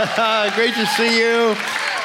Great 0.54 0.72
to 0.76 0.86
see 0.96 1.20
you. 1.20 1.54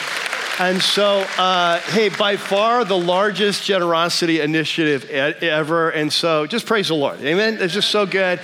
and 0.60 0.82
so, 0.82 1.20
uh, 1.38 1.80
hey, 1.82 2.10
by 2.10 2.36
far 2.36 2.84
the 2.84 2.98
largest 2.98 3.64
generosity 3.64 4.42
initiative 4.42 5.08
ever. 5.08 5.92
And 5.92 6.12
so 6.12 6.48
just 6.48 6.66
praise 6.66 6.88
the 6.88 6.96
Lord. 6.96 7.22
Amen. 7.22 7.60
It's 7.60 7.76
just 7.76 7.92
so 7.92 8.08
good. 8.08 8.40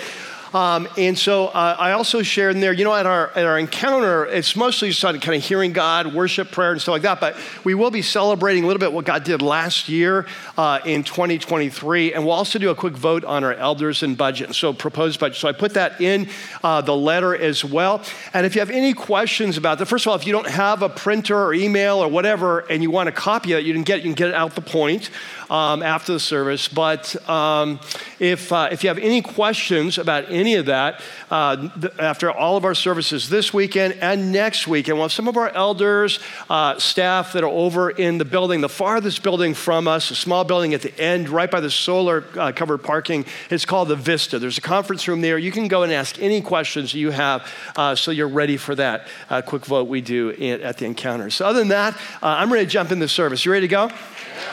Um, 0.53 0.87
and 0.97 1.17
so 1.17 1.47
uh, 1.47 1.75
I 1.79 1.93
also 1.93 2.21
shared 2.21 2.55
in 2.55 2.61
there, 2.61 2.73
you 2.73 2.83
know, 2.83 2.93
at 2.93 3.05
our, 3.05 3.31
at 3.31 3.45
our 3.45 3.57
encounter, 3.57 4.25
it's 4.25 4.55
mostly 4.55 4.91
just 4.91 5.01
kind 5.01 5.35
of 5.35 5.43
hearing 5.43 5.73
God, 5.73 6.13
worship, 6.13 6.51
prayer, 6.51 6.71
and 6.71 6.81
stuff 6.81 6.93
like 6.93 7.01
that. 7.01 7.19
But 7.19 7.35
we 7.63 7.73
will 7.73 7.89
be 7.89 8.03
celebrating 8.03 8.63
a 8.63 8.67
little 8.67 8.79
bit 8.79 8.93
what 8.93 9.05
God 9.05 9.23
did 9.23 9.41
last 9.41 9.89
year 9.89 10.27
uh, 10.57 10.79
in 10.85 11.03
2023. 11.03 12.13
And 12.13 12.23
we'll 12.23 12.33
also 12.33 12.59
do 12.59 12.69
a 12.69 12.75
quick 12.75 12.93
vote 12.93 13.23
on 13.25 13.43
our 13.43 13.53
elders 13.53 14.03
and 14.03 14.15
budget. 14.15 14.53
So 14.53 14.73
proposed 14.73 15.19
budget. 15.19 15.37
So 15.37 15.47
I 15.47 15.53
put 15.53 15.73
that 15.73 15.99
in 15.99 16.29
uh, 16.63 16.81
the 16.81 16.95
letter 16.95 17.35
as 17.35 17.65
well. 17.65 18.03
And 18.33 18.45
if 18.45 18.53
you 18.53 18.61
have 18.61 18.69
any 18.69 18.93
questions 18.93 19.57
about 19.57 19.79
that, 19.79 19.87
first 19.87 20.05
of 20.05 20.11
all, 20.11 20.15
if 20.15 20.27
you 20.27 20.33
don't 20.33 20.49
have 20.49 20.83
a 20.83 20.89
printer 20.89 21.37
or 21.37 21.53
email 21.53 21.97
or 21.97 22.07
whatever, 22.07 22.59
and 22.59 22.83
you 22.83 22.91
want 22.91 23.07
to 23.07 23.11
copy 23.11 23.53
it, 23.53 23.63
you 23.63 23.73
can 23.73 23.83
get, 23.83 23.99
you 23.99 24.03
can 24.03 24.13
get 24.13 24.29
it 24.29 24.35
out 24.35 24.53
the 24.53 24.61
point 24.61 25.09
um, 25.53 25.83
after 25.83 26.13
the 26.13 26.19
service. 26.19 26.67
But 26.67 27.29
um, 27.29 27.79
if, 28.19 28.51
uh, 28.51 28.69
if 28.71 28.83
you 28.83 28.87
have 28.89 28.97
any 28.97 29.21
questions 29.21 29.99
about 29.99 30.31
any 30.31 30.55
of 30.55 30.65
that, 30.65 30.99
uh, 31.29 31.69
th- 31.79 31.93
after 31.99 32.31
all 32.31 32.57
of 32.57 32.65
our 32.65 32.73
services 32.73 33.29
this 33.29 33.53
weekend 33.53 33.93
and 34.01 34.31
next 34.31 34.67
weekend, 34.67 34.97
we'll 34.97 35.05
have 35.05 35.11
some 35.11 35.27
of 35.27 35.37
our 35.37 35.49
elders, 35.49 36.19
uh, 36.49 36.79
staff 36.79 37.33
that 37.33 37.43
are 37.43 37.47
over 37.47 37.91
in 37.91 38.17
the 38.17 38.25
building, 38.25 38.61
the 38.61 38.69
farthest 38.69 39.21
building 39.21 39.53
from 39.53 39.87
us, 39.87 40.09
a 40.09 40.15
small 40.15 40.43
building 40.43 40.73
at 40.73 40.81
the 40.81 40.99
end, 40.99 41.29
right 41.29 41.51
by 41.51 41.59
the 41.59 41.69
solar 41.69 42.25
uh, 42.35 42.51
covered 42.51 42.79
parking. 42.79 43.23
It's 43.51 43.63
called 43.63 43.89
the 43.89 43.95
Vista. 43.95 44.39
There's 44.39 44.57
a 44.57 44.61
conference 44.61 45.07
room 45.07 45.21
there. 45.21 45.37
You 45.37 45.51
can 45.51 45.67
go 45.67 45.83
and 45.83 45.93
ask 45.93 46.19
any 46.19 46.41
questions 46.41 46.95
you 46.95 47.11
have 47.11 47.47
uh, 47.75 47.93
so 47.93 48.09
you're 48.09 48.27
ready 48.27 48.57
for 48.57 48.73
that 48.73 49.07
uh, 49.29 49.43
quick 49.43 49.67
vote 49.67 49.87
we 49.87 50.01
do 50.01 50.31
in, 50.31 50.61
at 50.61 50.79
the 50.79 50.85
encounter. 50.85 51.29
So, 51.29 51.45
other 51.45 51.59
than 51.59 51.67
that, 51.67 51.95
I'm 52.23 52.51
ready 52.51 52.65
to 52.65 52.71
jump 52.71 52.91
in 52.91 52.97
the 52.97 53.07
service. 53.07 53.45
You 53.45 53.51
ready 53.51 53.67
to 53.67 53.71
go? 53.71 53.91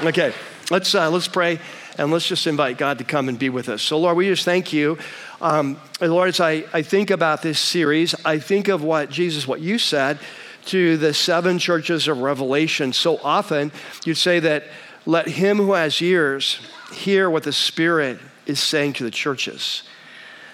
Okay. 0.03 0.35
Let's, 0.71 0.95
uh, 0.95 1.11
let's 1.11 1.27
pray 1.27 1.59
and 1.99 2.13
let's 2.13 2.29
just 2.29 2.47
invite 2.47 2.79
God 2.79 2.99
to 2.99 3.05
come 3.05 3.29
and 3.29 3.37
be 3.37 3.51
with 3.51 3.69
us. 3.69 3.83
So, 3.83 3.99
Lord, 3.99 4.17
we 4.17 4.27
just 4.27 4.45
thank 4.45 4.73
you. 4.73 4.99
Um, 5.41 5.81
Lord, 6.01 6.29
as 6.29 6.39
I, 6.39 6.65
I 6.73 6.83
think 6.83 7.11
about 7.11 7.43
this 7.43 7.59
series, 7.59 8.15
I 8.25 8.39
think 8.39 8.69
of 8.69 8.85
what 8.85 9.11
Jesus, 9.11 9.49
what 9.49 9.61
you 9.61 9.79
said 9.79 10.21
to 10.67 10.97
the 10.97 11.13
seven 11.13 11.59
churches 11.59 12.07
of 12.07 12.19
Revelation. 12.19 12.93
So 12.93 13.19
often 13.19 13.73
you'd 14.05 14.15
say 14.15 14.39
that 14.41 14.65
let 15.07 15.27
him 15.27 15.57
who 15.57 15.73
has 15.73 16.01
ears 16.01 16.61
hear 16.93 17.29
what 17.29 17.43
the 17.43 17.53
Spirit 17.53 18.21
is 18.47 18.61
saying 18.61 18.93
to 18.95 19.05
the 19.05 19.11
churches. 19.11 19.83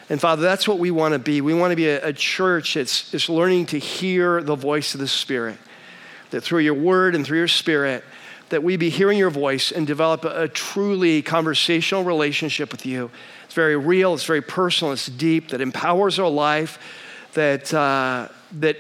And 0.09 0.21
Father, 0.21 0.43
that's 0.43 0.66
what 0.66 0.78
we 0.78 0.91
want 0.91 1.12
to 1.12 1.19
be. 1.19 1.41
We 1.41 1.53
want 1.53 1.72
to 1.72 1.77
be 1.77 1.88
a, 1.88 2.09
a 2.09 2.12
church 2.12 2.75
that's, 2.75 3.10
that's 3.10 3.28
learning 3.28 3.66
to 3.66 3.78
hear 3.78 4.43
the 4.43 4.54
voice 4.54 4.94
of 4.94 5.00
the 5.00 5.09
Spirit. 5.09 5.59
That 6.31 6.43
through 6.43 6.60
your 6.60 6.75
word 6.75 7.15
and 7.15 7.27
through 7.27 7.38
your 7.38 7.48
Spirit, 7.48 8.04
that 8.49 8.62
we 8.62 8.77
be 8.77 8.91
hearing 8.91 9.19
your 9.19 9.31
voice 9.31 9.73
and 9.73 9.87
develop 9.87 10.25
a, 10.25 10.49
truly 10.49 11.23
conversational 11.23 12.05
relationship 12.05 12.71
with 12.73 12.87
you. 12.87 13.11
It's 13.45 13.55
very 13.55 13.77
real, 13.77 14.15
it's 14.15 14.25
very 14.25 14.43
personal, 14.43 14.93
it's 14.93 15.07
deep, 15.07 15.49
that 15.49 15.61
empowers 15.61 16.19
our 16.19 16.29
life, 16.29 16.79
that, 17.34 17.73
uh, 17.75 18.29
that 18.53 18.77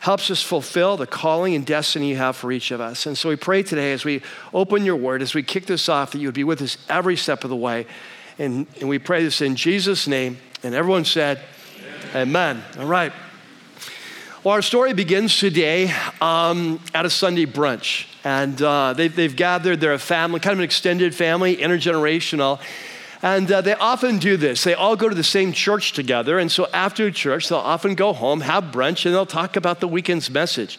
helps 0.00 0.30
us 0.30 0.42
fulfill 0.42 0.96
the 0.96 1.06
calling 1.06 1.54
and 1.54 1.64
destiny 1.64 2.10
you 2.10 2.16
have 2.16 2.36
for 2.36 2.50
each 2.50 2.70
of 2.70 2.80
us. 2.80 3.06
And 3.06 3.16
so 3.16 3.28
we 3.28 3.36
pray 3.36 3.62
today 3.62 3.92
as 3.92 4.04
we 4.04 4.22
open 4.52 4.84
your 4.84 4.96
word, 4.96 5.22
as 5.22 5.34
we 5.34 5.42
kick 5.42 5.66
this 5.66 5.88
off, 5.88 6.12
that 6.12 6.18
you 6.18 6.28
would 6.28 6.34
be 6.34 6.44
with 6.44 6.60
us 6.62 6.76
every 6.88 7.16
step 7.16 7.44
of 7.44 7.50
the 7.50 7.56
way. 7.56 7.86
And, 8.38 8.66
and 8.80 8.88
we 8.88 8.98
pray 8.98 9.22
this 9.22 9.40
in 9.40 9.56
Jesus' 9.56 10.08
name. 10.08 10.38
And 10.62 10.74
everyone 10.74 11.04
said, 11.04 11.40
Amen. 12.14 12.56
Amen. 12.56 12.64
All 12.78 12.86
right. 12.86 13.12
Well, 14.44 14.54
our 14.54 14.62
story 14.62 14.92
begins 14.92 15.38
today 15.38 15.94
um, 16.20 16.80
at 16.92 17.06
a 17.06 17.10
Sunday 17.10 17.46
brunch. 17.46 18.08
And 18.24 18.60
uh, 18.60 18.92
they've, 18.92 19.14
they've 19.14 19.36
gathered, 19.36 19.80
they're 19.80 19.92
a 19.92 20.00
family, 20.00 20.40
kind 20.40 20.54
of 20.54 20.58
an 20.58 20.64
extended 20.64 21.14
family, 21.14 21.58
intergenerational. 21.58 22.60
And 23.22 23.52
uh, 23.52 23.60
they 23.60 23.74
often 23.74 24.18
do 24.18 24.36
this. 24.36 24.64
They 24.64 24.74
all 24.74 24.96
go 24.96 25.08
to 25.08 25.14
the 25.14 25.22
same 25.22 25.52
church 25.52 25.92
together. 25.92 26.40
And 26.40 26.50
so 26.50 26.66
after 26.74 27.08
church, 27.12 27.50
they'll 27.50 27.58
often 27.58 27.94
go 27.94 28.12
home, 28.12 28.40
have 28.40 28.64
brunch, 28.64 29.06
and 29.06 29.14
they'll 29.14 29.26
talk 29.26 29.54
about 29.54 29.78
the 29.78 29.86
weekend's 29.86 30.28
message. 30.28 30.76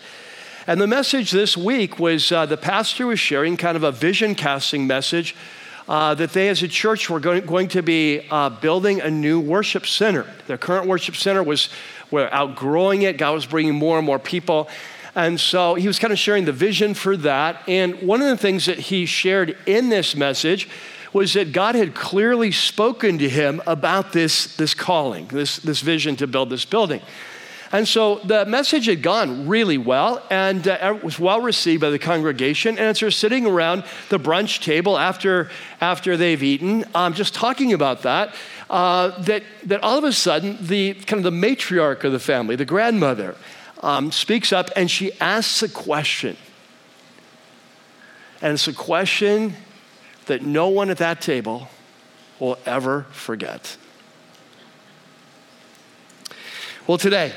And 0.68 0.81
the 0.81 0.88
message 0.88 1.31
this 1.31 1.56
week 1.56 1.98
was 2.00 2.33
uh, 2.33 2.45
the 2.45 2.57
pastor 2.57 3.07
was 3.07 3.19
sharing 3.21 3.56
kind 3.56 3.77
of 3.77 3.83
a 3.83 3.94
vision 3.94 4.36
casting 4.36 4.88
message 4.88 5.38
uh, 5.88 6.13
that 6.16 6.31
they 6.31 6.50
as 6.50 6.63
a 6.63 6.68
church 6.68 7.09
were 7.09 7.19
going, 7.19 7.45
going 7.45 7.68
to 7.69 7.81
be 7.81 8.25
uh, 8.30 8.50
building 8.50 9.01
a 9.01 9.09
new 9.09 9.39
worship 9.39 9.86
center. 9.86 10.25
Their 10.48 10.57
current 10.57 10.88
worship 10.88 11.16
center 11.16 11.44
was 11.44 11.69
we're 12.13 12.30
outgrowing 12.31 13.01
it. 13.01 13.18
God 13.18 13.31
was 13.31 13.48
bringing 13.48 13.74
more 13.74 13.98
and 13.98 14.06
more 14.06 14.19
people. 14.19 14.69
And 15.15 15.39
so 15.39 15.74
he 15.74 15.88
was 15.88 15.98
kind 15.98 16.13
of 16.13 16.19
sharing 16.19 16.45
the 16.45 16.51
vision 16.51 16.94
for 16.94 17.18
that. 17.18 17.68
And 17.68 18.01
one 18.04 18.21
of 18.21 18.27
the 18.27 18.38
things 18.38 18.68
that 18.68 18.77
he 18.77 19.07
shared 19.07 19.57
in 19.65 19.89
this 19.89 20.15
message 20.15 20.69
was 21.12 21.33
that 21.33 21.51
God 21.51 21.74
had 21.74 21.95
clearly 21.95 22.51
spoken 22.51 23.18
to 23.18 23.27
him 23.27 23.62
about 23.65 24.13
this, 24.13 24.56
this 24.57 24.75
calling, 24.75 25.27
this, 25.27 25.57
this 25.57 25.81
vision 25.81 26.15
to 26.18 26.27
build 26.27 26.51
this 26.51 26.65
building. 26.65 27.01
And 27.71 27.88
so 27.88 28.19
the 28.19 28.45
message 28.45 28.86
had 28.86 29.01
gone 29.01 29.48
really 29.48 29.80
well 29.80 30.21
and 30.30 30.68
uh, 30.68 30.95
was 31.01 31.18
well 31.18 31.42
received 31.42 31.81
by 31.81 31.89
the 31.89 31.98
congregation. 31.98 32.77
And 32.77 32.95
they're 32.95 33.09
sitting 33.09 33.48
around 33.48 33.83
the 34.09 34.19
brunch 34.19 34.62
table 34.62 35.00
after, 35.00 35.50
after 35.81 36.16
they've 36.16 36.44
eaten, 36.44 36.86
um, 36.94 37.16
just 37.16 37.33
talking 37.33 37.74
about 37.74 38.04
that, 38.04 38.36
uh, 38.73 39.21
that, 39.21 39.43
that 39.63 39.83
all 39.83 39.99
of 39.99 40.03
a 40.03 40.11
sudden, 40.11 40.57
the 40.59 40.95
kind 40.95 41.23
of 41.23 41.31
the 41.31 41.47
matriarch 41.47 42.03
of 42.03 42.11
the 42.11 42.17
family, 42.17 42.55
the 42.55 42.65
grandmother, 42.65 43.35
um, 43.83 44.11
speaks 44.11 44.51
up 44.51 44.71
and 44.75 44.89
she 44.89 45.11
asks 45.21 45.61
a 45.61 45.69
question. 45.69 46.35
And 48.41 48.53
it's 48.53 48.67
a 48.67 48.73
question 48.73 49.53
that 50.25 50.41
no 50.41 50.69
one 50.69 50.89
at 50.89 50.97
that 50.97 51.21
table 51.21 51.67
will 52.39 52.57
ever 52.65 53.03
forget. 53.11 53.77
Well, 56.87 56.97
today, 56.97 57.31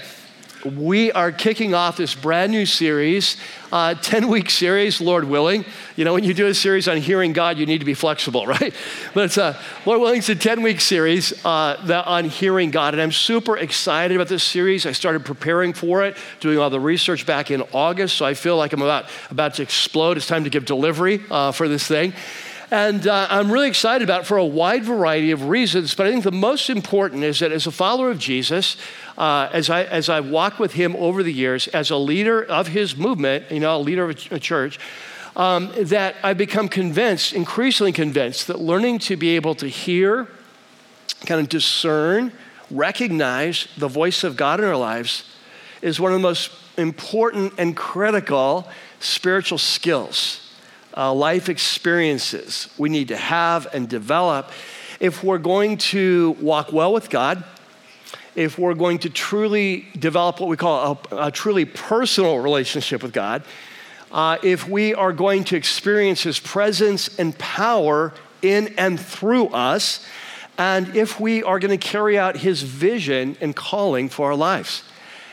we 0.65 1.13
are 1.13 1.33
kicking 1.33 1.75
off 1.75 1.97
this 1.97 2.15
brand 2.15 2.53
new 2.53 2.67
series, 2.67 3.37
uh, 3.73 3.95
10 3.95 4.29
week 4.29 4.51
series, 4.51 5.01
Lord 5.01 5.25
willing. 5.25 5.65
You 5.97 6.05
know, 6.05 6.15
when 6.15 6.25
you 6.25 6.35
do 6.35 6.47
a 6.47 6.55
series 6.55 6.89
on 6.89 6.97
hearing 6.97 7.33
God, 7.33 7.59
you 7.59 7.67
need 7.67 7.79
to 7.79 7.85
be 7.85 7.95
flexible, 7.95 8.47
right? 8.47 8.75
But 9.15 9.25
it's 9.25 9.37
a, 9.37 9.59
Lord 9.85 10.01
willing, 10.01 10.19
it's 10.19 10.29
a 10.29 10.35
10 10.35 10.63
week 10.63 10.81
series 10.81 11.45
uh, 11.45 12.03
on 12.07 12.25
hearing 12.25 12.71
God. 12.71 12.95
And 12.95 13.03
I'm 13.03 13.13
super 13.13 13.57
excited 13.57 14.15
about 14.15 14.29
this 14.29 14.43
series. 14.43 14.87
I 14.87 14.93
started 14.93 15.25
preparing 15.25 15.73
for 15.73 16.05
it, 16.05 16.17
doing 16.41 16.59
all 16.59 16.71
the 16.71 16.81
research 16.81 17.27
back 17.27 17.51
in 17.51 17.63
August. 17.73 18.17
So 18.17 18.25
I 18.25 18.35
feel 18.35 18.57
like 18.57 18.73
I'm 18.73 18.83
about, 18.83 19.07
about 19.31 19.55
to 19.55 19.63
explode. 19.63 20.17
It's 20.17 20.27
time 20.27 20.45
to 20.45 20.51
give 20.51 20.65
delivery 20.65 21.23
uh, 21.31 21.53
for 21.53 21.69
this 21.69 21.87
thing. 21.87 22.13
And 22.71 23.07
uh, 23.07 23.29
I'm 23.31 23.51
really 23.51 23.69
excited 23.69 24.05
about 24.05 24.23
it 24.23 24.27
for 24.27 24.39
a 24.39 24.45
wide 24.45 24.85
variety 24.85 25.31
of 25.31 25.49
reasons. 25.49 25.95
But 25.95 26.07
I 26.07 26.11
think 26.11 26.25
the 26.25 26.33
most 26.33 26.69
important 26.69 27.23
is 27.23 27.39
that 27.39 27.53
as 27.53 27.67
a 27.67 27.71
follower 27.71 28.11
of 28.11 28.19
Jesus, 28.19 28.77
uh, 29.17 29.49
as, 29.53 29.71
I, 29.71 29.85
as 29.85 30.09
I 30.09 30.19
walked 30.19 30.59
with 30.59 30.73
him 30.73 30.97
over 30.97 31.23
the 31.23 31.33
years, 31.33 31.69
as 31.69 31.91
a 31.91 31.97
leader 31.97 32.43
of 32.43 32.69
his 32.69 32.97
movement, 32.97 33.51
you 33.53 33.61
know, 33.61 33.77
a 33.77 33.79
leader 33.79 34.11
of 34.11 34.33
a 34.33 34.41
church, 34.41 34.81
um, 35.37 35.71
that 35.81 36.17
I 36.25 36.33
become 36.33 36.69
convinced, 36.69 37.35
increasingly 37.35 37.93
convinced, 37.93 38.49
that 38.49 38.59
learning 38.59 38.99
to 39.01 39.17
be 39.17 39.37
able 39.37 39.55
to 39.57 39.69
hear, 39.69 40.27
kind 41.25 41.41
of 41.41 41.49
discern, 41.49 42.33
recognize 42.69 43.69
the 43.77 43.89
voice 43.89 44.25
of 44.25 44.37
God 44.37 44.59
in 44.59 44.67
our 44.67 44.77
lives 44.77 45.37
is 45.83 46.01
one 46.01 46.11
of 46.11 46.19
the 46.19 46.23
most 46.23 46.51
important 46.77 47.53
and 47.59 47.77
critical 47.77 48.67
spiritual 48.99 49.59
skills 49.59 50.46
uh, 50.97 51.13
life 51.13 51.49
experiences 51.49 52.69
we 52.79 52.89
need 52.89 53.09
to 53.09 53.17
have 53.17 53.67
and 53.73 53.89
develop 53.89 54.51
if 55.01 55.23
we're 55.23 55.39
going 55.39 55.77
to 55.77 56.37
walk 56.41 56.73
well 56.73 56.93
with 56.93 57.11
God, 57.11 57.45
if 58.35 58.59
we're 58.59 58.75
going 58.75 58.99
to 59.01 59.11
truly 59.11 59.87
develop 59.99 60.41
what 60.41 60.49
we 60.49 60.57
call 60.57 60.99
a, 61.11 61.27
a 61.27 61.31
truly 61.31 61.65
personal 61.65 62.39
relationship 62.39 63.03
with 63.03 63.13
God, 63.13 63.43
uh, 64.13 64.39
if 64.43 64.69
we 64.69 64.95
are 64.95 65.13
going 65.13 65.45
to 65.45 65.57
experience 65.57 66.23
His 66.23 66.39
presence 66.39 67.19
and 67.19 67.37
power 67.39 68.13
in 68.43 68.75
and 68.79 68.99
through 68.99 69.49
us, 69.49 70.07
and 70.59 70.97
if 70.97 71.21
we 71.21 71.43
are 71.43 71.59
going 71.59 71.79
to 71.79 71.89
carry 71.89 72.19
out 72.19 72.37
His 72.39 72.63
vision 72.63 73.37
and 73.41 73.55
calling 73.55 74.09
for 74.09 74.29
our 74.29 74.37
lives. 74.37 74.83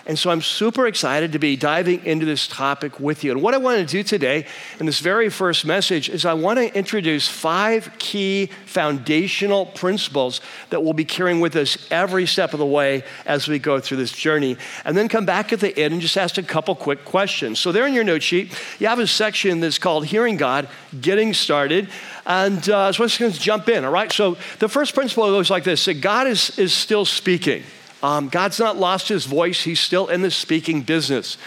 And 0.06 0.20
so 0.20 0.30
I'm 0.30 0.42
super 0.42 0.86
excited 0.86 1.32
to 1.32 1.40
be 1.40 1.56
diving 1.56 2.06
into 2.06 2.26
this 2.26 2.46
topic 2.46 3.00
with 3.00 3.24
you. 3.24 3.32
And 3.32 3.42
what 3.42 3.54
I 3.54 3.58
want 3.58 3.78
to 3.80 3.86
do 3.86 4.04
today 4.04 4.46
in 4.78 4.86
this 4.86 5.00
very 5.00 5.30
first 5.30 5.66
message 5.66 6.10
is 6.10 6.26
I 6.26 6.34
want 6.34 6.60
to 6.60 6.76
introduce 6.78 7.30
five 7.30 7.90
key 8.00 8.50
foundational 8.66 9.68
principles 9.68 10.42
that 10.72 10.84
we'll 10.84 10.92
be 10.92 11.06
carrying 11.06 11.40
with 11.40 11.56
us 11.56 11.78
every 11.90 12.26
step 12.26 12.52
of 12.52 12.60
the 12.60 12.66
way 12.66 13.04
as 13.26 13.48
we 13.48 13.60
go 13.60 13.80
through 13.80 13.96
this 13.96 14.12
journey. 14.12 14.58
And 14.84 14.98
then 14.98 15.08
come 15.08 15.26
back 15.26 15.54
at 15.54 15.62
the 15.62 15.78
end 15.80 15.94
and 15.94 16.02
just 16.02 16.18
ask 16.18 16.38
a 16.38 16.44
couple 16.44 16.76
quick 16.76 17.06
questions. 17.06 17.60
So, 17.60 17.72
there 17.72 17.88
in 17.88 17.94
your 17.94 18.04
note 18.04 18.24
sheet, 18.24 18.52
you 18.80 18.88
have 18.88 19.00
a 19.00 19.08
section 19.08 19.62
that's 19.62 19.78
called 19.78 20.06
Hearing 20.08 20.36
God, 20.36 20.68
Getting 21.00 21.34
Started. 21.34 21.88
And 22.26 22.68
uh, 22.70 22.92
so 22.92 23.04
let's 23.04 23.18
just 23.18 23.20
going 23.20 23.32
to 23.32 23.40
jump 23.40 23.70
in, 23.70 23.86
all 23.86 23.92
right? 23.92 24.12
So, 24.12 24.36
the 24.60 24.68
first 24.68 24.94
principle 24.94 25.28
goes 25.28 25.50
like 25.50 25.64
this 25.64 25.86
that 25.86 26.02
God 26.02 26.28
is, 26.28 26.60
is 26.60 26.74
still 26.74 27.06
speaking. 27.06 27.64
Um, 28.04 28.28
God's 28.28 28.60
not 28.60 28.78
lost 28.78 29.08
his 29.08 29.26
voice, 29.26 29.64
he's 29.64 29.80
still 29.80 30.08
in 30.08 30.22
the 30.22 30.30
speaking 30.30 30.82
business. 30.82 31.38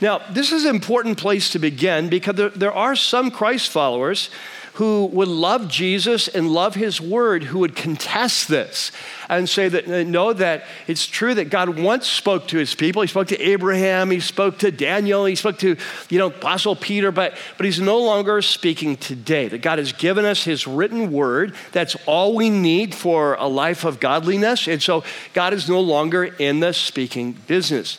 Now, 0.00 0.22
this 0.30 0.52
is 0.52 0.64
an 0.64 0.74
important 0.74 1.18
place 1.18 1.50
to 1.50 1.58
begin 1.58 2.08
because 2.08 2.36
there, 2.36 2.48
there 2.48 2.72
are 2.72 2.96
some 2.96 3.30
Christ 3.30 3.70
followers 3.70 4.30
who 4.74 5.06
would 5.06 5.28
love 5.28 5.68
Jesus 5.68 6.28
and 6.28 6.48
love 6.50 6.74
his 6.74 7.00
word 7.00 7.44
who 7.44 7.58
would 7.60 7.74
contest 7.74 8.48
this 8.48 8.92
and 9.28 9.48
say 9.48 9.68
that 9.68 9.88
uh, 9.88 10.02
know 10.02 10.32
that 10.32 10.64
it's 10.86 11.06
true 11.06 11.34
that 11.34 11.50
God 11.50 11.78
once 11.78 12.06
spoke 12.06 12.48
to 12.48 12.58
his 12.58 12.74
people. 12.74 13.02
He 13.02 13.08
spoke 13.08 13.28
to 13.28 13.40
Abraham, 13.40 14.10
he 14.10 14.20
spoke 14.20 14.58
to 14.58 14.70
Daniel, 14.70 15.24
he 15.24 15.34
spoke 15.34 15.58
to, 15.60 15.76
you 16.08 16.18
know, 16.18 16.28
Apostle 16.28 16.76
Peter, 16.76 17.10
but 17.12 17.36
but 17.56 17.66
he's 17.66 17.80
no 17.80 17.98
longer 17.98 18.42
speaking 18.42 18.96
today. 18.96 19.48
That 19.48 19.62
God 19.62 19.78
has 19.78 19.92
given 19.92 20.24
us 20.24 20.44
his 20.44 20.66
written 20.66 21.12
word. 21.12 21.54
That's 21.72 21.96
all 22.06 22.34
we 22.34 22.50
need 22.50 22.94
for 22.94 23.34
a 23.34 23.46
life 23.46 23.84
of 23.84 24.00
godliness. 24.00 24.66
And 24.66 24.82
so 24.82 25.04
God 25.34 25.52
is 25.52 25.68
no 25.68 25.80
longer 25.80 26.24
in 26.24 26.60
the 26.60 26.72
speaking 26.72 27.32
business. 27.46 27.98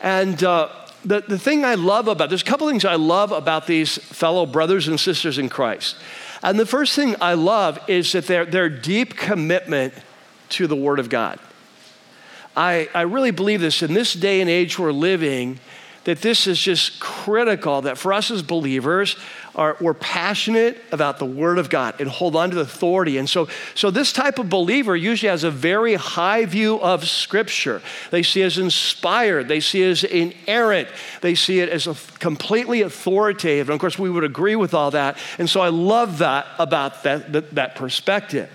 And 0.00 0.42
uh, 0.44 0.68
the, 1.04 1.20
the 1.20 1.38
thing 1.38 1.64
I 1.64 1.74
love 1.74 2.08
about, 2.08 2.28
there's 2.28 2.42
a 2.42 2.46
couple 2.46 2.68
things 2.68 2.84
I 2.84 2.96
love 2.96 3.32
about 3.32 3.66
these 3.66 3.98
fellow 3.98 4.46
brothers 4.46 4.88
and 4.88 4.98
sisters 4.98 5.38
in 5.38 5.48
Christ. 5.48 5.96
And 6.42 6.58
the 6.58 6.66
first 6.66 6.94
thing 6.94 7.16
I 7.20 7.34
love 7.34 7.78
is 7.88 8.12
that 8.12 8.26
their, 8.26 8.44
their 8.44 8.68
deep 8.68 9.16
commitment 9.16 9.94
to 10.50 10.66
the 10.66 10.76
Word 10.76 10.98
of 10.98 11.08
God. 11.08 11.38
I, 12.56 12.88
I 12.94 13.02
really 13.02 13.30
believe 13.30 13.60
this 13.60 13.82
in 13.82 13.94
this 13.94 14.12
day 14.12 14.40
and 14.40 14.50
age 14.50 14.78
we're 14.78 14.92
living, 14.92 15.60
that 16.04 16.22
this 16.22 16.46
is 16.46 16.58
just 16.58 17.00
critical 17.00 17.82
that 17.82 17.98
for 17.98 18.12
us 18.12 18.30
as 18.30 18.42
believers, 18.42 19.16
are, 19.58 19.76
we're 19.80 19.92
passionate 19.92 20.80
about 20.92 21.18
the 21.18 21.26
Word 21.26 21.58
of 21.58 21.68
God 21.68 22.00
and 22.00 22.08
hold 22.08 22.36
on 22.36 22.50
to 22.50 22.56
the 22.56 22.62
authority. 22.62 23.18
And 23.18 23.28
so, 23.28 23.48
so 23.74 23.90
this 23.90 24.12
type 24.12 24.38
of 24.38 24.48
believer 24.48 24.96
usually 24.96 25.28
has 25.28 25.42
a 25.42 25.50
very 25.50 25.94
high 25.94 26.46
view 26.46 26.80
of 26.80 27.06
Scripture. 27.06 27.82
They 28.12 28.22
see 28.22 28.42
it 28.42 28.46
as 28.46 28.58
inspired, 28.58 29.48
they 29.48 29.58
see 29.58 29.82
it 29.82 29.90
as 29.90 30.04
inerrant, 30.04 30.88
they 31.20 31.34
see 31.34 31.58
it 31.58 31.68
as 31.68 31.88
a 31.88 31.96
completely 32.20 32.82
authoritative. 32.82 33.68
And 33.68 33.74
of 33.74 33.80
course, 33.80 33.98
we 33.98 34.08
would 34.08 34.24
agree 34.24 34.56
with 34.56 34.74
all 34.74 34.92
that. 34.92 35.18
And 35.38 35.50
so 35.50 35.60
I 35.60 35.68
love 35.68 36.18
that 36.18 36.46
about 36.58 37.02
that, 37.02 37.32
that, 37.32 37.54
that 37.56 37.74
perspective. 37.74 38.48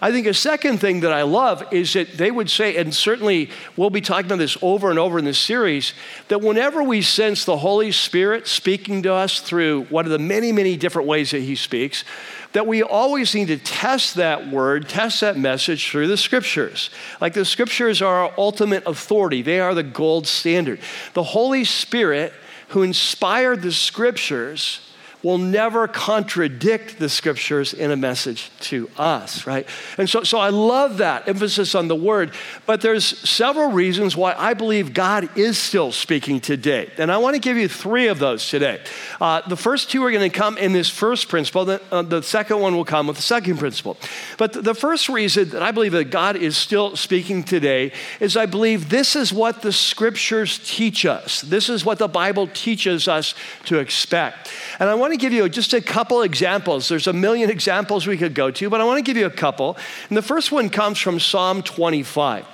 I 0.00 0.10
think 0.10 0.26
a 0.26 0.34
second 0.34 0.78
thing 0.78 1.00
that 1.00 1.12
I 1.12 1.22
love 1.22 1.64
is 1.72 1.92
that 1.92 2.16
they 2.16 2.30
would 2.30 2.50
say, 2.50 2.76
and 2.76 2.94
certainly 2.94 3.50
we'll 3.76 3.90
be 3.90 4.00
talking 4.00 4.26
about 4.26 4.38
this 4.38 4.56
over 4.60 4.90
and 4.90 4.98
over 4.98 5.18
in 5.18 5.24
this 5.24 5.38
series, 5.38 5.94
that 6.28 6.40
whenever 6.40 6.82
we 6.82 7.00
sense 7.00 7.44
the 7.44 7.58
Holy 7.58 7.92
Spirit 7.92 8.46
speaking 8.46 9.02
to 9.04 9.12
us 9.12 9.40
through 9.40 9.84
one 9.84 10.04
of 10.04 10.10
the 10.10 10.18
many, 10.18 10.52
many 10.52 10.76
different 10.76 11.08
ways 11.08 11.30
that 11.30 11.40
He 11.40 11.54
speaks, 11.54 12.04
that 12.52 12.66
we 12.66 12.82
always 12.82 13.34
need 13.34 13.48
to 13.48 13.58
test 13.58 14.14
that 14.14 14.48
word, 14.48 14.88
test 14.88 15.20
that 15.20 15.36
message 15.36 15.90
through 15.90 16.08
the 16.08 16.16
scriptures. 16.16 16.90
Like 17.20 17.34
the 17.34 17.44
scriptures 17.44 18.00
are 18.00 18.26
our 18.26 18.34
ultimate 18.38 18.84
authority, 18.86 19.42
they 19.42 19.60
are 19.60 19.74
the 19.74 19.82
gold 19.82 20.26
standard. 20.26 20.80
The 21.14 21.22
Holy 21.22 21.64
Spirit, 21.64 22.32
who 22.68 22.82
inspired 22.82 23.62
the 23.62 23.72
scriptures, 23.72 24.80
will 25.24 25.38
never 25.38 25.88
contradict 25.88 26.98
the 26.98 27.08
scriptures 27.08 27.72
in 27.72 27.90
a 27.90 27.96
message 27.96 28.50
to 28.60 28.90
us, 28.98 29.46
right? 29.46 29.66
And 29.96 30.08
so, 30.08 30.22
so 30.22 30.38
I 30.38 30.50
love 30.50 30.98
that 30.98 31.26
emphasis 31.26 31.74
on 31.74 31.88
the 31.88 31.96
word, 31.96 32.32
but 32.66 32.82
there's 32.82 33.04
several 33.28 33.72
reasons 33.72 34.16
why 34.16 34.34
I 34.34 34.52
believe 34.52 34.92
God 34.92 35.36
is 35.36 35.56
still 35.56 35.92
speaking 35.92 36.40
today. 36.40 36.90
And 36.98 37.10
I 37.10 37.16
want 37.16 37.34
to 37.34 37.40
give 37.40 37.56
you 37.56 37.68
three 37.68 38.08
of 38.08 38.18
those 38.18 38.48
today. 38.48 38.82
Uh, 39.18 39.40
the 39.48 39.56
first 39.56 39.90
two 39.90 40.04
are 40.04 40.10
going 40.10 40.30
to 40.30 40.38
come 40.38 40.58
in 40.58 40.74
this 40.74 40.90
first 40.90 41.30
principle, 41.30 41.64
the, 41.64 41.80
uh, 41.90 42.02
the 42.02 42.22
second 42.22 42.60
one 42.60 42.76
will 42.76 42.84
come 42.84 43.06
with 43.06 43.16
the 43.16 43.22
second 43.22 43.56
principle. 43.56 43.96
But 44.36 44.52
the 44.52 44.74
first 44.74 45.08
reason 45.08 45.48
that 45.50 45.62
I 45.62 45.70
believe 45.70 45.92
that 45.92 46.10
God 46.10 46.36
is 46.36 46.54
still 46.54 46.96
speaking 46.96 47.42
today 47.44 47.92
is 48.20 48.36
I 48.36 48.44
believe 48.44 48.90
this 48.90 49.16
is 49.16 49.32
what 49.32 49.62
the 49.62 49.72
scriptures 49.72 50.60
teach 50.62 51.06
us. 51.06 51.40
This 51.40 51.70
is 51.70 51.82
what 51.82 51.98
the 51.98 52.08
Bible 52.08 52.46
teaches 52.48 53.08
us 53.08 53.34
to 53.64 53.78
expect. 53.78 54.50
And 54.78 54.90
I 54.90 54.94
want 54.94 55.13
to 55.14 55.20
give 55.20 55.32
you 55.32 55.48
just 55.48 55.72
a 55.72 55.80
couple 55.80 56.22
examples. 56.22 56.88
There's 56.88 57.06
a 57.06 57.12
million 57.12 57.50
examples 57.50 58.06
we 58.06 58.16
could 58.16 58.34
go 58.34 58.50
to, 58.50 58.68
but 58.68 58.80
I 58.80 58.84
want 58.84 58.98
to 58.98 59.02
give 59.02 59.16
you 59.16 59.26
a 59.26 59.30
couple. 59.30 59.76
And 60.08 60.16
the 60.16 60.22
first 60.22 60.52
one 60.52 60.68
comes 60.70 60.98
from 60.98 61.20
Psalm 61.20 61.62
25. 61.62 62.46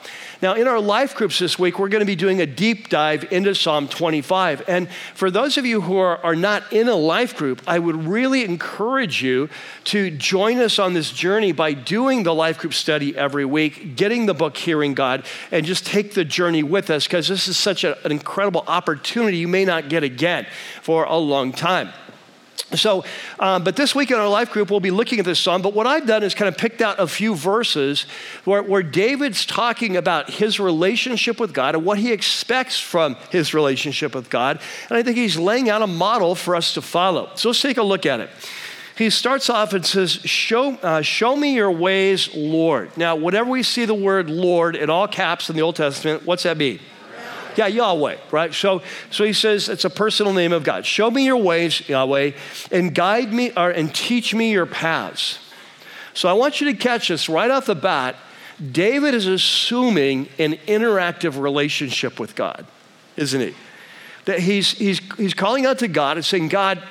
Now, 0.43 0.55
in 0.55 0.67
our 0.67 0.81
life 0.81 1.15
groups 1.15 1.39
this 1.39 1.59
week, 1.59 1.79
we're 1.79 1.91
going 1.91 2.01
to 2.01 2.07
be 2.07 2.17
doing 2.17 2.41
a 2.41 2.47
deep 2.47 2.89
dive 2.89 3.31
into 3.31 3.55
Psalm 3.55 3.89
25. 3.89 4.65
And 4.69 4.89
for 5.15 5.31
those 5.31 5.59
of 5.59 5.67
you 5.67 5.83
who 5.83 5.99
are, 5.99 6.17
are 6.25 6.35
not 6.35 6.73
in 6.73 6.89
a 6.89 6.95
life 6.95 7.37
group, 7.37 7.61
I 7.67 7.79
would 7.79 8.07
really 8.07 8.45
encourage 8.45 9.23
you 9.23 9.51
to 9.85 10.11
join 10.11 10.59
us 10.59 10.79
on 10.79 10.95
this 10.95 11.11
journey 11.11 11.53
by 11.53 11.75
doing 11.75 12.23
the 12.23 12.35
life 12.35 12.59
group 12.59 12.73
study 12.73 13.15
every 13.15 13.45
week, 13.45 13.97
getting 13.97 14.25
the 14.25 14.33
book 14.33 14.57
Hearing 14.57 14.95
God, 14.95 15.27
and 15.53 15.67
just 15.67 15.85
take 15.85 16.15
the 16.15 16.25
journey 16.25 16.63
with 16.63 16.89
us 16.89 17.07
because 17.07 17.29
this 17.29 17.47
is 17.47 17.59
such 17.59 17.85
a, 17.85 18.03
an 18.07 18.11
incredible 18.13 18.65
opportunity 18.67 19.37
you 19.37 19.49
may 19.49 19.67
not 19.67 19.91
get 19.91 20.05
again 20.05 20.47
for 20.81 21.05
a 21.05 21.19
long 21.19 21.53
time. 21.53 21.93
So, 22.75 23.05
um, 23.39 23.65
but 23.65 23.77
this 23.77 23.95
week 23.95 24.11
in 24.11 24.19
our 24.19 24.29
life 24.29 24.51
group, 24.51 24.71
we'll 24.71 24.81
be 24.81 24.91
looking 24.91 25.19
at 25.19 25.25
this 25.25 25.41
psalm. 25.41 25.63
But 25.63 25.75
what 25.75 25.87
I've 25.87 26.07
done 26.07 26.23
is 26.23 26.35
kind 26.35 26.49
of 26.49 26.57
picked 26.57 26.81
out 26.81 26.99
a 26.99 27.07
few 27.07 27.35
verses 27.35 28.07
where, 28.45 28.63
where 28.63 28.83
David's 28.83 29.45
talking 29.45 29.97
about 29.97 30.31
his 30.31 30.61
relationship 30.61 31.41
with 31.41 31.53
God 31.53 31.75
and 31.75 31.85
what 31.85 31.99
he 31.99 32.13
expects 32.13 32.79
from 32.79 33.17
his 33.31 33.55
relationship 33.55 34.15
with 34.15 34.31
God. 34.31 34.61
And 34.89 34.97
I 34.97 35.03
think 35.03 35.17
he's 35.17 35.37
laying 35.37 35.69
out 35.69 35.83
a 35.83 35.87
model 35.87 36.35
for 36.35 36.55
us 36.55 36.75
to 36.75 36.83
follow. 36.83 37.31
So 37.35 37.49
let's 37.49 37.61
take 37.61 37.77
a 37.77 37.83
look 37.83 38.07
at 38.07 38.21
it. 38.21 38.31
He 38.97 39.09
starts 39.09 39.49
off 39.49 39.73
and 39.73 39.85
says, 39.85 40.13
show, 40.13 40.75
uh, 40.75 41.01
show 41.01 41.35
me 41.35 41.55
your 41.55 41.71
ways, 41.71 42.35
Lord. 42.35 42.95
Now, 42.99 43.17
whenever 43.17 43.49
we 43.49 43.63
see 43.63 43.87
the 43.87 43.95
word 43.95 44.29
Lord 44.29 44.77
in 44.77 44.91
all 44.91 45.09
caps 45.09 45.49
in 45.49 45.57
the 45.57 45.63
Old 45.63 45.77
Testament, 45.77 46.27
what's 46.27 46.43
that 46.43 46.59
mean? 46.59 46.81
Yeah, 47.61 47.67
Yahweh, 47.67 48.17
right? 48.31 48.55
So, 48.55 48.81
so 49.11 49.23
he 49.23 49.35
says 49.35 49.69
it's 49.69 49.85
a 49.85 49.91
personal 49.91 50.33
name 50.33 50.51
of 50.51 50.65
God. 50.65 50.87
Show 50.87 51.11
me 51.11 51.27
your 51.27 51.37
ways, 51.37 51.87
Yahweh, 51.87 52.33
and 52.73 52.95
guide 52.95 53.35
me 53.35 53.53
or, 53.55 53.71
and 53.71 53.95
teach 53.95 54.35
me 54.35 54.51
your 54.51 54.65
paths. 54.65 55.39
So 56.15 56.27
I 56.27 56.33
want 56.33 56.63
you 56.63 56.73
to 56.73 56.75
catch 56.75 57.09
this 57.09 57.29
right 57.29 57.51
off 57.51 57.67
the 57.67 57.75
bat. 57.75 58.17
David 58.73 59.13
is 59.13 59.27
assuming 59.27 60.31
an 60.39 60.55
interactive 60.67 61.39
relationship 61.39 62.19
with 62.19 62.35
God. 62.35 62.67
isn't 63.19 63.41
he? 63.43 63.55
That 64.25 64.39
he's, 64.39 64.71
he's, 64.71 65.01
he's 65.19 65.35
calling 65.35 65.67
out 65.67 65.81
to 65.81 65.89
God 65.89 66.17
and 66.17 66.25
saying, 66.25 66.49
God, 66.49 66.83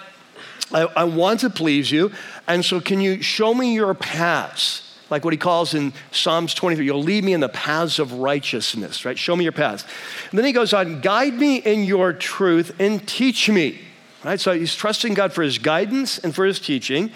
I, 0.72 0.82
I 0.96 1.04
want 1.06 1.40
to 1.40 1.50
please 1.50 1.92
you. 1.92 2.12
And 2.48 2.64
so, 2.64 2.80
can 2.80 3.02
you 3.02 3.24
show 3.24 3.56
me 3.56 3.74
your 3.74 3.96
paths? 3.96 4.89
Like 5.10 5.24
what 5.24 5.34
he 5.34 5.38
calls 5.38 5.74
in 5.74 5.94
Psalms 6.12 6.54
23, 6.54 6.86
you'll 6.86 7.02
lead 7.02 7.24
me 7.24 7.34
in 7.34 7.40
the 7.40 7.50
paths 7.50 8.00
of 8.00 8.14
righteousness, 8.14 9.06
right? 9.06 9.18
Show 9.18 9.36
me 9.36 9.44
your 9.44 9.52
paths. 9.52 9.84
And 10.30 10.38
then 10.38 10.46
he 10.46 10.52
goes 10.52 10.74
on, 10.74 11.02
guide 11.02 11.34
me 11.34 11.58
in 11.58 11.84
your 11.84 12.14
truth 12.14 12.76
and 12.80 13.06
teach 13.08 13.50
me, 13.50 13.80
right? 14.24 14.40
So 14.40 14.52
he's 14.54 14.76
trusting 14.76 15.16
God 15.16 15.34
for 15.34 15.42
his 15.42 15.58
guidance 15.58 16.20
and 16.20 16.34
for 16.34 16.46
his 16.46 16.60
teaching. 16.60 17.12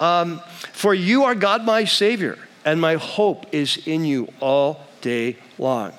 Um, 0.00 0.40
for 0.72 0.94
you 0.94 1.24
are 1.24 1.34
God, 1.34 1.64
my 1.64 1.84
Savior, 1.84 2.38
and 2.64 2.80
my 2.80 2.94
hope 2.94 3.52
is 3.52 3.86
in 3.86 4.04
you 4.04 4.32
all 4.40 4.86
day 5.02 5.36
long. 5.58 5.92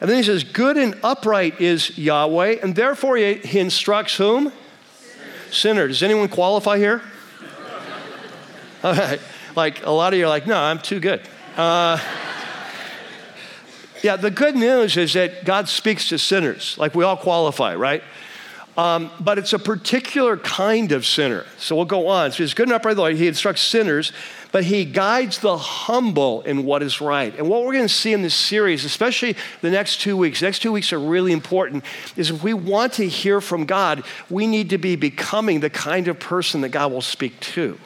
And 0.00 0.08
then 0.08 0.18
he 0.18 0.22
says, 0.22 0.44
Good 0.44 0.76
and 0.76 0.98
upright 1.02 1.60
is 1.60 1.96
Yahweh, 1.96 2.58
and 2.62 2.76
therefore 2.76 3.16
he 3.16 3.58
instructs 3.58 4.16
whom? 4.16 4.52
Sinner. 5.50 5.88
Does 5.88 6.02
anyone 6.02 6.28
qualify 6.28 6.76
here? 6.76 7.02
All 8.84 8.92
right. 8.94 9.18
Like 9.58 9.84
a 9.84 9.90
lot 9.90 10.12
of 10.12 10.20
you 10.20 10.26
are 10.26 10.28
like, 10.28 10.46
no, 10.46 10.56
I'm 10.56 10.78
too 10.78 11.00
good. 11.00 11.20
Uh, 11.56 11.98
yeah, 14.04 14.14
the 14.14 14.30
good 14.30 14.54
news 14.54 14.96
is 14.96 15.14
that 15.14 15.44
God 15.44 15.68
speaks 15.68 16.10
to 16.10 16.18
sinners. 16.18 16.76
Like 16.78 16.94
we 16.94 17.02
all 17.02 17.16
qualify, 17.16 17.74
right? 17.74 18.04
Um, 18.76 19.10
but 19.18 19.36
it's 19.36 19.52
a 19.52 19.58
particular 19.58 20.36
kind 20.36 20.92
of 20.92 21.04
sinner. 21.04 21.44
So 21.56 21.74
we'll 21.74 21.86
go 21.86 22.06
on. 22.06 22.30
So 22.30 22.44
he's 22.44 22.54
good 22.54 22.68
and 22.68 22.72
upright, 22.72 22.96
Lord. 22.96 23.16
He 23.16 23.26
instructs 23.26 23.60
sinners, 23.62 24.12
but 24.52 24.62
he 24.62 24.84
guides 24.84 25.40
the 25.40 25.58
humble 25.58 26.42
in 26.42 26.64
what 26.64 26.84
is 26.84 27.00
right. 27.00 27.36
And 27.36 27.48
what 27.48 27.64
we're 27.64 27.72
going 27.72 27.88
to 27.88 27.92
see 27.92 28.12
in 28.12 28.22
this 28.22 28.36
series, 28.36 28.84
especially 28.84 29.34
the 29.60 29.72
next 29.72 30.00
two 30.00 30.16
weeks, 30.16 30.40
next 30.40 30.60
two 30.60 30.70
weeks 30.70 30.92
are 30.92 31.00
really 31.00 31.32
important, 31.32 31.84
is 32.14 32.30
if 32.30 32.44
we 32.44 32.54
want 32.54 32.92
to 32.92 33.08
hear 33.08 33.40
from 33.40 33.64
God, 33.64 34.04
we 34.30 34.46
need 34.46 34.70
to 34.70 34.78
be 34.78 34.94
becoming 34.94 35.58
the 35.58 35.70
kind 35.70 36.06
of 36.06 36.20
person 36.20 36.60
that 36.60 36.68
God 36.68 36.92
will 36.92 37.02
speak 37.02 37.40
to. 37.40 37.76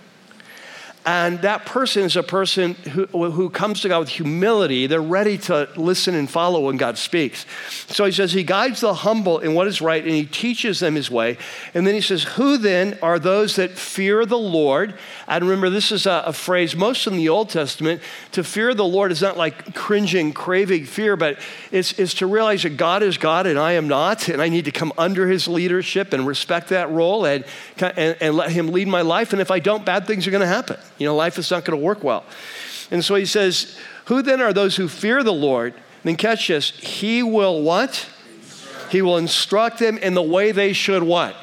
And 1.05 1.41
that 1.43 1.67
person 1.67 2.05
is 2.05 2.15
a 2.15 2.23
person 2.23 2.75
who, 2.75 3.07
who 3.07 3.51
comes 3.51 3.81
to 3.81 3.89
God 3.89 4.01
with 4.01 4.09
humility. 4.09 4.87
They're 4.87 5.03
ready 5.03 5.37
to 5.39 5.69
listen 5.75 6.15
and 6.15 6.31
follow 6.31 6.67
when 6.67 6.77
God 6.77 6.97
speaks. 6.97 7.45
So 7.89 8.05
he 8.05 8.13
says, 8.13 8.33
He 8.33 8.45
guides 8.45 8.81
the 8.81 8.95
humble 8.95 9.41
in 9.41 9.55
what 9.55 9.67
is 9.67 9.81
right 9.81 10.03
and 10.03 10.13
He 10.13 10.25
teaches 10.25 10.79
them 10.79 10.95
His 10.95 11.11
way. 11.11 11.39
And 11.75 11.85
then 11.87 11.95
He 11.95 12.01
says, 12.01 12.23
Who 12.23 12.57
then 12.57 12.99
are 13.03 13.19
those 13.19 13.57
that 13.57 13.73
fear 13.73 14.25
the 14.25 14.39
Lord? 14.39 14.95
And 15.27 15.45
remember, 15.45 15.71
this 15.71 15.91
is 15.91 16.07
a, 16.07 16.23
a 16.27 16.33
phrase 16.33 16.77
most 16.77 17.09
in 17.09 17.17
the 17.17 17.29
Old 17.29 17.51
Testament. 17.51 18.01
To 18.33 18.45
fear 18.45 18.73
the 18.73 18.85
Lord 18.85 19.11
is 19.11 19.23
not 19.23 19.37
like 19.37 19.75
cringing, 19.75 20.33
craving 20.33 20.85
fear, 20.85 21.17
but 21.17 21.41
it's, 21.73 21.99
it's 21.99 22.15
to 22.15 22.27
realize 22.27 22.63
that 22.63 22.77
God 22.77 23.03
is 23.03 23.19
God 23.19 23.49
and 23.49 23.59
I 23.59 23.73
am 23.73 23.89
not. 23.89 24.29
And 24.29 24.41
I 24.41 24.49
need 24.49 24.67
to 24.67 24.73
come 24.73 24.93
under 24.97 25.27
His 25.27 25.49
leadership 25.49 26.13
and 26.13 26.29
respect 26.29 26.69
that 26.69 26.91
role 26.91 27.25
and, 27.25 27.45
and, 27.81 28.17
and 28.21 28.37
let 28.37 28.53
Him 28.53 28.69
lead 28.69 28.87
my 28.87 29.01
life. 29.01 29.33
And 29.33 29.43
if 29.43 29.51
I 29.51 29.59
don't, 29.59 29.85
bad 29.85 30.07
things 30.07 30.29
are 30.29 30.31
going 30.31 30.43
to 30.43 30.47
happen. 30.47 30.79
You 31.03 31.09
know, 31.09 31.17
life 31.17 31.39
is 31.39 31.51
not 31.51 31.65
going 31.65 31.79
to 31.79 31.85
work 31.85 32.03
well. 32.05 32.25
And 32.91 33.05
so 33.05 33.15
he 33.15 33.27
says, 33.27 33.77
Who 34.07 34.23
then 34.23 34.41
are 34.41 34.53
those 34.53 34.77
who 34.77 34.89
fear 34.89 35.23
the 35.23 35.33
Lord? 35.33 35.75
And 35.75 35.83
Then 36.05 36.17
catch 36.17 36.49
this. 36.49 36.71
He 36.71 37.23
will 37.23 37.63
what? 37.63 38.09
He 38.91 39.03
will 39.03 39.17
instruct 39.17 39.79
them 39.79 39.99
in 39.99 40.15
the 40.15 40.23
way 40.23 40.53
they 40.53 40.73
should 40.73 41.03
what? 41.03 41.35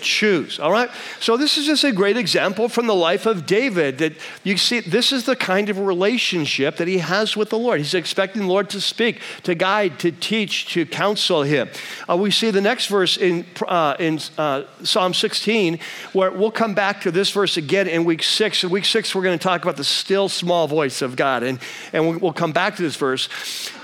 Choose. 0.00 0.58
All 0.58 0.72
right? 0.72 0.90
So, 1.20 1.36
this 1.36 1.58
is 1.58 1.66
just 1.66 1.84
a 1.84 1.92
great 1.92 2.16
example 2.16 2.68
from 2.68 2.86
the 2.86 2.94
life 2.94 3.26
of 3.26 3.46
David 3.46 3.98
that 3.98 4.14
you 4.44 4.56
see, 4.56 4.80
this 4.80 5.12
is 5.12 5.24
the 5.24 5.36
kind 5.36 5.68
of 5.68 5.78
relationship 5.78 6.76
that 6.76 6.88
he 6.88 6.98
has 6.98 7.36
with 7.36 7.50
the 7.50 7.58
Lord. 7.58 7.78
He's 7.78 7.94
expecting 7.94 8.42
the 8.42 8.48
Lord 8.48 8.70
to 8.70 8.80
speak, 8.80 9.20
to 9.44 9.54
guide, 9.54 9.98
to 10.00 10.12
teach, 10.12 10.66
to 10.72 10.86
counsel 10.86 11.42
him. 11.42 11.68
Uh, 12.08 12.16
we 12.16 12.30
see 12.30 12.50
the 12.50 12.60
next 12.60 12.86
verse 12.86 13.16
in, 13.16 13.46
uh, 13.66 13.96
in 13.98 14.20
uh, 14.38 14.64
Psalm 14.82 15.14
16, 15.14 15.78
where 16.12 16.30
we'll 16.30 16.50
come 16.50 16.74
back 16.74 17.00
to 17.02 17.10
this 17.10 17.30
verse 17.30 17.56
again 17.56 17.88
in 17.88 18.04
week 18.04 18.22
six. 18.22 18.62
In 18.64 18.70
week 18.70 18.84
six, 18.84 19.14
we're 19.14 19.22
going 19.22 19.38
to 19.38 19.42
talk 19.42 19.62
about 19.62 19.76
the 19.76 19.84
still 19.84 20.28
small 20.28 20.68
voice 20.68 21.02
of 21.02 21.16
God, 21.16 21.42
and, 21.42 21.58
and 21.92 22.20
we'll 22.20 22.32
come 22.32 22.52
back 22.52 22.76
to 22.76 22.82
this 22.82 22.96
verse. 22.96 23.28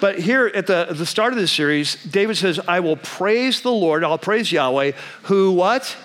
But 0.00 0.19
here 0.19 0.50
at 0.54 0.66
the, 0.66 0.87
at 0.90 0.99
the 0.99 1.07
start 1.07 1.33
of 1.33 1.38
this 1.38 1.52
series, 1.52 2.02
David 2.04 2.37
says, 2.37 2.61
I 2.66 2.81
will 2.81 2.97
praise 2.97 3.62
the 3.62 3.73
Lord, 3.73 4.04
I'll 4.04 4.19
praise 4.19 4.50
Yahweh, 4.50 4.92
who 5.25 5.52
what? 5.52 5.97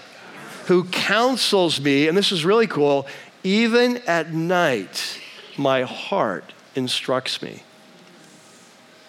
Who 0.67 0.83
counsels 0.85 1.79
me, 1.79 2.07
and 2.07 2.17
this 2.17 2.31
is 2.31 2.45
really 2.45 2.67
cool, 2.67 3.07
even 3.43 3.97
at 4.05 4.33
night, 4.33 5.19
my 5.57 5.83
heart 5.83 6.53
instructs 6.75 7.41
me. 7.41 7.63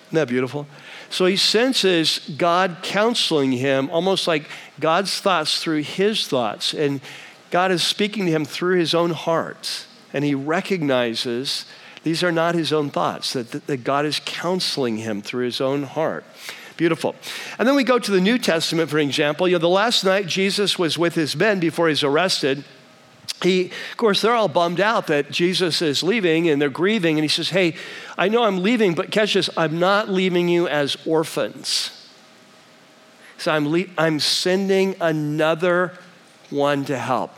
Isn't 0.06 0.14
that 0.14 0.28
beautiful? 0.28 0.66
So 1.10 1.26
he 1.26 1.36
senses 1.36 2.20
God 2.38 2.78
counseling 2.82 3.52
him, 3.52 3.90
almost 3.90 4.28
like 4.28 4.48
God's 4.78 5.20
thoughts 5.20 5.62
through 5.62 5.82
his 5.82 6.28
thoughts. 6.28 6.72
And 6.74 7.00
God 7.50 7.72
is 7.72 7.82
speaking 7.82 8.26
to 8.26 8.30
him 8.30 8.44
through 8.44 8.78
his 8.78 8.94
own 8.94 9.10
heart. 9.10 9.86
And 10.12 10.24
he 10.24 10.34
recognizes 10.34 11.66
these 12.04 12.22
are 12.22 12.32
not 12.32 12.54
his 12.54 12.72
own 12.72 12.90
thoughts, 12.90 13.32
that, 13.32 13.66
that 13.66 13.84
God 13.84 14.06
is 14.06 14.20
counseling 14.24 14.98
him 14.98 15.22
through 15.22 15.44
his 15.44 15.60
own 15.60 15.82
heart. 15.82 16.24
Beautiful. 16.78 17.16
And 17.58 17.66
then 17.66 17.74
we 17.74 17.82
go 17.82 17.98
to 17.98 18.10
the 18.12 18.20
New 18.20 18.38
Testament, 18.38 18.88
for 18.88 18.98
example. 18.98 19.48
You 19.48 19.56
know, 19.56 19.58
the 19.58 19.68
last 19.68 20.04
night 20.04 20.28
Jesus 20.28 20.78
was 20.78 20.96
with 20.96 21.16
his 21.16 21.34
men 21.34 21.58
before 21.58 21.88
he's 21.88 22.04
arrested. 22.04 22.64
He, 23.42 23.66
of 23.66 23.96
course, 23.96 24.22
they're 24.22 24.34
all 24.34 24.46
bummed 24.46 24.80
out 24.80 25.08
that 25.08 25.32
Jesus 25.32 25.82
is 25.82 26.04
leaving 26.04 26.48
and 26.48 26.62
they're 26.62 26.70
grieving. 26.70 27.18
And 27.18 27.24
he 27.24 27.28
says, 27.28 27.50
Hey, 27.50 27.74
I 28.16 28.28
know 28.28 28.44
I'm 28.44 28.62
leaving, 28.62 28.94
but 28.94 29.10
catch 29.10 29.34
this, 29.34 29.50
I'm 29.56 29.80
not 29.80 30.08
leaving 30.08 30.48
you 30.48 30.68
as 30.68 30.96
orphans. 31.04 32.08
So 33.38 33.50
I'm, 33.52 33.68
le- 33.68 33.86
I'm 33.98 34.20
sending 34.20 34.94
another 35.00 35.98
one 36.48 36.84
to 36.84 36.96
help. 36.96 37.32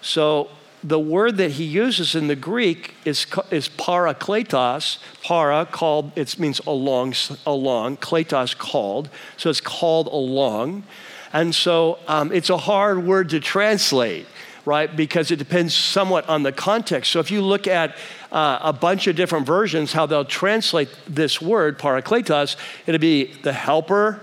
So 0.00 0.48
the 0.86 1.00
word 1.00 1.36
that 1.38 1.52
he 1.52 1.64
uses 1.64 2.14
in 2.14 2.28
the 2.28 2.36
Greek 2.36 2.94
is, 3.04 3.26
is 3.50 3.68
parakletos. 3.68 4.98
Para 5.24 5.66
called, 5.66 6.12
it 6.14 6.38
means 6.38 6.60
along, 6.60 7.14
along. 7.44 7.96
Kletos 7.96 8.56
called. 8.56 9.10
So 9.36 9.50
it's 9.50 9.60
called 9.60 10.06
along. 10.06 10.84
And 11.32 11.52
so 11.52 11.98
um, 12.06 12.30
it's 12.30 12.50
a 12.50 12.56
hard 12.56 13.04
word 13.04 13.30
to 13.30 13.40
translate, 13.40 14.26
right? 14.64 14.94
Because 14.94 15.32
it 15.32 15.36
depends 15.36 15.74
somewhat 15.74 16.28
on 16.28 16.44
the 16.44 16.52
context. 16.52 17.10
So 17.10 17.18
if 17.18 17.32
you 17.32 17.42
look 17.42 17.66
at 17.66 17.96
uh, 18.30 18.60
a 18.62 18.72
bunch 18.72 19.08
of 19.08 19.16
different 19.16 19.44
versions, 19.44 19.92
how 19.92 20.06
they'll 20.06 20.24
translate 20.24 20.88
this 21.08 21.42
word, 21.42 21.80
parakletos, 21.80 22.56
it'll 22.86 23.00
be 23.00 23.32
the 23.42 23.52
helper, 23.52 24.20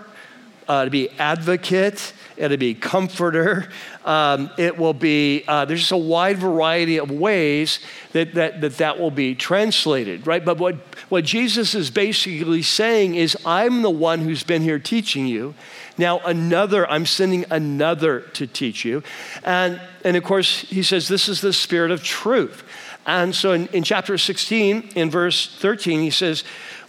uh, 0.70 0.86
to 0.86 0.90
be 0.90 1.10
advocate, 1.20 2.14
it'll 2.38 2.58
be 2.58 2.74
comforter, 2.74 3.70
um, 4.06 4.50
it 4.58 4.78
will 4.78 4.94
be, 4.94 5.44
uh, 5.48 5.66
there's 5.66 5.82
just 5.82 5.92
a 5.92 5.98
wide 5.98 6.38
variety 6.38 6.98
of 6.98 7.12
ways 7.12 7.80
that, 8.12 8.34
that, 8.34 8.62
that 8.62 8.78
that 8.78 9.00
will 9.00 9.12
be 9.12 9.36
translated, 9.36 10.26
right? 10.28 10.44
But 10.44 10.58
what, 10.58 10.76
what 11.10 11.24
Jesus 11.24 11.76
is 11.76 11.90
basically 11.90 12.62
saying 12.62 13.16
is, 13.16 13.38
I'm 13.46 13.82
the 13.82 13.90
one 13.90 14.20
who's 14.20 14.44
been 14.44 14.62
here 14.62 14.80
teaching 14.80 15.28
you. 15.28 15.54
Now, 15.98 16.20
another, 16.20 16.90
I'm 16.90 17.06
sending 17.06 17.46
another 17.52 18.22
to 18.22 18.48
teach 18.48 18.84
you. 18.84 19.04
And, 19.44 19.80
and 20.04 20.18
of 20.18 20.24
course, 20.24 20.62
he 20.62 20.84
says, 20.84 21.08
this 21.08 21.30
is 21.30 21.42
the 21.42 21.54
spirit 21.54 21.92
of 21.92 22.04
truth. 22.04 22.64
And 23.06 23.36
so 23.36 23.52
in, 23.52 23.68
in 23.68 23.84
chapter 23.84 24.18
16, 24.18 24.92
in 24.96 25.10
verse 25.12 25.54
13, 25.60 26.00
he 26.00 26.10
says, 26.10 26.44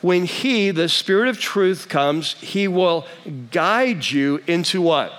when 0.05 0.27
he, 0.27 0.71
the 0.71 0.91
Spirit 0.91 1.29
of 1.29 1.41
truth, 1.41 1.89
comes, 1.89 2.35
he 2.35 2.69
will 2.69 3.07
guide 3.51 4.05
you 4.05 4.43
into 4.47 4.83
what? 4.83 5.13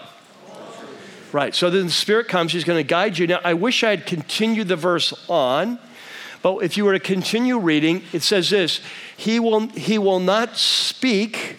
Right. 1.35 1.53
So 1.53 1.69
then 1.69 1.87
the 1.87 1.91
Spirit 1.91 2.29
comes, 2.29 2.53
he's 2.53 2.63
going 2.63 2.81
to 2.81 2.87
guide 2.87 3.17
you. 3.17 3.27
Now, 3.27 3.41
I 3.43 3.55
wish 3.55 3.83
I 3.83 3.89
had 3.89 4.05
continued 4.05 4.69
the 4.69 4.77
verse 4.77 5.13
on, 5.27 5.79
but 6.41 6.59
if 6.59 6.77
you 6.77 6.85
were 6.85 6.93
to 6.93 6.99
continue 7.01 7.59
reading, 7.59 8.03
it 8.13 8.23
says 8.23 8.51
this 8.51 8.79
He 9.17 9.37
will, 9.41 9.67
he 9.67 9.97
will 9.97 10.21
not 10.21 10.55
speak, 10.55 11.57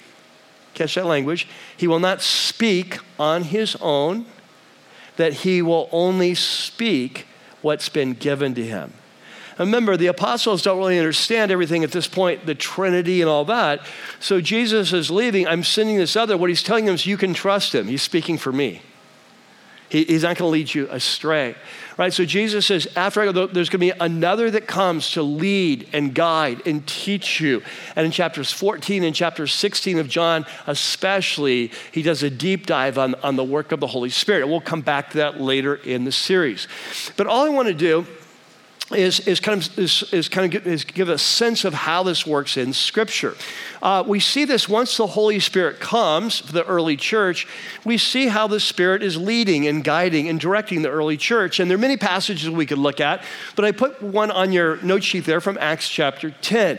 catch 0.72 0.94
that 0.94 1.04
language, 1.04 1.46
he 1.76 1.86
will 1.86 1.98
not 1.98 2.22
speak 2.22 3.00
on 3.18 3.42
his 3.42 3.76
own, 3.82 4.24
that 5.16 5.34
he 5.34 5.60
will 5.60 5.90
only 5.92 6.34
speak 6.34 7.26
what's 7.60 7.90
been 7.90 8.14
given 8.14 8.54
to 8.54 8.64
him. 8.64 8.94
Remember, 9.58 9.98
the 9.98 10.06
apostles 10.06 10.62
don't 10.62 10.78
really 10.78 10.96
understand 10.96 11.50
everything 11.50 11.84
at 11.84 11.92
this 11.92 12.08
point, 12.08 12.46
the 12.46 12.54
Trinity 12.54 13.20
and 13.20 13.28
all 13.28 13.44
that. 13.44 13.80
So 14.20 14.40
Jesus 14.40 14.94
is 14.94 15.10
leaving. 15.10 15.46
I'm 15.46 15.64
sending 15.64 15.98
this 15.98 16.16
other. 16.16 16.38
What 16.38 16.48
he's 16.48 16.62
telling 16.62 16.86
them 16.86 16.94
is, 16.94 17.04
you 17.04 17.18
can 17.18 17.34
trust 17.34 17.74
him. 17.74 17.88
He's 17.88 18.00
speaking 18.00 18.38
for 18.38 18.52
me. 18.52 18.80
He, 19.88 20.04
he's 20.04 20.22
not 20.22 20.36
going 20.36 20.48
to 20.48 20.52
lead 20.52 20.74
you 20.74 20.88
astray. 20.90 21.54
Right? 21.96 22.12
So 22.12 22.24
Jesus 22.24 22.66
says, 22.66 22.86
after 22.94 23.22
I 23.22 23.32
go, 23.32 23.46
there's 23.46 23.70
going 23.70 23.80
to 23.80 23.94
be 23.94 23.98
another 24.00 24.50
that 24.50 24.66
comes 24.66 25.12
to 25.12 25.22
lead 25.22 25.88
and 25.92 26.14
guide 26.14 26.66
and 26.66 26.86
teach 26.86 27.40
you. 27.40 27.62
And 27.94 28.04
in 28.04 28.12
chapters 28.12 28.52
14 28.52 29.02
and 29.02 29.14
chapter 29.14 29.46
16 29.46 29.98
of 29.98 30.08
John, 30.08 30.44
especially, 30.66 31.70
he 31.92 32.02
does 32.02 32.22
a 32.22 32.28
deep 32.28 32.66
dive 32.66 32.98
on, 32.98 33.14
on 33.16 33.36
the 33.36 33.44
work 33.44 33.72
of 33.72 33.80
the 33.80 33.86
Holy 33.86 34.10
Spirit. 34.10 34.42
And 34.42 34.50
we'll 34.50 34.60
come 34.60 34.82
back 34.82 35.10
to 35.10 35.18
that 35.18 35.40
later 35.40 35.76
in 35.76 36.04
the 36.04 36.12
series. 36.12 36.68
But 37.16 37.26
all 37.26 37.46
I 37.46 37.48
want 37.48 37.68
to 37.68 37.74
do 37.74 38.06
is, 38.92 39.20
is 39.20 39.40
kind 39.40 39.60
of, 39.60 39.78
is, 39.78 40.04
is 40.12 40.28
kind 40.28 40.54
of 40.54 40.66
is 40.66 40.84
give 40.84 41.08
a 41.08 41.18
sense 41.18 41.64
of 41.64 41.74
how 41.74 42.02
this 42.02 42.24
works 42.24 42.56
in 42.56 42.72
Scripture. 42.72 43.34
Uh, 43.82 44.04
we 44.06 44.20
see 44.20 44.44
this 44.44 44.68
once 44.68 44.96
the 44.96 45.08
Holy 45.08 45.40
Spirit 45.40 45.80
comes 45.80 46.38
for 46.38 46.52
the 46.52 46.64
early 46.64 46.96
church, 46.96 47.48
we 47.84 47.98
see 47.98 48.28
how 48.28 48.46
the 48.46 48.60
Spirit 48.60 49.02
is 49.02 49.16
leading 49.16 49.66
and 49.66 49.82
guiding 49.82 50.28
and 50.28 50.38
directing 50.38 50.82
the 50.82 50.90
early 50.90 51.16
church. 51.16 51.58
And 51.58 51.68
there 51.68 51.76
are 51.76 51.80
many 51.80 51.96
passages 51.96 52.48
we 52.48 52.66
could 52.66 52.78
look 52.78 53.00
at, 53.00 53.24
but 53.56 53.64
I 53.64 53.72
put 53.72 54.00
one 54.00 54.30
on 54.30 54.52
your 54.52 54.80
note 54.82 55.02
sheet 55.02 55.24
there 55.24 55.40
from 55.40 55.58
Acts 55.60 55.88
chapter 55.88 56.30
10. 56.30 56.78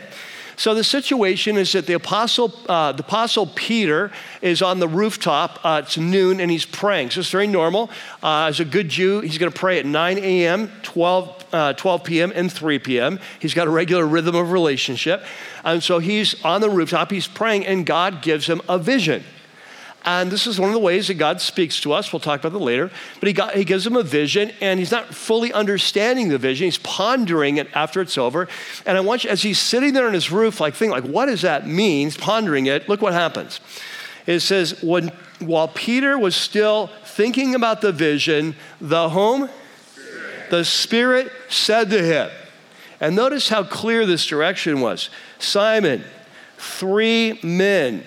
So 0.58 0.74
the 0.74 0.82
situation 0.82 1.56
is 1.56 1.70
that 1.72 1.86
the 1.86 1.92
apostle, 1.92 2.52
uh, 2.68 2.90
the 2.90 3.04
apostle 3.04 3.46
Peter 3.46 4.10
is 4.42 4.60
on 4.60 4.80
the 4.80 4.88
rooftop. 4.88 5.60
Uh, 5.62 5.82
it's 5.84 5.96
noon 5.96 6.40
and 6.40 6.50
he's 6.50 6.66
praying. 6.66 7.10
So 7.10 7.20
it's 7.20 7.30
very 7.30 7.46
normal. 7.46 7.90
Uh, 8.24 8.46
as 8.46 8.58
a 8.58 8.64
good 8.64 8.88
Jew, 8.88 9.20
he's 9.20 9.38
going 9.38 9.52
to 9.52 9.56
pray 9.56 9.78
at 9.78 9.86
9 9.86 10.18
a.m., 10.18 10.72
12, 10.82 11.44
uh, 11.52 11.72
12 11.74 12.02
p.m., 12.02 12.32
and 12.34 12.52
3 12.52 12.80
p.m. 12.80 13.20
He's 13.38 13.54
got 13.54 13.68
a 13.68 13.70
regular 13.70 14.04
rhythm 14.04 14.34
of 14.34 14.50
relationship. 14.50 15.22
And 15.64 15.80
so 15.80 16.00
he's 16.00 16.44
on 16.44 16.60
the 16.60 16.70
rooftop, 16.70 17.12
he's 17.12 17.28
praying, 17.28 17.64
and 17.64 17.86
God 17.86 18.20
gives 18.20 18.48
him 18.48 18.60
a 18.68 18.80
vision. 18.80 19.22
And 20.08 20.30
this 20.30 20.46
is 20.46 20.58
one 20.58 20.70
of 20.70 20.72
the 20.72 20.80
ways 20.80 21.08
that 21.08 21.18
God 21.18 21.38
speaks 21.38 21.82
to 21.82 21.92
us. 21.92 22.14
We'll 22.14 22.20
talk 22.20 22.40
about 22.40 22.52
that 22.58 22.64
later. 22.64 22.90
But 23.20 23.26
he, 23.26 23.34
got, 23.34 23.54
he 23.54 23.62
gives 23.62 23.86
him 23.86 23.94
a 23.94 24.02
vision, 24.02 24.52
and 24.62 24.78
he's 24.78 24.90
not 24.90 25.14
fully 25.14 25.52
understanding 25.52 26.30
the 26.30 26.38
vision. 26.38 26.64
He's 26.64 26.78
pondering 26.78 27.58
it 27.58 27.68
after 27.74 28.00
it's 28.00 28.16
over. 28.16 28.48
And 28.86 28.96
I 28.96 29.02
want 29.02 29.24
you, 29.24 29.28
as 29.28 29.42
he's 29.42 29.58
sitting 29.58 29.92
there 29.92 30.06
on 30.06 30.14
his 30.14 30.32
roof, 30.32 30.62
like 30.62 30.74
thinking, 30.74 30.92
like, 30.92 31.04
what 31.04 31.26
does 31.26 31.42
that 31.42 31.66
mean? 31.66 32.06
He's 32.06 32.16
pondering 32.16 32.64
it. 32.64 32.88
Look 32.88 33.02
what 33.02 33.12
happens. 33.12 33.60
It 34.26 34.40
says, 34.40 34.82
when, 34.82 35.12
while 35.40 35.68
Peter 35.68 36.18
was 36.18 36.34
still 36.34 36.86
thinking 37.04 37.54
about 37.54 37.82
the 37.82 37.92
vision, 37.92 38.56
the 38.80 39.10
home, 39.10 39.50
the 40.48 40.64
Spirit 40.64 41.30
said 41.50 41.90
to 41.90 42.02
him, 42.02 42.30
and 42.98 43.14
notice 43.14 43.50
how 43.50 43.62
clear 43.62 44.06
this 44.06 44.24
direction 44.24 44.80
was 44.80 45.10
Simon, 45.38 46.02
three 46.56 47.38
men 47.42 48.04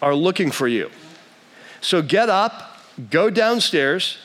are 0.00 0.16
looking 0.16 0.50
for 0.50 0.66
you. 0.66 0.90
So 1.82 2.00
get 2.00 2.30
up, 2.30 2.78
go 3.10 3.28
downstairs, 3.28 4.16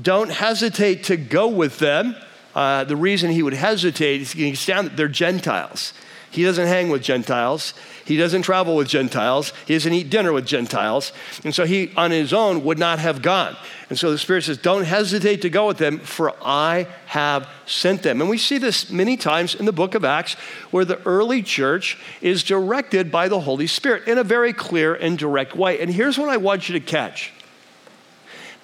don't 0.00 0.30
hesitate 0.30 1.04
to 1.04 1.16
go 1.16 1.48
with 1.48 1.78
them. 1.78 2.16
Uh, 2.54 2.84
the 2.84 2.96
reason 2.96 3.30
he 3.30 3.42
would 3.42 3.54
hesitate 3.54 4.20
is 4.20 4.66
down, 4.66 4.90
they're 4.96 5.08
Gentiles. 5.08 5.92
He 6.36 6.44
doesn't 6.44 6.66
hang 6.66 6.90
with 6.90 7.02
Gentiles. 7.02 7.72
He 8.04 8.18
doesn't 8.18 8.42
travel 8.42 8.76
with 8.76 8.88
Gentiles. 8.88 9.54
He 9.66 9.72
doesn't 9.72 9.94
eat 9.94 10.10
dinner 10.10 10.34
with 10.34 10.44
Gentiles. 10.44 11.10
And 11.44 11.54
so 11.54 11.64
he, 11.64 11.90
on 11.96 12.10
his 12.10 12.34
own, 12.34 12.62
would 12.64 12.78
not 12.78 12.98
have 12.98 13.22
gone. 13.22 13.56
And 13.88 13.98
so 13.98 14.10
the 14.10 14.18
Spirit 14.18 14.44
says, 14.44 14.58
Don't 14.58 14.84
hesitate 14.84 15.40
to 15.40 15.48
go 15.48 15.66
with 15.66 15.78
them, 15.78 15.98
for 15.98 16.34
I 16.44 16.88
have 17.06 17.48
sent 17.64 18.02
them. 18.02 18.20
And 18.20 18.28
we 18.28 18.36
see 18.36 18.58
this 18.58 18.90
many 18.90 19.16
times 19.16 19.54
in 19.54 19.64
the 19.64 19.72
book 19.72 19.94
of 19.94 20.04
Acts, 20.04 20.34
where 20.70 20.84
the 20.84 21.00
early 21.06 21.42
church 21.42 21.96
is 22.20 22.44
directed 22.44 23.10
by 23.10 23.28
the 23.28 23.40
Holy 23.40 23.66
Spirit 23.66 24.06
in 24.06 24.18
a 24.18 24.22
very 24.22 24.52
clear 24.52 24.94
and 24.94 25.16
direct 25.16 25.56
way. 25.56 25.80
And 25.80 25.90
here's 25.90 26.18
what 26.18 26.28
I 26.28 26.36
want 26.36 26.68
you 26.68 26.78
to 26.78 26.84
catch 26.84 27.32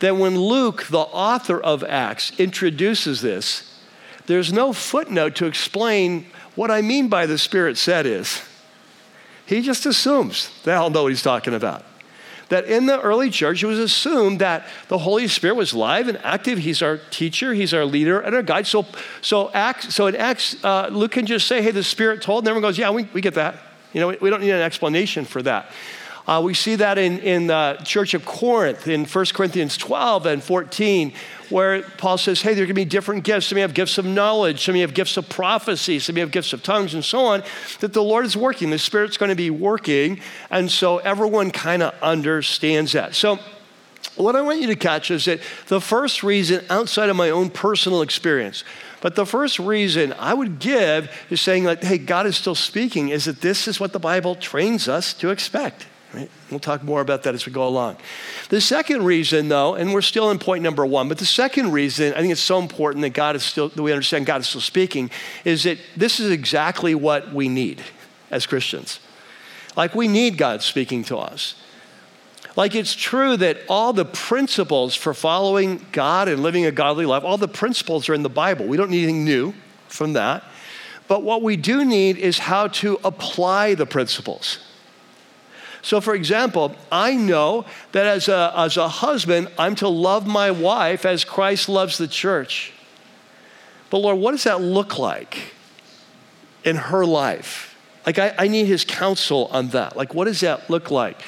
that 0.00 0.18
when 0.18 0.38
Luke, 0.38 0.88
the 0.90 0.98
author 0.98 1.58
of 1.58 1.82
Acts, 1.84 2.38
introduces 2.38 3.22
this, 3.22 3.72
there's 4.26 4.52
no 4.52 4.72
footnote 4.72 5.36
to 5.36 5.46
explain 5.46 6.26
what 6.54 6.70
I 6.70 6.82
mean 6.82 7.08
by 7.08 7.26
the 7.26 7.38
Spirit 7.38 7.76
said 7.76 8.06
is. 8.06 8.42
He 9.46 9.60
just 9.60 9.86
assumes 9.86 10.50
they 10.64 10.72
all 10.72 10.90
know 10.90 11.02
what 11.02 11.12
he's 11.12 11.22
talking 11.22 11.54
about 11.54 11.84
that 12.52 12.66
in 12.66 12.84
the 12.84 13.00
early 13.00 13.30
church, 13.30 13.62
it 13.62 13.66
was 13.66 13.78
assumed 13.78 14.40
that 14.40 14.66
the 14.88 14.98
Holy 14.98 15.26
Spirit 15.26 15.54
was 15.54 15.72
live 15.72 16.06
and 16.06 16.18
active. 16.18 16.58
He's 16.58 16.82
our 16.82 16.98
teacher, 17.10 17.54
He's 17.54 17.72
our 17.72 17.86
leader, 17.86 18.20
and 18.20 18.34
our 18.34 18.42
guide. 18.42 18.66
So, 18.66 18.86
so, 19.22 19.50
Acts, 19.52 19.94
so 19.94 20.06
in 20.06 20.14
Acts, 20.14 20.62
uh, 20.62 20.88
Luke 20.92 21.12
can 21.12 21.24
just 21.24 21.48
say, 21.48 21.62
hey, 21.62 21.70
the 21.70 21.82
Spirit 21.82 22.20
told, 22.20 22.44
and 22.44 22.48
everyone 22.48 22.68
goes, 22.68 22.76
yeah, 22.76 22.90
we, 22.90 23.04
we 23.14 23.22
get 23.22 23.34
that. 23.34 23.56
You 23.94 24.00
know, 24.00 24.08
we, 24.08 24.18
we 24.20 24.30
don't 24.30 24.42
need 24.42 24.50
an 24.50 24.60
explanation 24.60 25.24
for 25.24 25.40
that. 25.42 25.70
Uh, 26.26 26.40
we 26.44 26.54
see 26.54 26.76
that 26.76 26.98
in, 26.98 27.18
in 27.18 27.48
the 27.48 27.76
church 27.84 28.14
of 28.14 28.24
Corinth 28.24 28.86
in 28.86 29.04
1 29.04 29.24
Corinthians 29.34 29.76
12 29.76 30.26
and 30.26 30.42
14, 30.42 31.12
where 31.48 31.82
Paul 31.82 32.16
says, 32.16 32.40
hey, 32.40 32.54
there 32.54 32.62
are 32.62 32.66
going 32.66 32.74
to 32.74 32.74
be 32.74 32.84
different 32.84 33.24
gifts. 33.24 33.46
Some 33.46 33.56
of 33.56 33.58
you 33.58 33.62
have 33.62 33.74
gifts 33.74 33.98
of 33.98 34.06
knowledge, 34.06 34.64
some 34.64 34.72
of 34.72 34.76
you 34.76 34.82
have 34.82 34.94
gifts 34.94 35.16
of 35.16 35.28
prophecy, 35.28 35.98
some 35.98 36.14
of 36.14 36.18
you 36.18 36.22
have 36.22 36.30
gifts 36.30 36.52
of 36.52 36.62
tongues, 36.62 36.94
and 36.94 37.04
so 37.04 37.26
on, 37.26 37.42
that 37.80 37.92
the 37.92 38.02
Lord 38.02 38.24
is 38.24 38.36
working. 38.36 38.70
The 38.70 38.78
Spirit's 38.78 39.16
going 39.16 39.30
to 39.30 39.36
be 39.36 39.50
working. 39.50 40.20
And 40.50 40.70
so 40.70 40.98
everyone 40.98 41.50
kind 41.50 41.82
of 41.82 41.94
understands 42.00 42.92
that. 42.92 43.14
So, 43.14 43.38
what 44.16 44.36
I 44.36 44.42
want 44.42 44.60
you 44.60 44.66
to 44.66 44.76
catch 44.76 45.10
is 45.10 45.24
that 45.24 45.40
the 45.68 45.80
first 45.80 46.22
reason, 46.22 46.64
outside 46.68 47.08
of 47.08 47.16
my 47.16 47.30
own 47.30 47.48
personal 47.48 48.02
experience, 48.02 48.62
but 49.00 49.14
the 49.16 49.24
first 49.24 49.58
reason 49.58 50.12
I 50.18 50.34
would 50.34 50.58
give 50.58 51.10
is 51.30 51.40
saying, 51.40 51.64
like, 51.64 51.82
hey, 51.82 51.96
God 51.98 52.26
is 52.26 52.36
still 52.36 52.54
speaking, 52.54 53.08
is 53.08 53.24
that 53.24 53.40
this 53.40 53.66
is 53.66 53.80
what 53.80 53.92
the 53.92 53.98
Bible 53.98 54.34
trains 54.34 54.86
us 54.86 55.14
to 55.14 55.30
expect. 55.30 55.86
Right? 56.14 56.30
We'll 56.50 56.60
talk 56.60 56.82
more 56.82 57.00
about 57.00 57.22
that 57.22 57.34
as 57.34 57.46
we 57.46 57.52
go 57.52 57.66
along. 57.66 57.96
The 58.50 58.60
second 58.60 59.04
reason, 59.04 59.48
though, 59.48 59.74
and 59.74 59.94
we're 59.94 60.02
still 60.02 60.30
in 60.30 60.38
point 60.38 60.62
number 60.62 60.84
one, 60.84 61.08
but 61.08 61.16
the 61.16 61.24
second 61.24 61.72
reason 61.72 62.12
I 62.12 62.20
think 62.20 62.32
it's 62.32 62.40
so 62.40 62.58
important 62.58 63.00
that 63.02 63.14
God 63.14 63.34
is 63.34 63.42
still, 63.42 63.70
that 63.70 63.82
we 63.82 63.92
understand 63.92 64.26
God 64.26 64.42
is 64.42 64.48
still 64.48 64.60
speaking, 64.60 65.10
is 65.44 65.62
that 65.62 65.78
this 65.96 66.20
is 66.20 66.30
exactly 66.30 66.94
what 66.94 67.32
we 67.32 67.48
need 67.48 67.80
as 68.30 68.44
Christians. 68.44 69.00
Like, 69.74 69.94
we 69.94 70.06
need 70.06 70.36
God 70.36 70.62
speaking 70.62 71.02
to 71.04 71.16
us. 71.16 71.54
Like, 72.56 72.74
it's 72.74 72.94
true 72.94 73.38
that 73.38 73.58
all 73.66 73.94
the 73.94 74.04
principles 74.04 74.94
for 74.94 75.14
following 75.14 75.86
God 75.92 76.28
and 76.28 76.42
living 76.42 76.66
a 76.66 76.72
godly 76.72 77.06
life, 77.06 77.24
all 77.24 77.38
the 77.38 77.48
principles 77.48 78.10
are 78.10 78.14
in 78.14 78.22
the 78.22 78.28
Bible. 78.28 78.66
We 78.66 78.76
don't 78.76 78.90
need 78.90 79.04
anything 79.04 79.24
new 79.24 79.54
from 79.88 80.12
that. 80.12 80.44
But 81.08 81.22
what 81.22 81.40
we 81.40 81.56
do 81.56 81.86
need 81.86 82.18
is 82.18 82.38
how 82.38 82.68
to 82.68 83.00
apply 83.02 83.74
the 83.74 83.86
principles. 83.86 84.58
So, 85.82 86.00
for 86.00 86.14
example, 86.14 86.76
I 86.92 87.16
know 87.16 87.66
that 87.90 88.06
as 88.06 88.28
a, 88.28 88.52
as 88.56 88.76
a 88.76 88.88
husband, 88.88 89.48
I'm 89.58 89.74
to 89.76 89.88
love 89.88 90.26
my 90.26 90.52
wife 90.52 91.04
as 91.04 91.24
Christ 91.24 91.68
loves 91.68 91.98
the 91.98 92.06
church. 92.06 92.72
But, 93.90 93.98
Lord, 93.98 94.18
what 94.18 94.30
does 94.30 94.44
that 94.44 94.60
look 94.60 94.98
like 94.98 95.54
in 96.64 96.76
her 96.76 97.04
life? 97.04 97.76
Like, 98.06 98.18
I, 98.18 98.34
I 98.38 98.48
need 98.48 98.66
his 98.66 98.84
counsel 98.84 99.48
on 99.50 99.68
that. 99.68 99.96
Like, 99.96 100.14
what 100.14 100.26
does 100.26 100.40
that 100.40 100.70
look 100.70 100.92
like? 100.92 101.20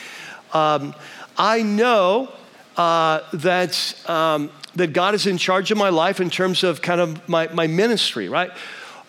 Um, 0.53 0.95
I 1.37 1.63
know 1.63 2.33
uh, 2.77 3.21
that, 3.33 4.09
um, 4.09 4.51
that 4.77 4.93
God 4.93 5.15
is 5.15 5.27
in 5.27 5.37
charge 5.37 5.73
of 5.73 5.79
my 5.79 5.89
life 5.89 6.21
in 6.21 6.31
terms 6.31 6.63
of 6.63 6.81
kind 6.81 7.01
of 7.01 7.29
my, 7.29 7.49
my 7.49 7.67
ministry, 7.67 8.29
right? 8.29 8.53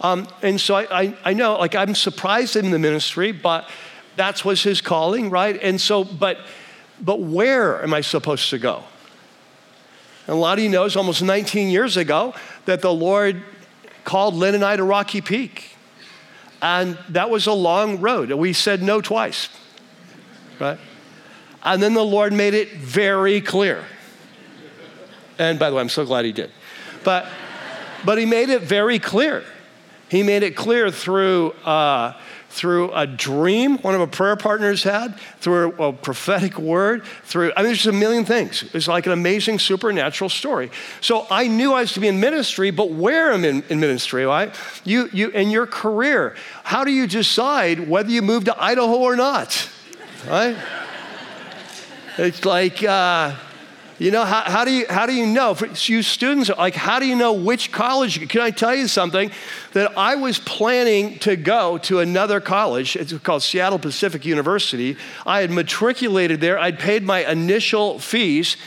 Um, 0.01 0.27
and 0.41 0.59
so 0.59 0.75
I, 0.75 1.01
I, 1.01 1.17
I, 1.23 1.33
know, 1.33 1.57
like, 1.57 1.75
I'm 1.75 1.93
surprised 1.93 2.55
in 2.55 2.71
the 2.71 2.79
ministry, 2.79 3.31
but 3.31 3.69
that's 4.15 4.45
was 4.45 4.63
his 4.63 4.81
calling, 4.81 5.29
right? 5.29 5.59
And 5.61 5.79
so, 5.79 6.03
but, 6.03 6.39
but 7.01 7.19
where 7.21 7.81
am 7.83 7.93
I 7.93 8.01
supposed 8.01 8.49
to 8.49 8.57
go? 8.57 8.83
And 10.27 10.35
a 10.35 10.39
lot 10.39 10.57
of 10.57 10.63
you 10.63 10.69
knows 10.69 10.95
almost 10.95 11.21
19 11.21 11.69
years 11.69 11.97
ago 11.97 12.33
that 12.65 12.81
the 12.81 12.93
Lord 12.93 13.43
called 14.03 14.35
Lynn 14.35 14.55
and 14.55 14.63
I 14.63 14.75
to 14.75 14.83
Rocky 14.83 15.21
Peak. 15.21 15.75
And 16.61 16.97
that 17.09 17.29
was 17.29 17.47
a 17.47 17.53
long 17.53 18.01
road. 18.01 18.31
We 18.31 18.53
said 18.53 18.81
no 18.81 19.01
twice, 19.01 19.49
right? 20.59 20.79
And 21.63 21.81
then 21.81 21.93
the 21.93 22.03
Lord 22.03 22.33
made 22.33 22.53
it 22.53 22.73
very 22.73 23.41
clear. 23.41 23.83
And 25.37 25.59
by 25.59 25.69
the 25.69 25.75
way, 25.75 25.81
I'm 25.81 25.89
so 25.89 26.05
glad 26.05 26.25
he 26.25 26.31
did. 26.31 26.51
But, 27.03 27.27
but 28.03 28.17
he 28.17 28.25
made 28.25 28.49
it 28.49 28.61
very 28.61 28.99
clear. 28.99 29.43
He 30.09 30.23
made 30.23 30.43
it 30.43 30.55
clear 30.55 30.89
through 30.91 31.51
uh, 31.65 32.13
through 32.55 32.89
a 32.93 33.05
dream 33.05 33.77
one 33.79 33.95
of 33.95 33.99
our 33.99 34.07
prayer 34.07 34.37
partners 34.37 34.81
had, 34.81 35.19
through 35.41 35.73
a, 35.73 35.91
prophetic 35.91 36.57
word, 36.57 37.03
through, 37.25 37.51
I 37.57 37.59
mean, 37.59 37.67
there's 37.67 37.85
a 37.85 37.91
million 37.91 38.23
things. 38.23 38.63
It's 38.73 38.87
like 38.87 39.05
an 39.05 39.11
amazing 39.11 39.59
supernatural 39.59 40.29
story. 40.29 40.71
So 41.01 41.27
I 41.29 41.47
knew 41.47 41.73
I 41.73 41.81
was 41.81 41.91
to 41.93 41.99
be 41.99 42.07
in 42.07 42.21
ministry, 42.21 42.71
but 42.71 42.91
where 42.91 43.33
I'm 43.33 43.43
in, 43.43 43.61
in 43.67 43.81
ministry, 43.81 44.25
right? 44.25 44.55
You, 44.85 45.09
you, 45.11 45.29
in 45.31 45.49
your 45.49 45.67
career, 45.67 46.37
how 46.63 46.85
do 46.85 46.91
you 46.91 47.07
decide 47.07 47.89
whether 47.89 48.09
you 48.09 48.21
move 48.21 48.45
to 48.45 48.55
Idaho 48.57 48.99
or 48.99 49.17
not, 49.17 49.69
right? 50.25 50.55
it's 52.17 52.45
like, 52.45 52.81
uh, 52.83 53.35
you 53.97 54.11
know, 54.11 54.25
how, 54.25 54.41
how, 54.41 54.65
do 54.65 54.71
you, 54.71 54.85
how 54.89 55.05
do 55.05 55.13
you 55.13 55.25
know? 55.25 55.53
For 55.53 55.67
you 55.67 56.01
students, 56.01 56.49
like, 56.49 56.75
how 56.75 56.99
do 56.99 57.05
you 57.05 57.15
know 57.15 57.31
which 57.31 57.71
college? 57.71 58.27
Can 58.27 58.41
I 58.41 58.51
tell 58.51 58.75
you 58.75 58.89
something? 58.89 59.31
That 59.71 59.97
I 59.97 60.15
was 60.15 60.37
planning 60.37 61.17
to 61.19 61.37
go 61.37 61.77
to 61.79 61.99
another 61.99 62.41
college. 62.41 62.97
It's 62.97 63.13
called 63.19 63.41
Seattle 63.43 63.79
Pacific 63.79 64.25
University. 64.25 64.97
I 65.25 65.41
had 65.41 65.49
matriculated 65.49 66.41
there, 66.41 66.59
I'd 66.59 66.77
paid 66.77 67.03
my 67.03 67.29
initial 67.29 67.99
fees, 67.99 68.57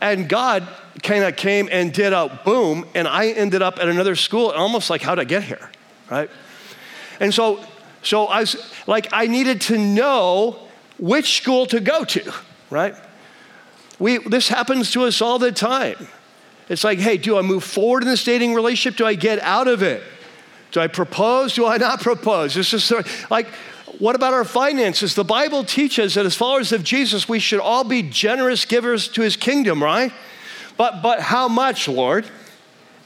and 0.00 0.26
God 0.28 0.66
kind 1.02 1.24
of 1.24 1.36
came 1.36 1.68
and 1.70 1.92
did 1.92 2.14
a 2.14 2.40
boom, 2.44 2.86
and 2.94 3.06
I 3.06 3.28
ended 3.28 3.60
up 3.60 3.78
at 3.78 3.88
another 3.88 4.16
school, 4.16 4.50
almost 4.50 4.88
like, 4.88 5.02
how'd 5.02 5.18
I 5.18 5.24
get 5.24 5.42
here? 5.42 5.70
Right? 6.10 6.30
And 7.20 7.34
so, 7.34 7.62
so 8.02 8.24
I 8.24 8.40
was 8.40 8.72
like, 8.86 9.08
I 9.12 9.26
needed 9.26 9.60
to 9.62 9.76
know 9.76 10.58
which 10.98 11.36
school 11.36 11.66
to 11.66 11.80
go 11.80 12.04
to, 12.04 12.32
right? 12.70 12.94
We, 13.98 14.18
this 14.18 14.48
happens 14.48 14.90
to 14.92 15.04
us 15.04 15.20
all 15.20 15.38
the 15.38 15.52
time. 15.52 16.08
It's 16.68 16.84
like, 16.84 16.98
hey, 16.98 17.16
do 17.16 17.38
I 17.38 17.42
move 17.42 17.64
forward 17.64 18.02
in 18.02 18.08
this 18.08 18.24
dating 18.24 18.54
relationship? 18.54 18.98
Do 18.98 19.06
I 19.06 19.14
get 19.14 19.40
out 19.40 19.68
of 19.68 19.82
it? 19.82 20.02
Do 20.70 20.80
I 20.80 20.86
propose? 20.86 21.54
Do 21.54 21.66
I 21.66 21.78
not 21.78 22.00
propose? 22.00 22.56
It's 22.56 22.70
just 22.70 22.92
like, 23.30 23.46
what 23.98 24.14
about 24.14 24.34
our 24.34 24.44
finances? 24.44 25.14
The 25.14 25.24
Bible 25.24 25.64
teaches 25.64 26.14
that 26.14 26.26
as 26.26 26.34
followers 26.34 26.72
of 26.72 26.84
Jesus, 26.84 27.28
we 27.28 27.38
should 27.38 27.60
all 27.60 27.84
be 27.84 28.02
generous 28.02 28.64
givers 28.64 29.08
to 29.08 29.22
his 29.22 29.34
kingdom, 29.34 29.82
right? 29.82 30.12
But, 30.76 31.02
but 31.02 31.20
how 31.20 31.48
much, 31.48 31.88
Lord? 31.88 32.26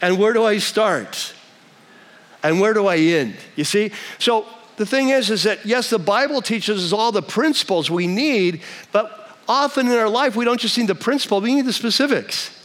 And 0.03 0.19
where 0.19 0.33
do 0.33 0.45
I 0.45 0.59
start? 0.59 1.33
And 2.43 2.61
where 2.61 2.75
do 2.75 2.89
I 2.89 2.97
end? 2.97 3.37
You 3.55 3.65
see? 3.65 3.93
So 4.19 4.47
the 4.77 4.85
thing 4.85 5.11
is, 5.11 5.31
is 5.31 5.45
that 5.45 5.65
yes, 5.65 5.89
the 5.89 5.99
Bible 5.99 6.43
teaches 6.43 6.85
us 6.85 6.93
all 6.93 7.13
the 7.13 7.23
principles 7.23 7.91
we 7.91 8.09
need, 8.09 8.63
but 8.91 9.22
often 9.49 9.87
in 9.87 9.97
our 9.97 10.09
life, 10.09 10.37
we 10.37 10.45
don't 10.45 10.61
just 10.61 10.77
need 10.79 10.87
the 10.87 10.95
principle, 10.95 11.41
we 11.41 11.55
need 11.55 11.67
the 11.67 11.73
specifics. 11.73 12.59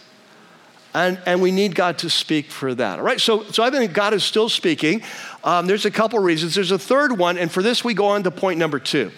And, 0.94 1.20
and 1.28 1.42
we 1.42 1.52
need 1.52 1.76
God 1.76 2.00
to 2.00 2.10
speak 2.10 2.50
for 2.50 2.74
that. 2.74 2.98
All 2.98 3.06
right, 3.06 3.22
so, 3.22 3.44
so 3.44 3.62
I 3.62 3.70
think 3.70 3.94
God 3.94 4.13
is 4.13 4.24
still 4.24 4.50
speaking. 4.50 5.04
Um, 5.44 5.68
there's 5.68 5.86
a 5.86 5.92
couple 5.92 6.18
reasons. 6.20 6.56
There's 6.56 6.72
a 6.72 6.80
third 6.80 7.18
one, 7.18 7.38
and 7.38 7.52
for 7.52 7.62
this, 7.62 7.84
we 7.84 7.94
go 7.94 8.08
on 8.08 8.24
to 8.24 8.32
point 8.32 8.58
number 8.58 8.80
two. 8.80 9.12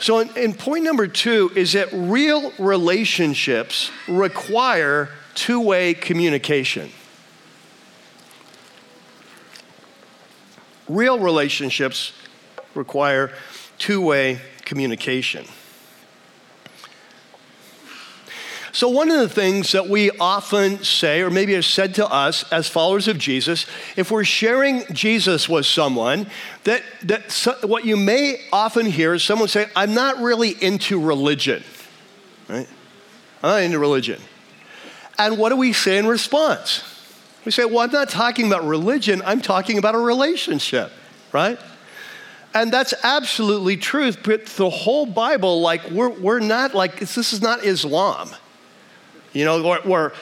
So, 0.00 0.20
in, 0.20 0.34
in 0.36 0.54
point 0.54 0.84
number 0.84 1.08
two 1.08 1.50
is 1.56 1.72
that 1.72 1.88
real 1.92 2.52
relationships 2.58 3.90
require 4.06 5.10
two 5.34 5.60
way 5.60 5.92
communication. 5.92 6.90
Real 10.88 11.18
relationships 11.18 12.12
require 12.74 13.32
two 13.78 14.00
way 14.00 14.40
communication. 14.64 15.44
So, 18.72 18.88
one 18.88 19.10
of 19.10 19.18
the 19.18 19.28
things 19.28 19.72
that 19.72 19.88
we 19.88 20.10
often 20.12 20.82
say, 20.82 21.22
or 21.22 21.30
maybe 21.30 21.54
have 21.54 21.64
said 21.64 21.94
to 21.96 22.06
us 22.06 22.50
as 22.52 22.68
followers 22.68 23.08
of 23.08 23.18
Jesus, 23.18 23.66
if 23.96 24.10
we're 24.10 24.24
sharing 24.24 24.84
Jesus 24.92 25.48
with 25.48 25.64
someone, 25.64 26.26
that, 26.64 26.82
that 27.04 27.30
so, 27.30 27.56
what 27.64 27.84
you 27.84 27.96
may 27.96 28.40
often 28.52 28.86
hear 28.86 29.14
is 29.14 29.22
someone 29.22 29.48
say, 29.48 29.66
I'm 29.74 29.94
not 29.94 30.18
really 30.18 30.50
into 30.50 31.00
religion, 31.00 31.62
right? 32.48 32.68
I'm 33.42 33.50
not 33.50 33.62
into 33.62 33.78
religion. 33.78 34.20
And 35.18 35.38
what 35.38 35.48
do 35.48 35.56
we 35.56 35.72
say 35.72 35.98
in 35.98 36.06
response? 36.06 36.84
We 37.44 37.52
say, 37.52 37.64
Well, 37.64 37.80
I'm 37.80 37.90
not 37.90 38.10
talking 38.10 38.46
about 38.46 38.64
religion, 38.64 39.22
I'm 39.24 39.40
talking 39.40 39.78
about 39.78 39.94
a 39.94 39.98
relationship, 39.98 40.92
right? 41.32 41.58
And 42.54 42.72
that's 42.72 42.94
absolutely 43.02 43.76
truth. 43.76 44.18
But 44.22 44.46
the 44.46 44.70
whole 44.70 45.06
Bible, 45.06 45.60
like, 45.60 45.90
we're, 45.90 46.08
we're 46.08 46.40
not 46.40 46.74
like, 46.74 46.98
this 46.98 47.32
is 47.32 47.40
not 47.42 47.64
Islam. 47.64 48.30
You 49.32 49.44
know, 49.44 49.62
where, 49.62 49.80
where 49.82 50.12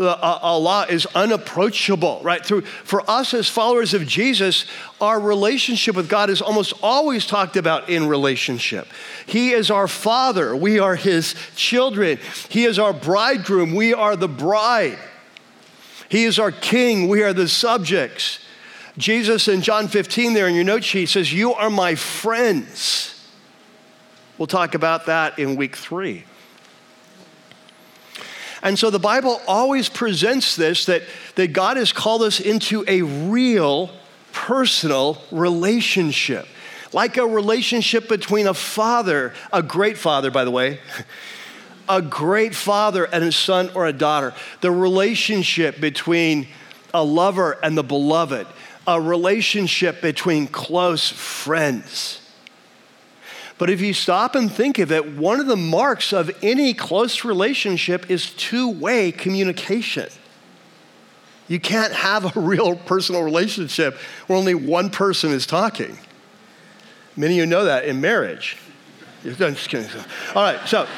uh, 0.00 0.38
Allah 0.42 0.86
is 0.88 1.06
unapproachable, 1.14 2.20
right? 2.22 2.44
Through, 2.44 2.62
for 2.62 3.08
us 3.08 3.34
as 3.34 3.48
followers 3.48 3.94
of 3.94 4.06
Jesus, 4.06 4.64
our 5.00 5.20
relationship 5.20 5.94
with 5.94 6.08
God 6.08 6.30
is 6.30 6.40
almost 6.40 6.72
always 6.82 7.26
talked 7.26 7.56
about 7.56 7.88
in 7.88 8.08
relationship. 8.08 8.88
He 9.26 9.50
is 9.50 9.70
our 9.70 9.88
Father, 9.88 10.56
we 10.56 10.78
are 10.78 10.96
His 10.96 11.34
children. 11.54 12.18
He 12.48 12.64
is 12.64 12.78
our 12.78 12.92
bridegroom, 12.92 13.74
we 13.74 13.92
are 13.92 14.16
the 14.16 14.28
bride. 14.28 14.98
He 16.08 16.24
is 16.24 16.38
our 16.38 16.52
King, 16.52 17.08
we 17.08 17.22
are 17.22 17.32
the 17.32 17.48
subjects. 17.48 18.40
Jesus 18.98 19.48
in 19.48 19.62
John 19.62 19.88
15, 19.88 20.34
there 20.34 20.48
in 20.48 20.54
your 20.54 20.64
note 20.64 20.84
sheet, 20.84 21.08
says, 21.08 21.32
You 21.32 21.54
are 21.54 21.70
my 21.70 21.94
friends. 21.94 23.06
We'll 24.36 24.46
talk 24.46 24.74
about 24.74 25.06
that 25.06 25.38
in 25.38 25.56
week 25.56 25.76
three. 25.76 26.24
And 28.62 28.78
so 28.78 28.90
the 28.90 28.98
Bible 28.98 29.40
always 29.46 29.88
presents 29.88 30.56
this 30.56 30.86
that, 30.86 31.02
that 31.36 31.52
God 31.52 31.76
has 31.76 31.92
called 31.92 32.22
us 32.22 32.40
into 32.40 32.84
a 32.86 33.02
real 33.02 33.90
personal 34.32 35.22
relationship. 35.30 36.46
Like 36.92 37.16
a 37.16 37.26
relationship 37.26 38.08
between 38.08 38.46
a 38.46 38.54
father, 38.54 39.32
a 39.52 39.62
great 39.62 39.96
father, 39.96 40.30
by 40.30 40.44
the 40.44 40.50
way, 40.50 40.80
a 41.88 42.02
great 42.02 42.54
father 42.54 43.04
and 43.04 43.24
a 43.24 43.32
son 43.32 43.70
or 43.74 43.86
a 43.86 43.92
daughter. 43.92 44.34
The 44.60 44.70
relationship 44.70 45.80
between 45.80 46.48
a 46.92 47.02
lover 47.02 47.58
and 47.62 47.78
the 47.78 47.82
beloved, 47.82 48.46
a 48.86 49.00
relationship 49.00 50.02
between 50.02 50.48
close 50.48 51.08
friends. 51.08 52.19
But 53.60 53.68
if 53.68 53.82
you 53.82 53.92
stop 53.92 54.34
and 54.34 54.50
think 54.50 54.78
of 54.78 54.90
it, 54.90 55.18
one 55.18 55.38
of 55.38 55.44
the 55.44 55.54
marks 55.54 56.14
of 56.14 56.30
any 56.42 56.72
close 56.72 57.26
relationship 57.26 58.10
is 58.10 58.30
two 58.30 58.70
way 58.70 59.12
communication. 59.12 60.08
You 61.46 61.60
can't 61.60 61.92
have 61.92 62.34
a 62.34 62.40
real 62.40 62.74
personal 62.74 63.22
relationship 63.22 63.98
where 64.26 64.38
only 64.38 64.54
one 64.54 64.88
person 64.88 65.30
is 65.30 65.44
talking. 65.44 65.98
Many 67.18 67.34
of 67.34 67.36
you 67.36 67.44
know 67.44 67.66
that 67.66 67.84
in 67.84 68.00
marriage. 68.00 68.56
I'm 69.26 69.34
just 69.36 69.68
kidding. 69.68 69.90
All 70.34 70.42
right, 70.42 70.66
so 70.66 70.88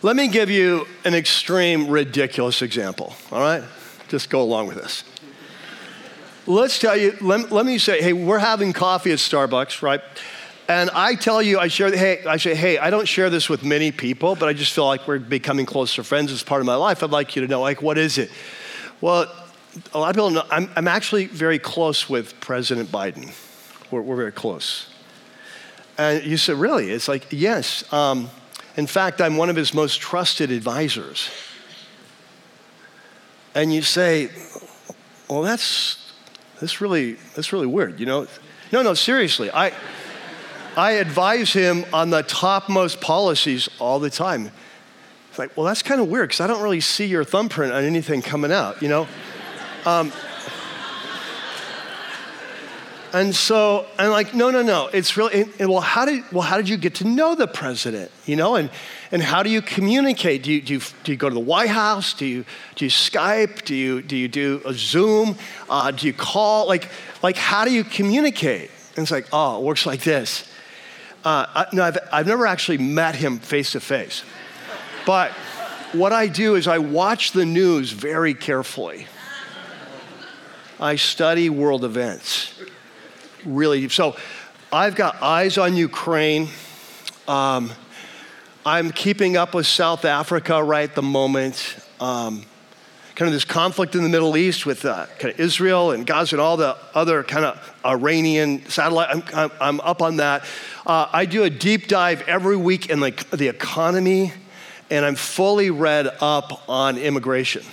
let 0.00 0.16
me 0.16 0.28
give 0.28 0.48
you 0.48 0.88
an 1.04 1.14
extreme, 1.14 1.88
ridiculous 1.88 2.62
example, 2.62 3.14
all 3.30 3.40
right? 3.40 3.64
Just 4.08 4.30
go 4.30 4.40
along 4.40 4.68
with 4.68 4.78
this 4.78 5.04
let's 6.48 6.78
tell 6.78 6.96
you, 6.96 7.16
let, 7.20 7.52
let 7.52 7.66
me 7.66 7.78
say, 7.78 8.00
hey, 8.00 8.14
we're 8.14 8.38
having 8.38 8.72
coffee 8.72 9.12
at 9.12 9.18
Starbucks, 9.18 9.82
right? 9.82 10.00
And 10.66 10.90
I 10.90 11.14
tell 11.14 11.42
you, 11.42 11.58
I 11.58 11.68
share, 11.68 11.94
hey, 11.94 12.24
I 12.26 12.38
say, 12.38 12.54
hey, 12.54 12.78
I 12.78 12.90
don't 12.90 13.06
share 13.06 13.30
this 13.30 13.48
with 13.48 13.64
many 13.64 13.92
people, 13.92 14.34
but 14.34 14.48
I 14.48 14.54
just 14.54 14.72
feel 14.72 14.86
like 14.86 15.06
we're 15.06 15.18
becoming 15.18 15.66
closer 15.66 16.02
friends 16.02 16.32
as 16.32 16.42
part 16.42 16.60
of 16.60 16.66
my 16.66 16.74
life. 16.74 17.02
I'd 17.02 17.10
like 17.10 17.36
you 17.36 17.42
to 17.42 17.48
know, 17.48 17.60
like, 17.60 17.82
what 17.82 17.98
is 17.98 18.18
it? 18.18 18.30
Well, 19.00 19.32
a 19.92 19.98
lot 19.98 20.10
of 20.10 20.16
people 20.16 20.30
know 20.30 20.44
I'm, 20.50 20.70
I'm 20.74 20.88
actually 20.88 21.26
very 21.26 21.58
close 21.58 22.08
with 22.08 22.38
President 22.40 22.90
Biden. 22.90 23.32
We're, 23.90 24.02
we're 24.02 24.16
very 24.16 24.32
close. 24.32 24.88
And 25.98 26.24
you 26.24 26.36
said, 26.36 26.56
really? 26.56 26.90
It's 26.90 27.08
like, 27.08 27.26
yes. 27.30 27.90
Um, 27.92 28.30
in 28.76 28.86
fact, 28.86 29.20
I'm 29.20 29.36
one 29.36 29.50
of 29.50 29.56
his 29.56 29.74
most 29.74 30.00
trusted 30.00 30.50
advisors. 30.50 31.30
And 33.54 33.72
you 33.72 33.82
say, 33.82 34.30
well, 35.28 35.42
that's 35.42 36.07
this 36.60 36.80
really, 36.80 37.14
that's 37.34 37.52
really 37.52 37.66
weird, 37.66 38.00
you 38.00 38.06
know? 38.06 38.26
No, 38.72 38.82
no, 38.82 38.94
seriously. 38.94 39.50
I, 39.50 39.72
I 40.76 40.92
advise 40.92 41.52
him 41.52 41.84
on 41.92 42.10
the 42.10 42.22
topmost 42.22 43.00
policies 43.00 43.68
all 43.78 43.98
the 43.98 44.10
time. 44.10 44.50
It's 45.30 45.38
like, 45.38 45.56
well, 45.56 45.66
that's 45.66 45.82
kind 45.82 46.00
of 46.00 46.08
weird 46.08 46.28
because 46.28 46.40
I 46.40 46.46
don't 46.46 46.62
really 46.62 46.80
see 46.80 47.06
your 47.06 47.24
thumbprint 47.24 47.72
on 47.72 47.84
anything 47.84 48.22
coming 48.22 48.52
out, 48.52 48.82
you 48.82 48.88
know? 48.88 49.06
Um, 49.86 50.12
and 53.12 53.34
so, 53.34 53.86
and 53.98 54.10
like, 54.10 54.34
no, 54.34 54.50
no, 54.50 54.62
no. 54.62 54.88
It's 54.92 55.16
really, 55.16 55.48
well, 55.58 55.80
how 55.80 56.04
did, 56.04 56.24
well, 56.30 56.42
how 56.42 56.56
did 56.56 56.68
you 56.68 56.76
get 56.76 56.96
to 56.96 57.04
know 57.04 57.34
the 57.34 57.46
president? 57.46 58.10
You 58.26 58.36
know, 58.36 58.56
and, 58.56 58.70
and 59.10 59.22
how 59.22 59.42
do 59.42 59.50
you 59.50 59.62
communicate? 59.62 60.42
Do 60.42 60.52
you, 60.52 60.60
do 60.60 60.74
you, 60.74 60.80
do 61.04 61.12
you 61.12 61.18
go 61.18 61.28
to 61.28 61.34
the 61.34 61.40
White 61.40 61.70
House? 61.70 62.14
Do 62.14 62.26
you, 62.26 62.44
do 62.74 62.84
you 62.84 62.90
Skype? 62.90 63.64
Do 63.64 63.74
you, 63.74 64.02
do 64.02 64.16
you 64.16 64.28
do 64.28 64.60
a 64.64 64.72
Zoom? 64.72 65.36
Uh, 65.68 65.90
do 65.90 66.06
you 66.06 66.12
call? 66.12 66.66
Like, 66.66 66.88
like, 67.22 67.36
how 67.36 67.64
do 67.64 67.72
you 67.72 67.84
communicate? 67.84 68.70
And 68.96 69.02
it's 69.02 69.10
like, 69.10 69.26
oh, 69.32 69.58
it 69.58 69.64
works 69.64 69.86
like 69.86 70.02
this. 70.02 70.50
Uh, 71.24 71.46
I, 71.54 71.66
no, 71.72 71.84
I've, 71.84 71.98
I've 72.12 72.26
never 72.26 72.46
actually 72.46 72.78
met 72.78 73.14
him 73.14 73.38
face 73.38 73.72
to 73.72 73.80
face. 73.80 74.22
But 75.06 75.32
what 75.92 76.12
I 76.12 76.26
do 76.26 76.54
is 76.54 76.68
I 76.68 76.78
watch 76.78 77.32
the 77.32 77.46
news 77.46 77.92
very 77.92 78.34
carefully. 78.34 79.06
I 80.80 80.96
study 80.96 81.50
world 81.50 81.84
events 81.84 82.58
really. 83.44 83.88
So 83.88 84.16
I've 84.72 84.94
got 84.94 85.22
eyes 85.22 85.58
on 85.58 85.76
Ukraine. 85.76 86.48
Um, 87.26 87.72
I'm 88.66 88.90
keeping 88.90 89.36
up 89.36 89.54
with 89.54 89.66
South 89.66 90.04
Africa 90.04 90.62
right 90.62 90.88
at 90.88 90.94
the 90.96 91.02
moment. 91.02 91.76
Um, 92.00 92.44
kind 93.14 93.28
of 93.28 93.32
this 93.32 93.44
conflict 93.44 93.94
in 93.94 94.02
the 94.02 94.08
Middle 94.08 94.36
East 94.36 94.66
with 94.66 94.84
uh, 94.84 95.06
kind 95.18 95.32
of 95.32 95.40
Israel 95.40 95.92
and 95.92 96.06
Gaza 96.06 96.36
and 96.36 96.40
all 96.40 96.56
the 96.56 96.76
other 96.92 97.22
kind 97.22 97.44
of 97.44 97.76
Iranian 97.84 98.68
satellite. 98.68 99.08
I'm, 99.10 99.22
I'm, 99.32 99.50
I'm 99.60 99.80
up 99.80 100.02
on 100.02 100.16
that. 100.16 100.44
Uh, 100.84 101.08
I 101.12 101.24
do 101.24 101.44
a 101.44 101.50
deep 101.50 101.86
dive 101.86 102.22
every 102.22 102.56
week 102.56 102.90
in 102.90 103.00
like 103.00 103.30
the 103.30 103.48
economy, 103.48 104.32
and 104.90 105.04
I'm 105.04 105.16
fully 105.16 105.70
read 105.70 106.08
up 106.20 106.68
on 106.68 106.98
immigration. 106.98 107.64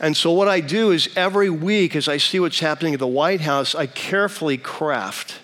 And 0.00 0.16
so, 0.16 0.32
what 0.32 0.48
I 0.48 0.60
do 0.60 0.92
is 0.92 1.14
every 1.14 1.50
week, 1.50 1.94
as 1.94 2.08
I 2.08 2.16
see 2.16 2.40
what's 2.40 2.60
happening 2.60 2.94
at 2.94 3.00
the 3.00 3.06
White 3.06 3.42
House, 3.42 3.74
I 3.74 3.86
carefully 3.86 4.56
craft 4.56 5.40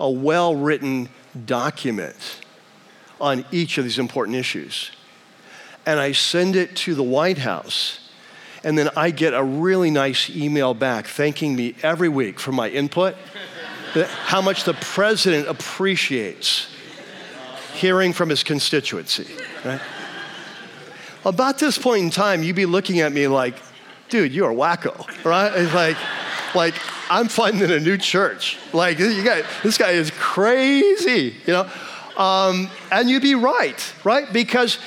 a 0.00 0.10
well 0.10 0.54
written 0.54 1.10
document 1.46 2.40
on 3.20 3.44
each 3.50 3.78
of 3.78 3.84
these 3.84 3.98
important 3.98 4.36
issues. 4.36 4.90
And 5.86 5.98
I 5.98 6.12
send 6.12 6.56
it 6.56 6.76
to 6.76 6.94
the 6.94 7.02
White 7.02 7.38
House. 7.38 8.10
And 8.64 8.76
then 8.76 8.90
I 8.96 9.10
get 9.10 9.34
a 9.34 9.42
really 9.42 9.90
nice 9.90 10.28
email 10.30 10.74
back 10.74 11.06
thanking 11.06 11.54
me 11.56 11.76
every 11.82 12.08
week 12.08 12.40
for 12.40 12.52
my 12.52 12.68
input, 12.68 13.14
how 14.24 14.42
much 14.42 14.64
the 14.64 14.74
president 14.74 15.48
appreciates 15.48 16.66
hearing 17.74 18.12
from 18.12 18.28
his 18.28 18.42
constituency, 18.42 19.26
right? 19.64 19.80
About 21.24 21.58
this 21.58 21.78
point 21.78 22.02
in 22.02 22.10
time, 22.10 22.42
you'd 22.42 22.56
be 22.56 22.66
looking 22.66 23.00
at 23.00 23.12
me 23.12 23.28
like, 23.28 23.54
dude, 24.08 24.32
you 24.32 24.44
are 24.44 24.52
wacko, 24.52 25.06
right? 25.24 25.52
It's 25.54 25.74
like, 25.74 25.96
like 26.54 26.74
I'm 27.10 27.28
finding 27.28 27.70
a 27.70 27.80
new 27.80 27.96
church. 27.96 28.58
Like 28.72 28.98
you 28.98 29.22
got 29.22 29.44
this 29.62 29.78
guy 29.78 29.92
is 29.92 30.10
crazy, 30.10 31.34
you 31.46 31.52
know. 31.52 31.70
Um, 32.18 32.68
and 32.90 33.08
you'd 33.08 33.22
be 33.22 33.36
right, 33.36 33.94
right? 34.04 34.30
Because 34.32 34.78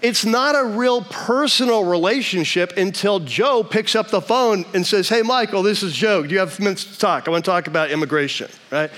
it's 0.00 0.24
not 0.24 0.54
a 0.54 0.64
real 0.64 1.02
personal 1.02 1.84
relationship 1.84 2.76
until 2.76 3.20
Joe 3.20 3.62
picks 3.62 3.94
up 3.94 4.08
the 4.08 4.20
phone 4.20 4.64
and 4.74 4.86
says, 4.86 5.08
Hey, 5.08 5.22
Michael, 5.22 5.62
this 5.62 5.82
is 5.82 5.92
Joe. 5.92 6.22
Do 6.22 6.32
you 6.32 6.40
have 6.40 6.58
minutes 6.58 6.84
to 6.84 6.98
talk? 6.98 7.28
I 7.28 7.30
want 7.30 7.44
to 7.44 7.50
talk 7.50 7.68
about 7.68 7.90
immigration, 7.90 8.50
right? 8.70 8.90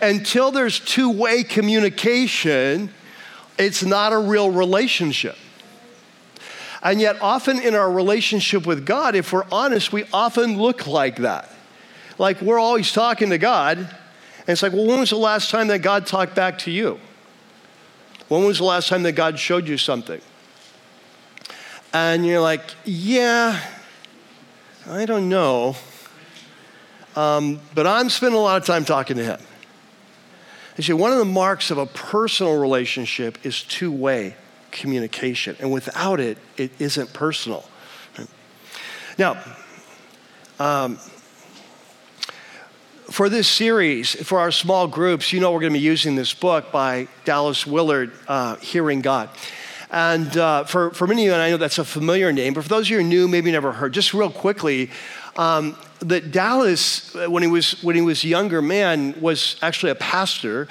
Until 0.00 0.52
there's 0.52 0.80
two 0.80 1.10
way 1.10 1.42
communication, 1.42 2.90
it's 3.58 3.84
not 3.84 4.12
a 4.12 4.18
real 4.18 4.50
relationship. 4.50 5.36
And 6.82 7.00
yet, 7.00 7.20
often 7.20 7.60
in 7.60 7.74
our 7.74 7.90
relationship 7.90 8.64
with 8.64 8.86
God, 8.86 9.16
if 9.16 9.32
we're 9.32 9.46
honest, 9.50 9.92
we 9.92 10.04
often 10.12 10.56
look 10.56 10.86
like 10.86 11.16
that. 11.16 11.52
Like 12.18 12.40
we're 12.40 12.58
always 12.58 12.92
talking 12.92 13.30
to 13.30 13.38
God, 13.38 13.78
and 13.78 13.88
it's 14.48 14.62
like, 14.62 14.72
well, 14.72 14.86
when 14.86 15.00
was 15.00 15.10
the 15.10 15.16
last 15.16 15.50
time 15.50 15.68
that 15.68 15.80
God 15.80 16.06
talked 16.06 16.34
back 16.34 16.58
to 16.60 16.70
you? 16.70 17.00
When 18.28 18.44
was 18.44 18.58
the 18.58 18.64
last 18.64 18.88
time 18.88 19.02
that 19.04 19.12
God 19.12 19.38
showed 19.38 19.66
you 19.66 19.78
something? 19.78 20.20
And 21.92 22.26
you're 22.26 22.40
like, 22.40 22.62
yeah, 22.84 23.60
I 24.86 25.06
don't 25.06 25.28
know. 25.28 25.76
Um, 27.16 27.60
but 27.74 27.86
I'm 27.86 28.10
spending 28.10 28.38
a 28.38 28.42
lot 28.42 28.60
of 28.60 28.66
time 28.66 28.84
talking 28.84 29.16
to 29.16 29.24
him. 29.24 29.40
You 30.76 30.84
see, 30.84 30.92
one 30.92 31.10
of 31.10 31.18
the 31.18 31.24
marks 31.24 31.70
of 31.70 31.78
a 31.78 31.86
personal 31.86 32.60
relationship 32.60 33.44
is 33.44 33.62
two 33.62 33.90
way 33.90 34.36
communication. 34.70 35.56
And 35.58 35.72
without 35.72 36.20
it, 36.20 36.38
it 36.56 36.70
isn't 36.78 37.12
personal. 37.12 37.64
Now, 39.18 39.42
um, 40.60 40.98
for 43.18 43.28
this 43.28 43.48
series, 43.48 44.14
for 44.14 44.38
our 44.38 44.52
small 44.52 44.86
groups, 44.86 45.32
you 45.32 45.40
know 45.40 45.50
we're 45.50 45.58
going 45.58 45.72
to 45.72 45.76
be 45.76 45.84
using 45.84 46.14
this 46.14 46.32
book 46.32 46.70
by 46.70 47.08
Dallas 47.24 47.66
Willard, 47.66 48.12
uh, 48.28 48.54
Hearing 48.58 49.00
God. 49.00 49.28
And 49.90 50.36
uh, 50.36 50.62
for, 50.62 50.92
for 50.92 51.08
many 51.08 51.22
of 51.22 51.26
you, 51.26 51.32
and 51.32 51.42
I 51.42 51.50
know 51.50 51.56
that's 51.56 51.80
a 51.80 51.84
familiar 51.84 52.32
name, 52.32 52.54
but 52.54 52.62
for 52.62 52.68
those 52.68 52.86
of 52.86 52.90
you 52.90 52.98
who 52.98 53.04
are 53.04 53.08
new, 53.08 53.26
maybe 53.26 53.50
never 53.50 53.72
heard, 53.72 53.92
just 53.92 54.14
real 54.14 54.30
quickly, 54.30 54.90
um, 55.34 55.76
that 55.98 56.30
Dallas, 56.30 57.12
uh, 57.16 57.26
when 57.26 57.42
he 57.42 57.48
was 57.48 57.82
when 57.82 57.96
he 57.96 58.02
was 58.02 58.22
a 58.22 58.28
younger 58.28 58.62
man, 58.62 59.20
was 59.20 59.56
actually 59.62 59.90
a 59.90 59.96
pastor, 59.96 60.68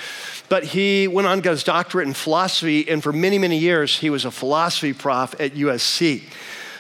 but 0.48 0.64
he 0.64 1.10
went 1.10 1.28
on 1.28 1.42
got 1.42 1.52
his 1.52 1.66
doctorate 1.66 2.08
in 2.08 2.14
philosophy, 2.14 2.88
and 2.88 3.04
for 3.04 3.12
many 3.12 3.38
many 3.38 3.58
years 3.58 3.98
he 3.98 4.10
was 4.10 4.24
a 4.24 4.32
philosophy 4.32 4.94
prof 4.94 5.36
at 5.38 5.52
USC. 5.52 6.24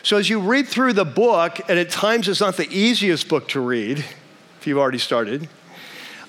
So 0.01 0.15
as 0.15 0.29
you 0.29 0.39
read 0.39 0.69
through 0.69 0.93
the 0.93 1.03
book, 1.03 1.59
and 1.67 1.77
at 1.77 1.89
times 1.89 2.29
it's 2.29 2.39
not 2.39 2.55
the 2.55 2.69
easiest 2.71 3.27
book 3.27 3.49
to 3.49 3.59
read, 3.59 4.05
you've 4.67 4.77
already 4.77 4.97
started, 4.99 5.49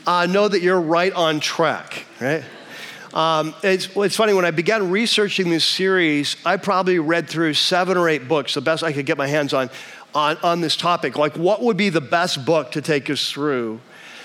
uh, 0.07 0.27
know 0.27 0.49
that 0.49 0.63
you're 0.63 0.81
right 0.81 1.13
on 1.13 1.41
track, 1.41 2.07
right? 2.21 2.45
Um, 3.13 3.55
it's, 3.63 3.89
it's 3.97 4.17
funny, 4.17 4.33
when 4.33 4.45
I 4.45 4.51
began 4.51 4.91
researching 4.91 5.51
this 5.51 5.65
series, 5.65 6.37
I 6.45 6.57
probably 6.57 6.99
read 6.99 7.29
through 7.29 7.55
seven 7.55 7.97
or 7.97 8.09
eight 8.09 8.29
books, 8.29 8.55
the 8.55 8.61
best 8.61 8.83
I 8.83 8.93
could 8.93 9.07
get 9.07 9.19
my 9.19 9.27
hands 9.27 9.53
on, 9.53 9.71
on, 10.15 10.37
on 10.43 10.61
this 10.61 10.77
topic. 10.77 11.17
Like, 11.17 11.37
what 11.37 11.63
would 11.63 11.77
be 11.77 11.89
the 11.89 12.01
best 12.01 12.45
book 12.45 12.73
to 12.73 12.83
take 12.83 13.11
us 13.11 13.31
through? 13.31 13.81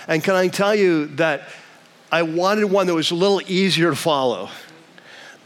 And 0.07 0.23
can 0.23 0.35
I 0.35 0.47
tell 0.49 0.75
you 0.75 1.07
that 1.15 1.49
I 2.11 2.23
wanted 2.23 2.65
one 2.65 2.87
that 2.87 2.93
was 2.93 3.11
a 3.11 3.15
little 3.15 3.41
easier 3.47 3.89
to 3.89 3.95
follow? 3.95 4.49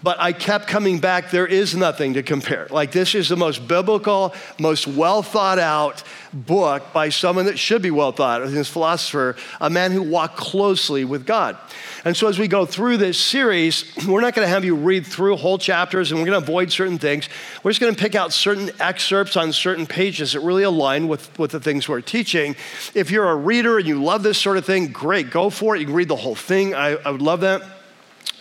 But 0.04 0.20
I 0.20 0.32
kept 0.32 0.68
coming 0.68 1.00
back. 1.00 1.32
There 1.32 1.48
is 1.48 1.76
nothing 1.76 2.14
to 2.14 2.24
compare. 2.24 2.68
Like, 2.70 2.92
this 2.92 3.16
is 3.16 3.30
the 3.30 3.38
most 3.38 3.68
biblical, 3.68 4.34
most 4.60 4.88
well 4.88 5.24
thought 5.24 5.60
out 5.60 6.04
book 6.34 6.94
by 6.94 7.10
someone 7.10 7.46
that 7.46 7.58
should 7.58 7.82
be 7.82 7.92
well 7.92 8.12
thought, 8.12 8.46
this 8.48 8.70
philosopher, 8.70 9.36
a 9.60 9.70
man 9.70 9.92
who 9.92 10.04
walked 10.04 10.38
closely 10.38 11.04
with 11.06 11.26
God. 11.26 11.58
And 12.06 12.16
so, 12.16 12.28
as 12.28 12.38
we 12.38 12.48
go 12.48 12.66
through 12.66 12.98
this 12.98 13.20
series, 13.20 13.92
we're 14.08 14.22
not 14.22 14.36
going 14.36 14.46
to 14.46 14.50
have 14.50 14.64
you 14.64 14.76
read 14.76 15.06
through 15.06 15.36
whole 15.38 15.58
chapters 15.58 16.12
and 16.12 16.20
we're 16.20 16.28
going 16.28 16.40
to 16.40 16.46
avoid 16.46 16.72
certain 16.72 17.00
things. 17.00 17.28
We're 17.64 17.72
just 17.72 17.82
going 17.82 17.94
to 17.94 18.00
pick 18.00 18.16
out 18.16 18.34
certain 18.34 18.70
excerpts 18.80 19.36
on 19.36 19.52
certain 19.52 19.88
pages 19.88 20.34
that 20.34 20.42
really 20.42 20.64
align 20.64 21.08
with, 21.08 21.38
with 21.40 21.52
the 21.52 21.60
things 21.60 21.90
we're 21.90 22.02
teaching. 22.02 22.56
If 22.94 23.10
you're 23.10 23.30
a 23.30 23.36
reader 23.36 23.78
and 23.78 23.88
you 23.88 24.02
love 24.02 24.24
this 24.24 24.38
sort 24.38 24.58
of 24.58 24.66
thing, 24.66 24.88
great, 24.88 25.32
go 25.32 25.50
for 25.50 25.76
it. 25.76 25.80
You 25.80 25.86
can 25.86 25.96
read 25.96 26.08
the 26.08 26.16
whole 26.16 26.36
thing. 26.36 26.76
I, 26.76 26.96
I 26.98 27.12
would 27.12 27.22
love 27.22 27.42
that 27.42 27.77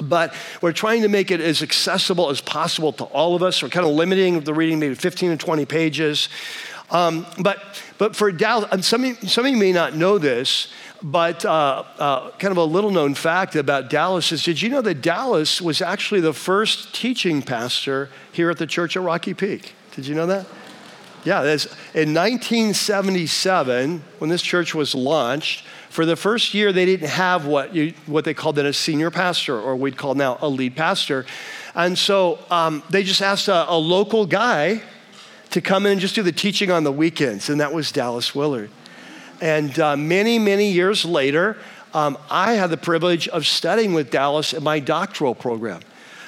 but 0.01 0.35
we're 0.61 0.73
trying 0.73 1.03
to 1.03 1.09
make 1.09 1.31
it 1.31 1.41
as 1.41 1.63
accessible 1.63 2.31
as 2.31 2.41
possible 2.41 2.93
to 2.93 3.05
all 3.05 3.35
of 3.35 3.43
us. 3.43 3.63
We're 3.63 3.69
kind 3.69 3.87
of 3.87 3.93
limiting 3.93 4.41
the 4.41 4.55
reading, 4.55 4.79
maybe 4.79 4.95
15 4.95 5.31
to 5.31 5.37
20 5.37 5.65
pages. 5.67 6.29
Um, 6.91 7.27
but, 7.41 7.83
but 7.99 8.15
for 8.15 8.31
Dallas, 8.31 8.87
some, 8.87 9.05
of 9.05 9.09
you, 9.09 9.29
some 9.29 9.45
of 9.45 9.51
you 9.51 9.57
may 9.57 9.73
not 9.73 9.97
know 9.97 10.19
this, 10.19 10.73
but 11.03 11.45
uh, 11.45 11.85
uh, 11.99 12.31
kind 12.33 12.53
of 12.53 12.59
a 12.59 12.65
little 12.65 12.91
known 12.91 13.15
fact 13.15 13.57
about 13.57 13.91
Dallas 13.91 14.33
is 14.33 14.43
did 14.43 14.63
you 14.63 14.69
know 14.69 14.83
that 14.83 15.03
Dallas 15.03 15.61
was 15.61 15.83
actually 15.83 16.21
the 16.21 16.33
first 16.33 16.95
teaching 16.95 17.43
pastor 17.43 18.09
here 18.33 18.51
at 18.51 18.59
the 18.59 18.67
church 18.67 18.97
at 18.97 19.03
Rocky 19.03 19.35
Peak? 19.35 19.75
Did 19.95 20.07
you 20.07 20.15
know 20.15 20.27
that? 20.27 20.47
Yeah, 21.27 21.41
in 21.43 22.15
1977, 22.15 24.05
when 24.19 24.31
this 24.31 24.43
church 24.43 24.77
was 24.77 24.95
launched, 24.95 25.67
for 25.91 26.07
the 26.07 26.15
first 26.15 26.55
year, 26.55 26.73
they 26.73 26.87
didn't 26.87 27.09
have 27.09 27.47
what, 27.47 27.75
you, 27.75 27.95
what 28.07 28.25
they 28.25 28.33
called 28.33 28.55
then 28.55 28.67
a 28.67 28.73
senior 28.73 29.11
pastor, 29.11 29.59
or 29.59 29.75
we'd 29.75 29.97
call 29.97 30.15
now 30.15 30.39
a 30.41 30.49
lead 30.49 30.77
pastor. 30.77 31.27
And 31.75 31.99
so 31.99 32.39
um, 32.49 32.85
they 32.91 33.03
just 33.03 33.23
asked 33.23 33.49
a, 33.49 33.69
a 33.69 33.75
local 33.75 34.25
guy 34.25 34.83
to 35.51 35.61
come 35.61 35.85
in 35.87 35.93
and 35.93 36.01
just 36.01 36.15
do 36.15 36.23
the 36.23 36.31
teaching 36.31 36.71
on 36.71 36.85
the 36.85 36.93
weekends, 36.93 37.51
and 37.51 37.61
that 37.61 37.73
was 37.73 37.91
Dallas 37.91 38.33
Willard. 38.33 38.71
And 39.41 39.77
uh, 39.81 39.97
many, 39.97 40.39
many 40.39 40.71
years 40.71 41.05
later, 41.05 41.57
um, 41.93 42.19
I 42.31 42.53
had 42.53 42.71
the 42.71 42.77
privilege 42.77 43.27
of 43.27 43.49
studying 43.49 43.95
with 43.95 44.13
Dallas 44.13 44.53
in 44.53 44.63
my 44.63 44.79
doctoral 44.79 45.35
program. 45.35 45.81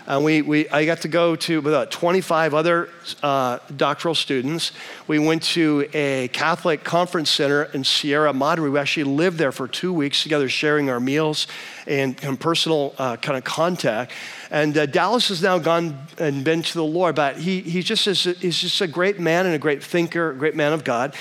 And 0.09 0.25
we, 0.25 0.41
we, 0.41 0.67
I 0.71 0.87
got 0.87 1.03
to 1.03 1.09
go 1.09 1.37
to 1.37 1.59
about 1.59 1.91
25 1.91 2.55
other 2.55 2.89
uh, 3.23 3.59
doctoral 3.77 4.15
students. 4.15 4.73
We 5.07 5.19
went 5.19 5.43
to 5.55 5.87
a 5.93 6.29
Catholic 6.29 6.83
conference 6.83 7.29
center 7.29 7.65
in 7.65 7.85
Sierra 7.85 8.33
Madre. 8.33 8.71
We 8.71 8.79
actually 8.79 9.05
lived 9.05 9.37
there 9.37 9.53
for 9.53 9.69
two 9.69 9.93
weeks 9.93 10.23
together, 10.23 10.49
sharing 10.49 10.89
our 10.89 10.99
meals 10.99 11.47
and, 11.87 12.19
and 12.25 12.41
personal 12.41 12.95
uh, 12.97 13.17
kind 13.17 13.37
of 13.37 13.45
contact. 13.45 14.13
And 14.51 14.79
uh, 14.79 14.87
Dallas 14.87 15.29
has 15.29 15.43
now 15.43 15.59
gone 15.59 15.99
and 16.17 16.43
been 16.43 16.63
to 16.63 16.75
the 16.75 16.85
Lord, 16.85 17.15
but 17.15 17.37
he, 17.37 17.61
he 17.61 17.83
just 17.83 18.07
is, 18.07 18.25
he's 18.25 18.59
just 18.59 18.81
a 18.81 18.87
great 18.87 19.21
man 19.21 19.45
and 19.45 19.55
a 19.55 19.59
great 19.59 19.85
thinker, 19.85 20.31
a 20.31 20.35
great 20.35 20.57
man 20.57 20.73
of 20.73 20.85
God. 20.85 21.15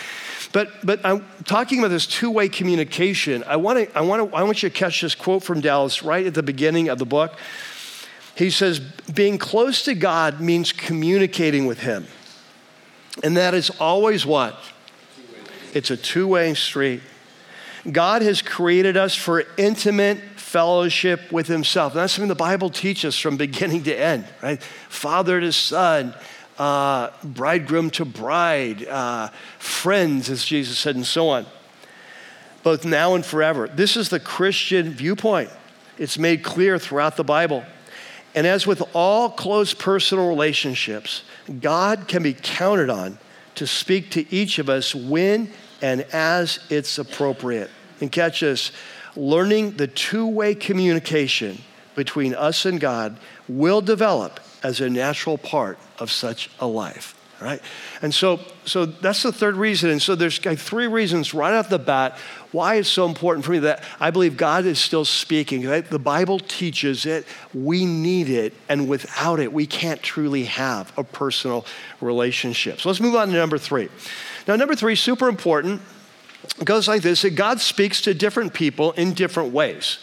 But, 0.54 0.70
but 0.86 1.06
I'm 1.06 1.26
talking 1.44 1.80
about 1.80 1.90
this 1.90 2.08
two 2.08 2.32
way 2.32 2.48
communication. 2.48 3.44
I, 3.44 3.58
wanna, 3.58 3.88
I, 3.94 4.00
wanna, 4.00 4.34
I 4.34 4.44
want 4.44 4.64
you 4.64 4.70
to 4.70 4.74
catch 4.74 5.02
this 5.02 5.14
quote 5.14 5.44
from 5.44 5.60
Dallas 5.60 6.04
right 6.04 6.26
at 6.26 6.36
the 6.36 6.44
beginning 6.44 6.88
of 6.88 7.00
the 7.00 7.06
book. 7.06 7.38
He 8.38 8.52
says, 8.52 8.80
being 8.80 9.40
close 9.40 9.82
to 9.84 9.96
God 9.96 10.40
means 10.40 10.72
communicating 10.72 11.66
with 11.66 11.80
Him. 11.80 12.06
And 13.24 13.36
that 13.36 13.56
is 13.56 13.72
always 13.80 14.28
what? 14.28 14.56
It's 15.74 15.90
a 15.90 15.98
two 15.98 16.28
way 16.28 16.54
street. 16.54 17.02
God 17.92 18.22
has 18.22 18.44
created 18.44 18.96
us 18.96 19.16
for 19.16 19.44
intimate 19.58 20.20
fellowship 20.36 21.32
with 21.32 21.48
Himself. 21.48 21.94
And 21.94 22.02
that's 22.02 22.14
something 22.14 22.28
the 22.28 22.36
Bible 22.36 22.70
teaches 22.70 23.18
from 23.18 23.38
beginning 23.38 23.84
to 23.84 24.00
end, 24.00 24.26
right? 24.44 24.62
Father 24.62 25.40
to 25.40 25.52
son, 25.52 26.14
uh, 26.60 27.10
bridegroom 27.24 27.90
to 27.92 28.06
bride, 28.06 28.86
uh, 28.88 29.30
friends, 29.58 30.30
as 30.30 30.46
Jesus 30.46 30.78
said, 30.78 30.96
and 30.96 31.08
so 31.08 31.30
on, 31.30 31.48
both 32.62 32.86
now 32.86 33.16
and 33.16 33.26
forever. 33.26 33.68
This 33.68 33.98
is 33.98 34.10
the 34.10 34.20
Christian 34.20 34.92
viewpoint. 34.92 35.50
It's 35.98 36.20
made 36.20 36.44
clear 36.44 36.78
throughout 36.78 37.18
the 37.18 37.24
Bible. 37.24 37.66
And 38.38 38.46
as 38.46 38.68
with 38.68 38.84
all 38.94 39.32
close 39.32 39.74
personal 39.74 40.28
relationships, 40.28 41.24
God 41.60 42.08
can 42.08 42.22
be 42.22 42.36
counted 42.36 42.88
on 42.88 43.18
to 43.56 43.66
speak 43.66 44.12
to 44.12 44.32
each 44.32 44.60
of 44.60 44.70
us 44.70 44.94
when 44.94 45.52
and 45.82 46.02
as 46.14 46.60
it's 46.70 47.00
appropriate. 47.00 47.72
And 48.00 48.12
catch 48.12 48.42
this 48.42 48.72
learning 49.16 49.78
the 49.78 49.88
two 49.88 50.28
way 50.28 50.54
communication 50.54 51.58
between 51.96 52.36
us 52.36 52.68
and 52.68 52.80
God 52.80 53.18
will 53.48 53.82
develop 53.82 54.40
as 54.62 54.82
a 54.82 54.88
natural 54.88 55.40
part 55.40 55.80
of 55.98 56.12
such 56.12 56.52
a 56.60 56.68
life 56.68 57.16
right? 57.40 57.62
And 58.02 58.14
so, 58.14 58.40
so 58.66 58.86
that's 58.86 59.24
the 59.24 59.32
third 59.32 59.56
reason. 59.56 59.90
And 59.90 60.02
so 60.02 60.16
there's 60.16 60.44
like 60.44 60.60
three 60.60 60.88
reasons 60.88 61.34
right 61.34 61.54
off 61.54 61.70
the 61.70 61.80
bat 61.80 62.18
why 62.52 62.76
it's 62.76 62.90
so 62.90 63.06
important 63.06 63.46
for 63.46 63.52
me 63.52 63.60
that 63.60 63.84
I 64.00 64.12
believe 64.12 64.38
God 64.38 64.66
is 64.66 64.80
still 64.80 65.06
speaking. 65.06 65.62
The 65.62 66.00
Bible 66.00 66.40
teaches 66.40 67.06
it. 67.06 67.26
We 67.54 67.86
need 67.86 68.30
it, 68.30 68.54
and 68.70 68.88
without 68.88 69.40
it, 69.40 69.52
we 69.52 69.68
can't 69.68 70.02
truly 70.02 70.46
have 70.46 70.92
a 70.98 71.04
personal 71.04 71.66
relationship. 72.02 72.80
So 72.82 72.90
let's 72.90 73.02
move 73.02 73.16
on 73.16 73.28
to 73.28 73.34
number 73.34 73.58
three. 73.58 73.90
Now, 74.48 74.56
number 74.56 74.76
three, 74.76 74.96
super 74.96 75.28
important. 75.28 75.82
Goes 76.64 76.88
like 76.88 77.02
this: 77.02 77.24
that 77.24 77.32
God 77.32 77.60
speaks 77.60 78.02
to 78.04 78.14
different 78.14 78.54
people 78.54 78.94
in 78.94 79.14
different 79.14 79.52
ways. 79.52 80.00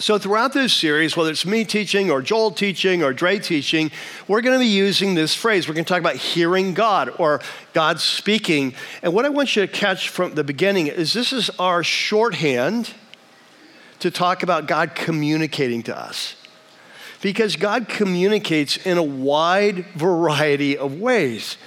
So 0.00 0.18
throughout 0.18 0.54
this 0.54 0.72
series, 0.72 1.14
whether 1.14 1.30
it's 1.30 1.44
me 1.44 1.62
teaching 1.62 2.10
or 2.10 2.22
Joel 2.22 2.52
teaching 2.52 3.02
or 3.02 3.12
Dre 3.12 3.38
teaching, 3.38 3.90
we're 4.26 4.40
going 4.40 4.58
to 4.58 4.64
be 4.64 4.66
using 4.66 5.14
this 5.14 5.34
phrase. 5.34 5.68
We're 5.68 5.74
going 5.74 5.84
to 5.84 5.88
talk 5.90 6.00
about 6.00 6.16
hearing 6.16 6.72
God 6.72 7.12
or 7.18 7.42
God 7.74 8.00
speaking. 8.00 8.74
And 9.02 9.12
what 9.12 9.26
I 9.26 9.28
want 9.28 9.54
you 9.54 9.66
to 9.66 9.70
catch 9.70 10.08
from 10.08 10.34
the 10.34 10.42
beginning 10.42 10.86
is 10.86 11.12
this 11.12 11.34
is 11.34 11.50
our 11.58 11.84
shorthand 11.84 12.94
to 13.98 14.10
talk 14.10 14.42
about 14.42 14.66
God 14.66 14.94
communicating 14.94 15.82
to 15.82 15.94
us. 15.94 16.34
Because 17.20 17.56
God 17.56 17.86
communicates 17.86 18.78
in 18.78 18.96
a 18.96 19.02
wide 19.02 19.84
variety 19.94 20.78
of 20.78 20.98
ways. 20.98 21.58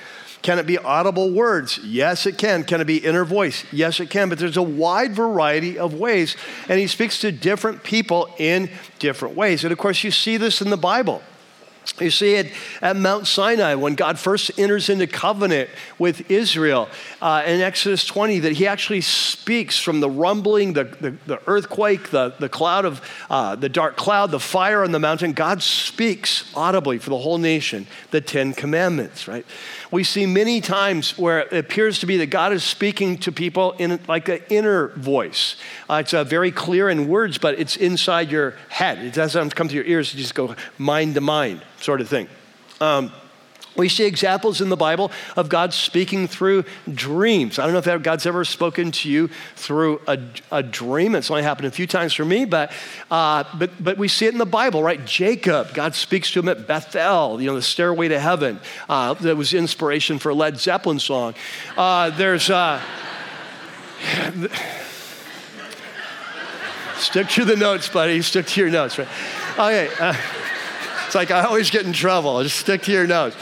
Can 0.44 0.60
it 0.60 0.68
be 0.68 0.78
audible 0.78 1.32
words? 1.32 1.80
Yes, 1.80 2.26
it 2.26 2.38
can. 2.38 2.66
Can 2.66 2.82
it 2.82 2.86
be 2.86 2.98
inner 2.98 3.24
voice? 3.24 3.64
Yes, 3.72 4.02
it 4.02 4.10
can. 4.10 4.28
But 4.28 4.40
there's 4.40 4.58
a 4.58 4.62
wide 4.62 5.16
variety 5.16 5.80
of 5.80 5.94
ways, 5.94 6.36
and 6.68 6.80
he 6.80 6.88
speaks 6.88 7.20
to 7.20 7.32
different 7.32 7.82
people 7.82 8.30
in 8.38 8.70
different 9.00 9.36
ways. 9.36 9.64
And 9.64 9.72
of 9.72 9.80
course, 9.80 10.04
you 10.04 10.12
see 10.12 10.36
this 10.36 10.62
in 10.62 10.70
the 10.70 10.78
Bible. 10.78 11.24
You 12.00 12.12
see 12.12 12.36
it 12.36 12.52
at 12.82 12.96
Mount 12.96 13.28
Sinai 13.28 13.76
when 13.76 13.96
God 13.96 14.18
first 14.18 14.58
enters 14.58 14.90
into 14.90 15.06
covenant 15.06 15.70
with 16.00 16.32
Israel 16.32 16.90
uh, 17.22 17.44
in 17.46 17.62
Exodus 17.62 18.06
20, 18.06 18.40
that 18.40 18.54
he 18.54 18.68
actually 18.68 19.02
speaks 19.02 19.78
from 19.78 20.00
the 20.00 20.10
rumbling, 20.10 20.74
the, 20.74 20.86
the, 20.86 21.12
the 21.28 21.42
earthquake, 21.46 22.10
the, 22.10 22.34
the 22.40 22.50
cloud 22.50 22.86
of 22.86 23.02
uh, 23.30 23.56
the 23.56 23.70
dark 23.70 23.98
cloud, 23.98 24.32
the 24.32 24.40
fire 24.40 24.84
on 24.84 24.92
the 24.92 25.00
mountain. 25.00 25.34
God 25.34 25.62
speaks 25.62 26.52
audibly 26.56 27.00
for 27.00 27.10
the 27.10 27.18
whole 27.18 27.38
nation, 27.38 27.86
the 28.12 28.22
Ten 28.22 28.54
Commandments, 28.54 29.28
right? 29.28 29.46
We 29.94 30.04
see 30.04 30.26
many 30.26 30.60
times 30.60 31.20
where 31.20 31.42
it 31.42 31.54
appears 31.54 32.00
to 32.00 32.08
be 32.08 32.18
that 32.18 32.32
God 32.32 32.52
is 32.52 32.64
speaking 32.64 33.20
to 33.20 33.32
people 33.32 33.74
in 33.74 34.00
like 34.08 34.28
an 34.28 34.40
inner 34.50 34.88
voice. 34.88 35.56
Uh, 35.88 36.02
it's 36.04 36.16
uh, 36.16 36.24
very 36.24 36.50
clear 36.50 36.90
in 36.90 37.08
words, 37.08 37.38
but 37.38 37.60
it's 37.60 37.76
inside 37.76 38.32
your 38.32 38.56
head. 38.70 38.98
It 38.98 39.14
doesn't 39.14 39.54
come 39.54 39.68
to 39.68 39.76
your 39.76 39.86
ears, 39.86 40.12
you 40.12 40.20
just 40.20 40.34
go 40.34 40.56
mind 40.80 41.14
to 41.14 41.22
mind 41.22 41.62
sort 41.80 42.02
of 42.02 42.10
thing. 42.10 42.28
Um, 42.82 43.12
we 43.76 43.90
see 43.90 44.06
examples 44.06 44.62
in 44.62 44.70
the 44.70 44.78
Bible 44.78 45.12
of 45.36 45.50
God 45.50 45.74
speaking 45.74 46.28
through 46.28 46.66
dreams. 46.94 47.58
I 47.60 47.64
don't 47.64 47.74
know 47.74 47.80
if 47.80 48.04
God's 48.04 48.26
ever 48.26 48.46
spoken 48.46 48.92
to 48.92 49.10
you 49.10 49.30
through 49.56 50.02
a, 50.08 50.20
a 50.52 50.62
dream. 50.62 51.16
It's 51.16 51.32
only 51.32 51.44
happened 51.44 51.68
a 51.68 51.72
few 51.72 51.88
times 51.88 52.14
for 52.14 52.26
me, 52.26 52.46
but, 52.46 52.72
uh, 53.10 53.44
but, 53.58 53.72
but 53.84 53.98
we 53.98 54.08
see 54.08 54.26
it 54.26 54.34
in 54.34 54.38
the 54.38 54.46
Bible, 54.46 54.84
right? 54.84 55.04
Jacob, 55.06 55.74
God 55.74 55.96
speaks 55.96 56.32
to 56.32 56.40
him 56.40 56.50
at 56.50 56.68
Bethel, 56.68 57.42
you 57.42 57.48
know, 57.48 57.56
the 57.56 57.62
stairway 57.62 58.08
to 58.10 58.20
heaven. 58.20 58.60
Uh, 58.88 59.14
that 59.16 59.36
was 59.36 59.54
inspiration 59.54 60.20
for 60.20 60.34
Led 60.34 60.60
Zeppelin 60.60 61.00
song. 61.00 61.34
Uh, 61.76 62.10
there's. 62.12 62.50
Uh, 62.50 62.82
stick 66.98 67.28
to 67.30 67.46
the 67.46 67.56
notes, 67.56 67.88
buddy. 67.90 68.22
Stick 68.22 68.48
to 68.48 68.62
your 68.62 68.70
notes, 68.70 68.98
right? 68.98 69.08
Okay. 69.58 70.14
It's 71.14 71.16
like 71.16 71.30
I 71.30 71.44
always 71.44 71.70
get 71.70 71.86
in 71.86 71.94
trouble. 71.94 72.42
Just 72.42 72.58
stick 72.58 72.82
to 72.82 72.92
your 72.92 73.06
nose. 73.06 73.36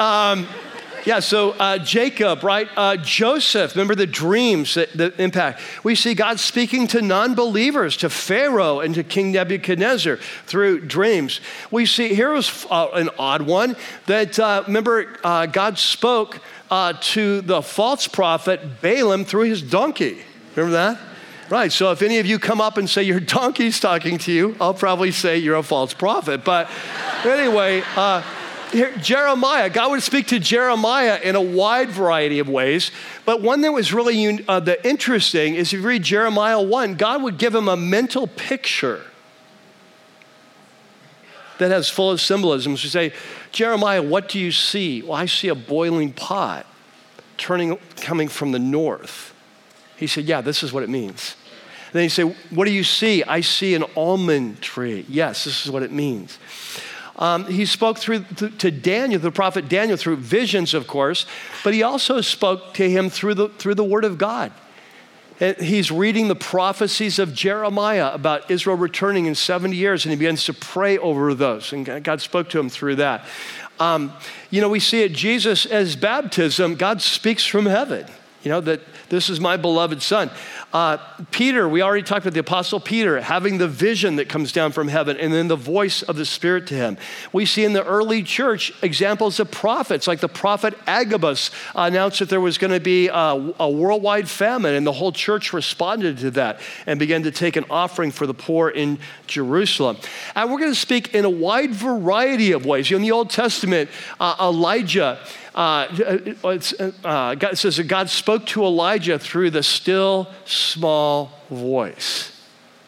Um, 0.00 0.48
yeah, 1.04 1.20
so 1.20 1.52
uh, 1.52 1.78
Jacob, 1.78 2.42
right? 2.42 2.68
Uh, 2.74 2.96
Joseph, 2.96 3.76
remember 3.76 3.94
the 3.94 4.04
dreams 4.04 4.74
that, 4.74 4.92
that, 4.94 5.20
impact. 5.20 5.60
We 5.84 5.94
see 5.94 6.14
God 6.14 6.40
speaking 6.40 6.88
to 6.88 7.00
non 7.00 7.36
believers, 7.36 7.96
to 7.98 8.10
Pharaoh 8.10 8.80
and 8.80 8.96
to 8.96 9.04
King 9.04 9.30
Nebuchadnezzar 9.30 10.16
through 10.46 10.86
dreams. 10.86 11.40
We 11.70 11.86
see 11.86 12.16
here 12.16 12.32
was 12.32 12.66
uh, 12.68 12.88
an 12.94 13.10
odd 13.16 13.42
one 13.42 13.76
that, 14.06 14.36
uh, 14.40 14.64
remember, 14.66 15.16
uh, 15.22 15.46
God 15.46 15.78
spoke 15.78 16.40
uh, 16.68 16.94
to 17.00 17.42
the 17.42 17.62
false 17.62 18.08
prophet 18.08 18.80
Balaam 18.82 19.24
through 19.24 19.50
his 19.50 19.62
donkey. 19.62 20.18
Remember 20.56 20.72
that? 20.72 21.13
Right, 21.50 21.70
so 21.70 21.92
if 21.92 22.00
any 22.00 22.18
of 22.18 22.26
you 22.26 22.38
come 22.38 22.60
up 22.60 22.78
and 22.78 22.88
say 22.88 23.02
your 23.02 23.20
donkey's 23.20 23.78
talking 23.78 24.16
to 24.18 24.32
you, 24.32 24.56
I'll 24.60 24.72
probably 24.72 25.10
say 25.10 25.36
you're 25.36 25.56
a 25.56 25.62
false 25.62 25.92
prophet. 25.92 26.42
But 26.42 26.70
anyway, 27.24 27.82
uh, 27.96 28.22
here, 28.72 28.96
Jeremiah, 28.96 29.68
God 29.68 29.90
would 29.90 30.02
speak 30.02 30.28
to 30.28 30.38
Jeremiah 30.38 31.20
in 31.22 31.36
a 31.36 31.42
wide 31.42 31.90
variety 31.90 32.38
of 32.38 32.48
ways. 32.48 32.90
But 33.26 33.42
one 33.42 33.60
that 33.60 33.72
was 33.72 33.92
really 33.92 34.42
uh, 34.48 34.60
the 34.60 34.84
interesting 34.88 35.54
is 35.54 35.72
if 35.72 35.80
you 35.80 35.86
read 35.86 36.02
Jeremiah 36.02 36.60
1, 36.60 36.94
God 36.94 37.22
would 37.22 37.36
give 37.36 37.54
him 37.54 37.68
a 37.68 37.76
mental 37.76 38.26
picture 38.26 39.02
that 41.58 41.70
has 41.70 41.90
full 41.90 42.10
of 42.10 42.22
symbolisms. 42.22 42.82
You 42.82 42.90
say, 42.90 43.12
Jeremiah, 43.52 44.02
what 44.02 44.30
do 44.30 44.40
you 44.40 44.50
see? 44.50 45.02
Well, 45.02 45.12
I 45.12 45.26
see 45.26 45.48
a 45.48 45.54
boiling 45.54 46.12
pot 46.12 46.66
turning, 47.36 47.76
coming 47.96 48.28
from 48.28 48.52
the 48.52 48.58
north. 48.58 49.33
He 50.04 50.08
said, 50.08 50.24
Yeah, 50.24 50.40
this 50.40 50.62
is 50.62 50.72
what 50.72 50.82
it 50.82 50.90
means. 50.90 51.36
And 51.86 51.94
then 51.94 52.02
he 52.02 52.08
said, 52.08 52.36
What 52.50 52.66
do 52.66 52.72
you 52.72 52.84
see? 52.84 53.24
I 53.24 53.40
see 53.40 53.74
an 53.74 53.84
almond 53.96 54.60
tree. 54.60 55.06
Yes, 55.08 55.44
this 55.44 55.64
is 55.64 55.72
what 55.72 55.82
it 55.82 55.92
means. 55.92 56.38
Um, 57.16 57.46
he 57.46 57.64
spoke 57.64 57.98
through 57.98 58.24
to 58.58 58.70
Daniel, 58.70 59.20
the 59.20 59.30
prophet 59.30 59.68
Daniel, 59.68 59.96
through 59.96 60.16
visions, 60.16 60.74
of 60.74 60.86
course, 60.86 61.26
but 61.62 61.72
he 61.72 61.82
also 61.82 62.20
spoke 62.20 62.74
to 62.74 62.90
him 62.90 63.08
through 63.08 63.34
the, 63.34 63.48
through 63.50 63.76
the 63.76 63.84
Word 63.84 64.04
of 64.04 64.18
God. 64.18 64.52
And 65.40 65.56
he's 65.56 65.90
reading 65.90 66.28
the 66.28 66.36
prophecies 66.36 67.18
of 67.18 67.32
Jeremiah 67.32 68.12
about 68.12 68.50
Israel 68.50 68.76
returning 68.76 69.26
in 69.26 69.34
70 69.34 69.76
years, 69.76 70.04
and 70.04 70.10
he 70.10 70.16
begins 70.16 70.44
to 70.44 70.52
pray 70.52 70.98
over 70.98 71.34
those. 71.34 71.72
And 71.72 72.04
God 72.04 72.20
spoke 72.20 72.50
to 72.50 72.58
him 72.58 72.68
through 72.68 72.96
that. 72.96 73.24
Um, 73.80 74.12
you 74.50 74.60
know, 74.60 74.68
we 74.68 74.80
see 74.80 75.04
at 75.04 75.12
Jesus 75.12 75.66
as 75.66 75.96
baptism, 75.96 76.76
God 76.76 77.02
speaks 77.02 77.44
from 77.44 77.66
heaven. 77.66 78.06
You 78.44 78.50
know, 78.50 78.60
that 78.60 78.82
this 79.08 79.30
is 79.30 79.40
my 79.40 79.56
beloved 79.56 80.02
son. 80.02 80.30
Uh, 80.70 80.98
Peter, 81.30 81.66
we 81.66 81.80
already 81.80 82.02
talked 82.02 82.26
about 82.26 82.34
the 82.34 82.40
Apostle 82.40 82.78
Peter 82.78 83.22
having 83.22 83.56
the 83.56 83.66
vision 83.66 84.16
that 84.16 84.28
comes 84.28 84.52
down 84.52 84.72
from 84.72 84.88
heaven 84.88 85.16
and 85.16 85.32
then 85.32 85.48
the 85.48 85.56
voice 85.56 86.02
of 86.02 86.16
the 86.16 86.26
Spirit 86.26 86.66
to 86.66 86.74
him. 86.74 86.98
We 87.32 87.46
see 87.46 87.64
in 87.64 87.72
the 87.72 87.82
early 87.82 88.22
church 88.22 88.70
examples 88.82 89.40
of 89.40 89.50
prophets, 89.50 90.06
like 90.06 90.20
the 90.20 90.28
prophet 90.28 90.74
Agabus 90.86 91.52
announced 91.74 92.18
that 92.18 92.28
there 92.28 92.40
was 92.40 92.58
going 92.58 92.72
to 92.72 92.80
be 92.80 93.08
a, 93.08 93.54
a 93.58 93.70
worldwide 93.70 94.28
famine, 94.28 94.74
and 94.74 94.86
the 94.86 94.92
whole 94.92 95.12
church 95.12 95.54
responded 95.54 96.18
to 96.18 96.30
that 96.32 96.60
and 96.86 96.98
began 96.98 97.22
to 97.22 97.30
take 97.30 97.56
an 97.56 97.64
offering 97.70 98.10
for 98.10 98.26
the 98.26 98.34
poor 98.34 98.68
in 98.68 98.98
Jerusalem. 99.26 99.96
And 100.36 100.52
we're 100.52 100.58
going 100.58 100.72
to 100.72 100.78
speak 100.78 101.14
in 101.14 101.24
a 101.24 101.30
wide 101.30 101.72
variety 101.72 102.52
of 102.52 102.66
ways. 102.66 102.90
You 102.90 102.98
know, 102.98 103.02
in 103.04 103.08
the 103.08 103.12
Old 103.12 103.30
Testament, 103.30 103.88
uh, 104.20 104.36
Elijah 104.38 105.18
uh, 105.54 105.86
uh, 106.42 106.58
uh, 107.04 107.34
God, 107.36 107.52
it 107.52 107.56
says 107.56 107.76
that 107.76 107.84
God 107.84 108.10
spoke 108.10 108.44
to 108.46 108.64
Elijah 108.64 109.18
through 109.18 109.50
the 109.50 109.62
still 109.62 110.28
small 110.44 111.30
voice. 111.48 112.32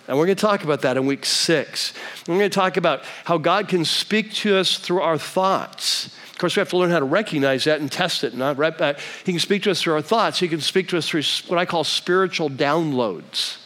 And 0.08 0.16
we're 0.18 0.26
going 0.26 0.36
to 0.36 0.40
talk 0.40 0.64
about 0.64 0.82
that 0.82 0.96
in 0.96 1.06
week 1.06 1.24
six. 1.24 1.92
We're 2.26 2.38
going 2.38 2.50
to 2.50 2.54
talk 2.54 2.76
about 2.76 3.02
how 3.24 3.38
God 3.38 3.68
can 3.68 3.84
speak 3.84 4.32
to 4.34 4.56
us 4.56 4.78
through 4.78 5.00
our 5.00 5.18
thoughts. 5.18 6.06
Of 6.30 6.38
course, 6.38 6.56
we 6.56 6.60
have 6.60 6.68
to 6.70 6.76
learn 6.76 6.90
how 6.90 6.98
to 6.98 7.04
recognize 7.04 7.64
that 7.64 7.80
and 7.80 7.90
test 7.90 8.22
it. 8.22 8.34
Not 8.34 8.56
right 8.56 8.76
back. 8.76 9.00
He 9.24 9.32
can 9.32 9.40
speak 9.40 9.62
to 9.64 9.70
us 9.70 9.82
through 9.82 9.94
our 9.94 10.02
thoughts. 10.02 10.38
He 10.38 10.48
can 10.48 10.60
speak 10.60 10.88
to 10.88 10.98
us 10.98 11.08
through 11.08 11.22
what 11.48 11.58
I 11.58 11.64
call 11.64 11.82
spiritual 11.82 12.50
downloads, 12.50 13.58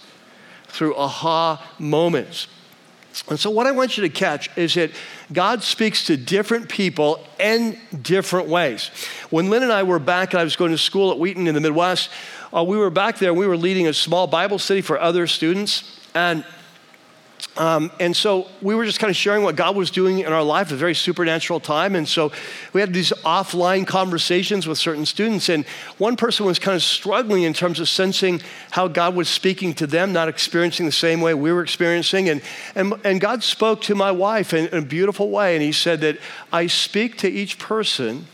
through 0.68 0.94
aha 0.96 1.66
moments. 1.78 2.46
And 3.29 3.38
so, 3.38 3.51
what 3.51 3.66
I 3.66 3.73
want 3.73 3.96
you 3.96 4.03
to 4.03 4.09
catch 4.09 4.57
is 4.57 4.75
that 4.75 4.90
God 5.33 5.62
speaks 5.62 6.07
to 6.07 6.16
different 6.16 6.68
people 6.68 7.25
in 7.38 7.79
different 8.03 8.49
ways. 8.49 8.90
When 9.31 9.51
Lynn 9.51 9.62
and 9.62 9.73
I 9.73 9.83
were 9.83 9.99
back, 9.99 10.33
and 10.33 10.40
I 10.40 10.44
was 10.44 10.57
going 10.57 10.70
to 10.70 10.79
school 10.79 11.11
at 11.11 11.18
Wheaton 11.18 11.46
in 11.46 11.55
the 11.55 11.61
Midwest, 11.61 12.11
uh, 12.55 12.62
we 12.64 12.77
were 12.77 12.90
back 12.90 13.18
there 13.18 13.31
and 13.31 13.38
we 13.38 13.46
were 13.46 13.57
leading 13.57 13.88
a 13.88 13.92
small 13.92 14.27
Bible 14.27 14.59
study 14.59 14.80
for 14.80 15.01
other 15.01 15.26
students. 15.26 16.01
And 16.14 16.45
um, 17.57 17.91
and 17.99 18.16
so 18.16 18.49
we 18.62 18.74
were 18.74 18.84
just 18.84 19.01
kind 19.01 19.11
of 19.11 19.16
sharing 19.16 19.43
what 19.43 19.57
God 19.57 19.76
was 19.76 19.91
doing 19.91 20.20
in 20.20 20.32
our 20.32 20.43
life, 20.43 20.70
a 20.72 20.76
very 20.76 20.95
supernatural 20.95 21.61
time. 21.61 21.95
And 21.95 22.09
so 22.09 22.32
we 22.72 22.80
had 22.80 22.95
these 22.95 23.12
offline 23.24 23.86
conversations 23.86 24.66
with 24.66 24.78
certain 24.78 25.05
students. 25.05 25.49
And 25.49 25.66
one 25.99 26.16
person 26.16 26.47
was 26.47 26.59
kind 26.59 26.76
of 26.76 26.82
struggling 26.82 27.43
in 27.43 27.53
terms 27.53 27.80
of 27.80 27.88
sensing 27.88 28.41
how 28.70 28.88
God 28.88 29.14
was 29.14 29.28
speaking 29.28 29.74
to 29.74 29.86
them, 29.86 30.12
not 30.12 30.28
experiencing 30.28 30.86
the 30.86 30.93
same 30.93 31.20
way 31.20 31.34
we 31.34 31.53
were 31.53 31.62
experiencing. 31.62 32.28
And, 32.28 32.41
and, 32.74 32.95
and 33.05 33.20
God 33.20 33.43
spoke 33.43 33.82
to 33.82 33.95
my 33.95 34.11
wife 34.11 34.55
in, 34.55 34.68
in 34.68 34.78
a 34.78 34.86
beautiful 34.86 35.30
way. 35.30 35.55
And 35.55 35.62
He 35.62 35.72
said 35.72 36.01
that 36.03 36.18
I 36.53 36.66
speak 36.66 37.18
to 37.18 37.28
each 37.28 37.59
person 37.59 38.26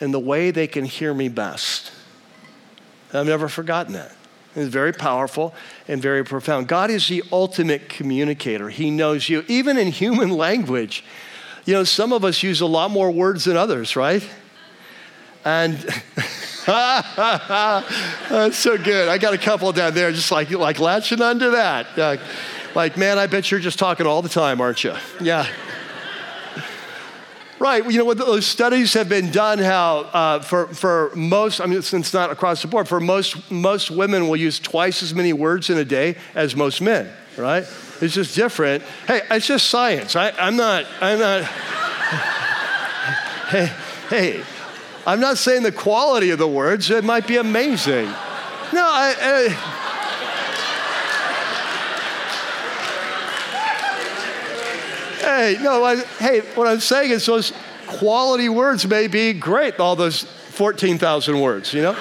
in 0.00 0.10
the 0.10 0.20
way 0.20 0.50
they 0.50 0.66
can 0.66 0.84
hear 0.84 1.14
me 1.14 1.28
best. 1.28 1.92
I've 3.12 3.26
never 3.26 3.48
forgotten 3.48 3.94
that. 3.94 4.14
It's 4.54 4.68
very 4.68 4.92
powerful 4.92 5.54
and 5.88 6.02
very 6.02 6.24
profound. 6.24 6.68
God 6.68 6.90
is 6.90 7.08
the 7.08 7.22
ultimate 7.32 7.88
communicator. 7.88 8.68
He 8.68 8.90
knows 8.90 9.28
you, 9.28 9.44
even 9.48 9.78
in 9.78 9.88
human 9.88 10.30
language. 10.36 11.04
You 11.64 11.74
know, 11.74 11.84
some 11.84 12.12
of 12.12 12.24
us 12.24 12.42
use 12.42 12.60
a 12.60 12.66
lot 12.66 12.90
more 12.90 13.10
words 13.10 13.44
than 13.44 13.56
others, 13.56 13.96
right? 13.96 14.28
And 15.44 15.76
that's 16.66 18.58
so 18.58 18.76
good. 18.78 19.08
I 19.08 19.18
got 19.18 19.34
a 19.34 19.38
couple 19.38 19.72
down 19.72 19.94
there 19.94 20.12
just 20.12 20.30
like, 20.30 20.50
like 20.50 20.78
latching 20.78 21.22
onto 21.22 21.52
that. 21.52 21.98
Uh, 21.98 22.16
like, 22.74 22.96
man, 22.96 23.18
I 23.18 23.26
bet 23.26 23.50
you're 23.50 23.60
just 23.60 23.78
talking 23.78 24.06
all 24.06 24.22
the 24.22 24.28
time, 24.28 24.60
aren't 24.60 24.84
you? 24.84 24.94
Yeah. 25.20 25.46
Right. 27.62 27.88
You 27.88 27.98
know, 27.98 28.04
what 28.04 28.18
those 28.18 28.44
studies 28.44 28.92
have 28.94 29.08
been 29.08 29.30
done 29.30 29.60
how 29.60 29.98
uh, 30.12 30.40
for, 30.40 30.66
for 30.74 31.12
most, 31.14 31.60
I 31.60 31.66
mean, 31.66 31.78
it's 31.78 32.12
not 32.12 32.32
across 32.32 32.60
the 32.60 32.66
board, 32.66 32.88
for 32.88 32.98
most, 32.98 33.52
most 33.52 33.88
women 33.88 34.26
will 34.26 34.34
use 34.34 34.58
twice 34.58 35.00
as 35.00 35.14
many 35.14 35.32
words 35.32 35.70
in 35.70 35.78
a 35.78 35.84
day 35.84 36.16
as 36.34 36.56
most 36.56 36.80
men, 36.80 37.08
right? 37.36 37.64
It's 38.00 38.14
just 38.14 38.34
different. 38.34 38.82
Hey, 39.06 39.20
it's 39.30 39.46
just 39.46 39.70
science. 39.70 40.16
I, 40.16 40.30
I'm 40.30 40.56
not, 40.56 40.86
I'm 41.00 41.20
not, 41.20 41.44
hey, 43.50 43.72
hey, 44.10 44.42
I'm 45.06 45.20
not 45.20 45.38
saying 45.38 45.62
the 45.62 45.70
quality 45.70 46.30
of 46.30 46.40
the 46.40 46.48
words, 46.48 46.90
it 46.90 47.04
might 47.04 47.28
be 47.28 47.36
amazing. 47.36 48.06
No, 48.06 48.82
I, 48.82 49.14
I 49.20 49.81
Hey, 55.22 55.56
no, 55.60 55.84
I, 55.84 55.96
hey, 56.18 56.40
what 56.56 56.66
I'm 56.66 56.80
saying 56.80 57.12
is 57.12 57.24
those 57.26 57.52
quality 57.86 58.48
words 58.48 58.84
may 58.88 59.06
be 59.06 59.32
great, 59.32 59.78
all 59.78 59.94
those 59.94 60.24
14,000 60.24 61.40
words, 61.40 61.72
you 61.72 61.80
know? 61.80 61.96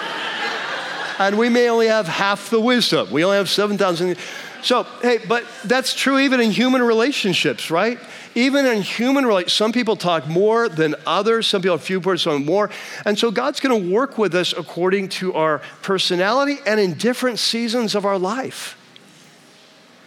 and 1.19 1.37
we 1.37 1.47
may 1.47 1.69
only 1.69 1.85
have 1.85 2.07
half 2.07 2.49
the 2.49 2.59
wisdom. 2.59 3.11
We 3.11 3.23
only 3.23 3.37
have 3.37 3.47
7,000. 3.47 4.17
So, 4.63 4.87
hey, 5.03 5.19
but 5.19 5.45
that's 5.65 5.93
true 5.93 6.17
even 6.17 6.39
in 6.39 6.49
human 6.49 6.81
relationships, 6.81 7.69
right? 7.69 7.99
Even 8.33 8.65
in 8.65 8.81
human 8.81 9.27
relationships, 9.27 9.53
some 9.53 9.71
people 9.71 9.95
talk 9.95 10.27
more 10.27 10.67
than 10.67 10.95
others. 11.05 11.45
Some 11.45 11.61
people 11.61 11.77
have 11.77 11.85
few 11.85 11.99
words, 11.99 12.23
some 12.23 12.43
more. 12.43 12.71
And 13.05 13.19
so 13.19 13.29
God's 13.29 13.59
going 13.59 13.83
to 13.83 13.93
work 13.93 14.17
with 14.17 14.33
us 14.33 14.51
according 14.51 15.09
to 15.09 15.35
our 15.35 15.61
personality 15.83 16.57
and 16.65 16.79
in 16.79 16.95
different 16.95 17.37
seasons 17.37 17.93
of 17.93 18.03
our 18.03 18.17
life. 18.17 18.80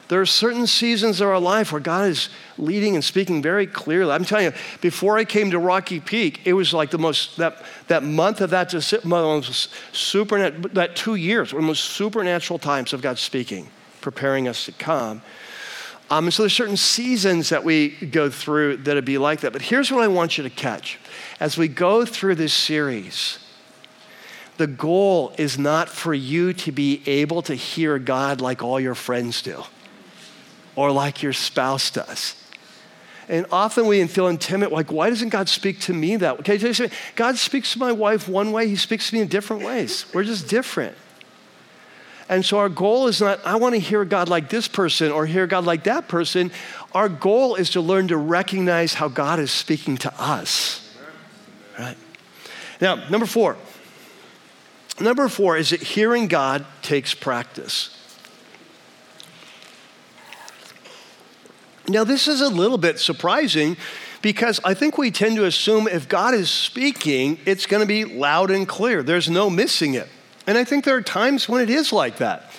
There 0.08 0.20
are 0.20 0.26
certain 0.26 0.66
seasons 0.66 1.20
of 1.20 1.28
our 1.28 1.40
life 1.40 1.72
where 1.72 1.80
God 1.80 2.08
is 2.08 2.28
leading 2.58 2.94
and 2.94 3.02
speaking 3.02 3.40
very 3.40 3.66
clearly. 3.66 4.12
I'm 4.12 4.24
telling 4.24 4.46
you, 4.46 4.52
before 4.80 5.16
I 5.16 5.24
came 5.24 5.50
to 5.52 5.58
Rocky 5.58 5.98
Peak, 5.98 6.40
it 6.44 6.52
was 6.52 6.74
like 6.74 6.90
the 6.90 6.98
most, 6.98 7.38
that, 7.38 7.64
that 7.88 8.02
month 8.02 8.40
of 8.40 8.50
that, 8.50 8.70
super, 8.70 10.50
that 10.50 10.96
two 10.96 11.14
years 11.14 11.52
were 11.52 11.60
the 11.60 11.66
most 11.66 11.84
supernatural 11.84 12.58
times 12.58 12.92
of 12.92 13.00
God 13.00 13.18
speaking, 13.18 13.68
preparing 14.02 14.46
us 14.46 14.66
to 14.66 14.72
come. 14.72 15.22
Um, 16.10 16.26
and 16.26 16.34
so 16.34 16.42
there's 16.42 16.52
certain 16.52 16.76
seasons 16.76 17.48
that 17.48 17.64
we 17.64 17.88
go 17.88 18.28
through 18.28 18.78
that'd 18.78 19.06
be 19.06 19.16
like 19.16 19.40
that. 19.40 19.54
But 19.54 19.62
here's 19.62 19.90
what 19.90 20.02
I 20.02 20.08
want 20.08 20.36
you 20.36 20.44
to 20.44 20.50
catch. 20.50 20.98
As 21.40 21.56
we 21.56 21.66
go 21.66 22.04
through 22.04 22.34
this 22.34 22.52
series, 22.52 23.38
the 24.58 24.66
goal 24.66 25.32
is 25.38 25.58
not 25.58 25.88
for 25.88 26.12
you 26.12 26.52
to 26.52 26.72
be 26.72 27.02
able 27.06 27.40
to 27.42 27.54
hear 27.54 27.98
God 27.98 28.42
like 28.42 28.62
all 28.62 28.78
your 28.78 28.94
friends 28.94 29.40
do 29.40 29.64
or 30.76 30.90
like 30.90 31.22
your 31.22 31.32
spouse 31.32 31.90
does. 31.90 32.34
And 33.28 33.46
often 33.50 33.86
we 33.86 34.06
feel 34.06 34.26
intimate, 34.26 34.70
like, 34.70 34.92
why 34.92 35.08
doesn't 35.08 35.30
God 35.30 35.48
speak 35.48 35.80
to 35.80 35.94
me 35.94 36.16
that 36.16 36.46
way? 36.46 36.90
God 37.16 37.38
speaks 37.38 37.72
to 37.72 37.78
my 37.78 37.92
wife 37.92 38.28
one 38.28 38.52
way, 38.52 38.68
He 38.68 38.76
speaks 38.76 39.10
to 39.10 39.16
me 39.16 39.22
in 39.22 39.28
different 39.28 39.62
ways. 39.62 40.04
We're 40.12 40.24
just 40.24 40.48
different. 40.48 40.96
And 42.28 42.44
so 42.44 42.58
our 42.58 42.68
goal 42.68 43.06
is 43.06 43.20
not, 43.20 43.44
I 43.44 43.56
want 43.56 43.74
to 43.74 43.80
hear 43.80 44.04
God 44.04 44.28
like 44.28 44.48
this 44.48 44.66
person 44.66 45.12
or 45.12 45.26
hear 45.26 45.46
God 45.46 45.64
like 45.64 45.84
that 45.84 46.08
person. 46.08 46.50
Our 46.92 47.08
goal 47.08 47.54
is 47.54 47.70
to 47.70 47.80
learn 47.80 48.08
to 48.08 48.16
recognize 48.16 48.94
how 48.94 49.08
God 49.08 49.38
is 49.38 49.50
speaking 49.50 49.96
to 49.98 50.12
us. 50.20 50.96
Right? 51.78 51.96
Now, 52.80 53.08
number 53.08 53.26
four. 53.26 53.56
Number 55.00 55.28
four 55.28 55.56
is 55.56 55.70
that 55.70 55.82
hearing 55.82 56.28
God 56.28 56.64
takes 56.82 57.14
practice. 57.14 57.90
Now, 61.86 62.04
this 62.04 62.28
is 62.28 62.40
a 62.40 62.48
little 62.48 62.78
bit 62.78 62.98
surprising 62.98 63.76
because 64.22 64.58
I 64.64 64.72
think 64.72 64.96
we 64.96 65.10
tend 65.10 65.36
to 65.36 65.44
assume 65.44 65.86
if 65.86 66.08
God 66.08 66.32
is 66.32 66.48
speaking, 66.48 67.38
it's 67.44 67.66
going 67.66 67.82
to 67.82 67.86
be 67.86 68.06
loud 68.06 68.50
and 68.50 68.66
clear. 68.66 69.02
There's 69.02 69.28
no 69.28 69.50
missing 69.50 69.94
it. 69.94 70.08
And 70.46 70.56
I 70.56 70.64
think 70.64 70.84
there 70.84 70.96
are 70.96 71.02
times 71.02 71.48
when 71.48 71.62
it 71.62 71.68
is 71.68 71.92
like 71.92 72.18
that. 72.18 72.50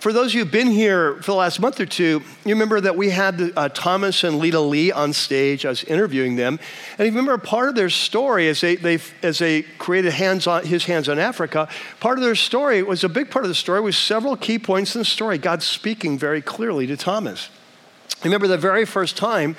For 0.00 0.12
those 0.12 0.32
of 0.32 0.34
you 0.34 0.40
who've 0.40 0.52
been 0.52 0.70
here 0.70 1.14
for 1.22 1.30
the 1.30 1.36
last 1.36 1.60
month 1.60 1.78
or 1.80 1.86
two, 1.86 2.22
you 2.44 2.54
remember 2.54 2.80
that 2.80 2.96
we 2.96 3.10
had 3.10 3.52
uh, 3.56 3.68
Thomas 3.68 4.24
and 4.24 4.38
Lita 4.38 4.60
Lee 4.60 4.90
on 4.90 5.12
stage. 5.12 5.64
I 5.64 5.68
was 5.68 5.84
interviewing 5.84 6.34
them. 6.34 6.58
And 6.98 7.06
you 7.06 7.12
remember 7.12 7.38
part 7.38 7.68
of 7.68 7.76
their 7.76 7.88
story 7.88 8.48
as 8.48 8.60
they, 8.60 8.74
they, 8.74 8.98
as 9.22 9.38
they 9.38 9.62
created 9.62 10.12
hands 10.12 10.46
on, 10.46 10.66
his 10.66 10.84
hands 10.86 11.08
on 11.08 11.18
Africa, 11.20 11.68
part 12.00 12.18
of 12.18 12.24
their 12.24 12.34
story 12.34 12.82
was 12.82 13.04
a 13.04 13.08
big 13.08 13.30
part 13.30 13.44
of 13.44 13.48
the 13.48 13.54
story 13.54 13.80
was 13.80 13.96
several 13.96 14.36
key 14.36 14.58
points 14.58 14.94
in 14.94 14.98
the 14.98 15.04
story. 15.04 15.38
God 15.38 15.62
speaking 15.62 16.18
very 16.18 16.42
clearly 16.42 16.86
to 16.88 16.96
Thomas. 16.96 17.48
Remember 18.24 18.46
the 18.46 18.58
very 18.58 18.84
first 18.84 19.16
time 19.16 19.56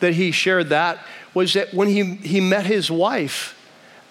that 0.00 0.14
he 0.14 0.30
shared 0.30 0.68
that 0.68 0.98
was 1.34 1.54
that 1.54 1.72
when 1.74 1.88
he, 1.88 2.16
he 2.16 2.40
met 2.40 2.66
his 2.66 2.90
wife 2.90 3.54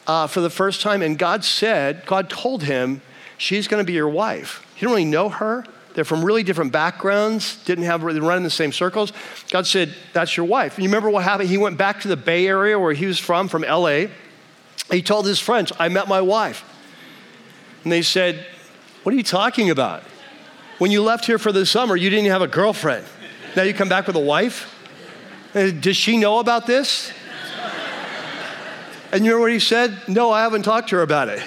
uh, 0.05 0.27
for 0.27 0.41
the 0.41 0.49
first 0.49 0.81
time, 0.81 1.01
and 1.01 1.17
God 1.17 1.43
said, 1.43 2.05
God 2.05 2.29
told 2.29 2.63
him, 2.63 3.01
she's 3.37 3.67
going 3.67 3.83
to 3.83 3.87
be 3.87 3.93
your 3.93 4.09
wife. 4.09 4.65
He 4.75 4.81
didn't 4.81 4.91
really 4.91 5.05
know 5.05 5.29
her. 5.29 5.65
They're 5.93 6.05
from 6.05 6.23
really 6.23 6.43
different 6.43 6.71
backgrounds, 6.71 7.57
didn't 7.65 7.85
have 7.85 8.01
they 8.01 8.19
run 8.19 8.37
in 8.37 8.43
the 8.43 8.51
same 8.51 8.71
circles. 8.71 9.11
God 9.49 9.65
said, 9.65 9.95
That's 10.13 10.37
your 10.37 10.45
wife. 10.45 10.75
And 10.75 10.83
you 10.83 10.89
remember 10.89 11.09
what 11.09 11.23
happened? 11.23 11.49
He 11.49 11.57
went 11.57 11.77
back 11.77 12.01
to 12.01 12.07
the 12.07 12.15
Bay 12.15 12.47
Area 12.47 12.77
where 12.77 12.93
he 12.93 13.07
was 13.07 13.17
from, 13.17 13.47
from 13.47 13.63
LA. 13.63 14.05
He 14.91 15.01
told 15.01 15.25
his 15.25 15.39
friends, 15.39 15.71
I 15.79 15.89
met 15.89 16.07
my 16.07 16.21
wife. 16.21 16.63
And 17.83 17.91
they 17.91 18.03
said, 18.03 18.45
What 19.01 19.13
are 19.13 19.17
you 19.17 19.23
talking 19.23 19.71
about? 19.71 20.03
When 20.77 20.91
you 20.91 21.01
left 21.01 21.25
here 21.25 21.39
for 21.39 21.51
the 21.51 21.65
summer, 21.65 21.95
you 21.95 22.11
didn't 22.11 22.27
have 22.27 22.43
a 22.43 22.47
girlfriend. 22.47 23.05
Now 23.57 23.63
you 23.63 23.73
come 23.73 23.89
back 23.89 24.05
with 24.05 24.15
a 24.15 24.19
wife? 24.19 24.71
Uh, 25.55 25.71
does 25.71 25.97
she 25.97 26.17
know 26.17 26.37
about 26.37 26.67
this? 26.67 27.11
And 29.11 29.25
you 29.25 29.31
know 29.31 29.39
what 29.39 29.51
he 29.51 29.57
said? 29.57 29.97
No, 30.07 30.29
I 30.29 30.43
haven't 30.43 30.61
talked 30.61 30.89
to 30.89 30.97
her 30.97 31.01
about 31.01 31.27
it. 31.27 31.41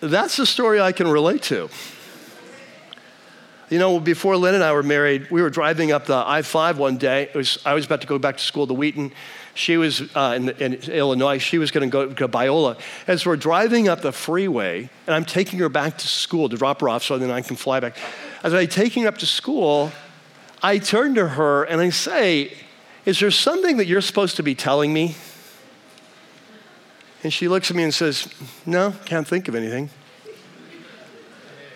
That's 0.00 0.38
the 0.38 0.46
story 0.46 0.80
I 0.80 0.92
can 0.92 1.08
relate 1.08 1.42
to. 1.42 1.68
You 3.68 3.78
know, 3.78 4.00
before 4.00 4.38
Lynn 4.38 4.54
and 4.54 4.64
I 4.64 4.72
were 4.72 4.82
married, 4.82 5.30
we 5.30 5.42
were 5.42 5.50
driving 5.50 5.92
up 5.92 6.06
the 6.06 6.24
I 6.26 6.40
5 6.40 6.78
one 6.78 6.96
day. 6.96 7.28
Was, 7.34 7.58
I 7.66 7.74
was 7.74 7.84
about 7.84 8.00
to 8.00 8.06
go 8.06 8.18
back 8.18 8.38
to 8.38 8.42
school 8.42 8.66
to 8.66 8.72
Wheaton. 8.72 9.12
She 9.54 9.76
was 9.76 10.02
uh, 10.16 10.34
in, 10.36 10.48
in, 10.50 10.74
Illinois. 10.90 11.38
She 11.38 11.58
was 11.58 11.70
going 11.70 11.88
to 11.88 11.92
go 11.92 12.12
to 12.12 12.28
Biola. 12.28 12.78
As 13.06 13.24
we're 13.24 13.36
driving 13.36 13.88
up 13.88 14.02
the 14.02 14.10
freeway, 14.10 14.90
and 15.06 15.14
I'm 15.14 15.24
taking 15.24 15.60
her 15.60 15.68
back 15.68 15.98
to 15.98 16.08
school 16.08 16.48
to 16.48 16.56
drop 16.56 16.80
her 16.80 16.88
off 16.88 17.04
so 17.04 17.16
then 17.18 17.30
I 17.30 17.40
can 17.40 17.54
fly 17.54 17.78
back. 17.78 17.96
As 18.42 18.52
I'm 18.52 18.66
taking 18.66 19.04
her 19.04 19.08
up 19.08 19.18
to 19.18 19.26
school, 19.26 19.92
I 20.60 20.78
turn 20.78 21.14
to 21.14 21.28
her 21.28 21.64
and 21.64 21.80
I 21.80 21.90
say, 21.90 22.52
Is 23.04 23.20
there 23.20 23.30
something 23.30 23.76
that 23.76 23.86
you're 23.86 24.00
supposed 24.00 24.36
to 24.36 24.42
be 24.42 24.56
telling 24.56 24.92
me? 24.92 25.14
And 27.22 27.32
she 27.32 27.46
looks 27.46 27.70
at 27.70 27.76
me 27.76 27.84
and 27.84 27.94
says, 27.94 28.28
No, 28.66 28.92
can't 29.04 29.26
think 29.26 29.46
of 29.46 29.54
anything. 29.54 29.88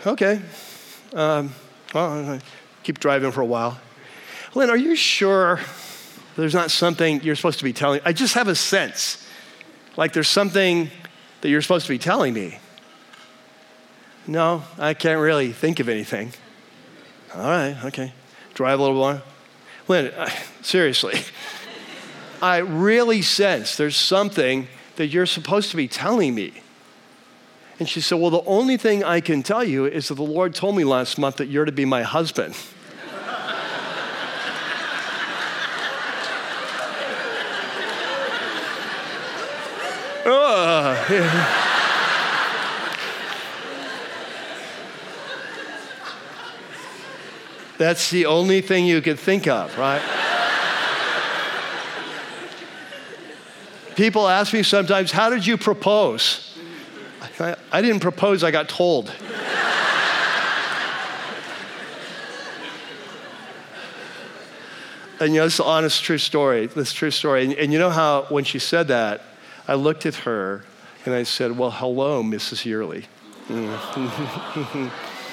Okay. 0.05 0.43
Um, 1.15 1.55
well, 1.95 2.33
I 2.33 2.41
keep 2.83 2.99
driving 2.99 3.31
for 3.31 3.41
a 3.41 3.47
while. 3.47 3.81
Lynn, 4.55 4.69
are 4.69 4.77
you 4.77 4.97
sure 4.97 5.61
there's 6.43 6.55
not 6.55 6.71
something 6.71 7.23
you're 7.23 7.37
supposed 7.37 7.59
to 7.59 7.65
be 7.65 7.73
telling. 7.73 8.01
I 8.05 8.13
just 8.13 8.35
have 8.35 8.49
a 8.49 8.55
sense 8.55 9.27
like 9.97 10.13
there's 10.13 10.29
something 10.29 10.91
that 11.41 11.49
you're 11.49 11.63
supposed 11.63 11.87
to 11.87 11.93
be 11.93 11.99
telling 11.99 12.33
me. 12.33 12.59
No, 14.27 14.63
I 14.79 14.95
can't 14.95 15.21
really 15.21 15.53
think 15.53 15.81
of 15.81 15.89
anything. 15.89 16.33
All 17.35 17.43
right, 17.43 17.77
okay. 17.87 18.13
Drive 18.55 18.79
a 18.79 18.83
little 18.83 18.97
more. 18.97 19.23
Lynn, 19.89 20.13
seriously, 20.63 21.19
I 22.41 22.59
really 22.59 23.23
sense 23.23 23.77
there's 23.77 23.97
something 23.97 24.69
that 24.97 25.09
you're 25.09 25.27
supposed 25.27 25.71
to 25.71 25.77
be 25.77 25.89
telling 25.89 26.35
me. 26.35 26.63
And 27.81 27.89
she 27.89 28.01
said, 28.01 28.21
Well, 28.21 28.31
the 28.31 28.45
only 28.45 28.77
thing 28.77 29.03
I 29.03 29.21
can 29.21 29.43
tell 29.43 29.65
you 29.65 29.87
is 29.87 30.09
that 30.09 30.15
the 30.15 30.23
Lord 30.23 30.55
told 30.55 30.77
me 30.77 30.85
last 30.85 31.19
month 31.19 31.37
that 31.37 31.47
you're 31.47 31.65
to 31.65 31.73
be 31.73 31.85
my 31.85 32.03
husband. 32.03 32.55
That's 47.79 48.11
the 48.11 48.27
only 48.27 48.61
thing 48.61 48.87
you 48.87 49.01
could 49.01 49.19
think 49.19 49.47
of, 49.47 49.79
right? 49.79 50.03
People 53.97 54.29
ask 54.29 54.53
me 54.53 54.63
sometimes, 54.63 55.11
How 55.11 55.31
did 55.31 55.47
you 55.47 55.57
propose? 55.57 56.45
I, 57.41 57.57
I 57.71 57.83
didn't 57.83 58.01
propose, 58.01 58.45
I 58.45 58.51
got 58.51 58.69
told. 58.69 59.13
and 65.21 65.35
you 65.35 65.41
know, 65.41 65.47
it's 65.47 65.59
an 65.59 65.67
honest, 65.67 66.03
true 66.03 66.19
story. 66.19 66.67
This 66.67 66.93
true 66.93 67.11
story. 67.11 67.45
And, 67.45 67.53
and, 67.55 67.73
you 67.73 67.79
know 67.79 67.91
how 67.91 68.27
when 68.29 68.45
she 68.45 68.59
said 68.59 68.89
that, 68.89 69.23
I 69.69 69.75
looked 69.75 70.07
at 70.07 70.15
her 70.17 70.65
and 71.05 71.15
I 71.15 71.23
said, 71.23 71.57
Well, 71.57 71.71
hello, 71.71 72.23
Mrs. 72.23 72.65
Yearley. 72.65 73.05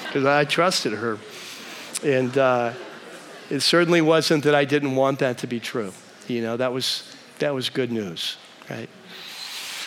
Because 0.04 0.24
I 0.26 0.44
trusted 0.44 0.92
her. 0.92 1.18
And 2.04 2.36
uh, 2.36 2.74
it 3.50 3.60
certainly 3.60 4.02
wasn't 4.02 4.44
that 4.44 4.54
I 4.54 4.66
didn't 4.66 4.94
want 4.94 5.18
that 5.20 5.38
to 5.38 5.46
be 5.46 5.58
true. 5.58 5.92
You 6.28 6.42
know, 6.42 6.56
that 6.58 6.72
was, 6.72 7.10
that 7.38 7.54
was 7.54 7.70
good 7.70 7.90
news, 7.90 8.36
right? 8.68 8.88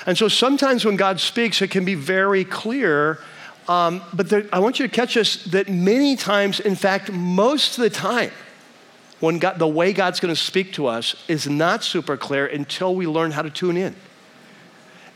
And 0.05 0.17
so 0.17 0.27
sometimes 0.27 0.85
when 0.85 0.95
God 0.95 1.19
speaks, 1.19 1.61
it 1.61 1.69
can 1.69 1.85
be 1.85 1.95
very 1.95 2.43
clear. 2.43 3.19
Um, 3.67 4.01
but 4.13 4.29
there, 4.29 4.45
I 4.51 4.59
want 4.59 4.79
you 4.79 4.87
to 4.87 4.93
catch 4.93 5.13
this 5.13 5.43
that 5.45 5.69
many 5.69 6.15
times, 6.15 6.59
in 6.59 6.75
fact, 6.75 7.11
most 7.11 7.77
of 7.77 7.83
the 7.83 7.89
time, 7.89 8.31
when 9.19 9.37
God, 9.37 9.59
the 9.59 9.67
way 9.67 9.93
God's 9.93 10.19
going 10.19 10.33
to 10.33 10.39
speak 10.39 10.73
to 10.73 10.87
us 10.87 11.15
is 11.27 11.47
not 11.47 11.83
super 11.83 12.17
clear 12.17 12.47
until 12.47 12.95
we 12.95 13.05
learn 13.05 13.31
how 13.31 13.41
to 13.41 13.49
tune 13.49 13.77
in. 13.77 13.95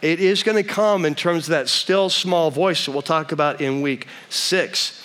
It 0.04 0.20
is 0.20 0.44
going 0.44 0.62
to 0.62 0.70
come 0.70 1.06
in 1.06 1.16
terms 1.16 1.46
of 1.46 1.52
that 1.52 1.70
still 1.70 2.10
small 2.10 2.52
voice 2.52 2.86
that 2.86 2.92
we'll 2.92 3.02
talk 3.02 3.32
about 3.32 3.62
in 3.62 3.82
week 3.82 4.08
six. 4.28 5.02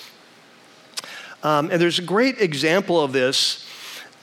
Um, 1.44 1.70
and 1.70 1.80
there's 1.80 2.00
a 2.00 2.02
great 2.02 2.40
example 2.40 3.00
of 3.00 3.12
this 3.12 3.64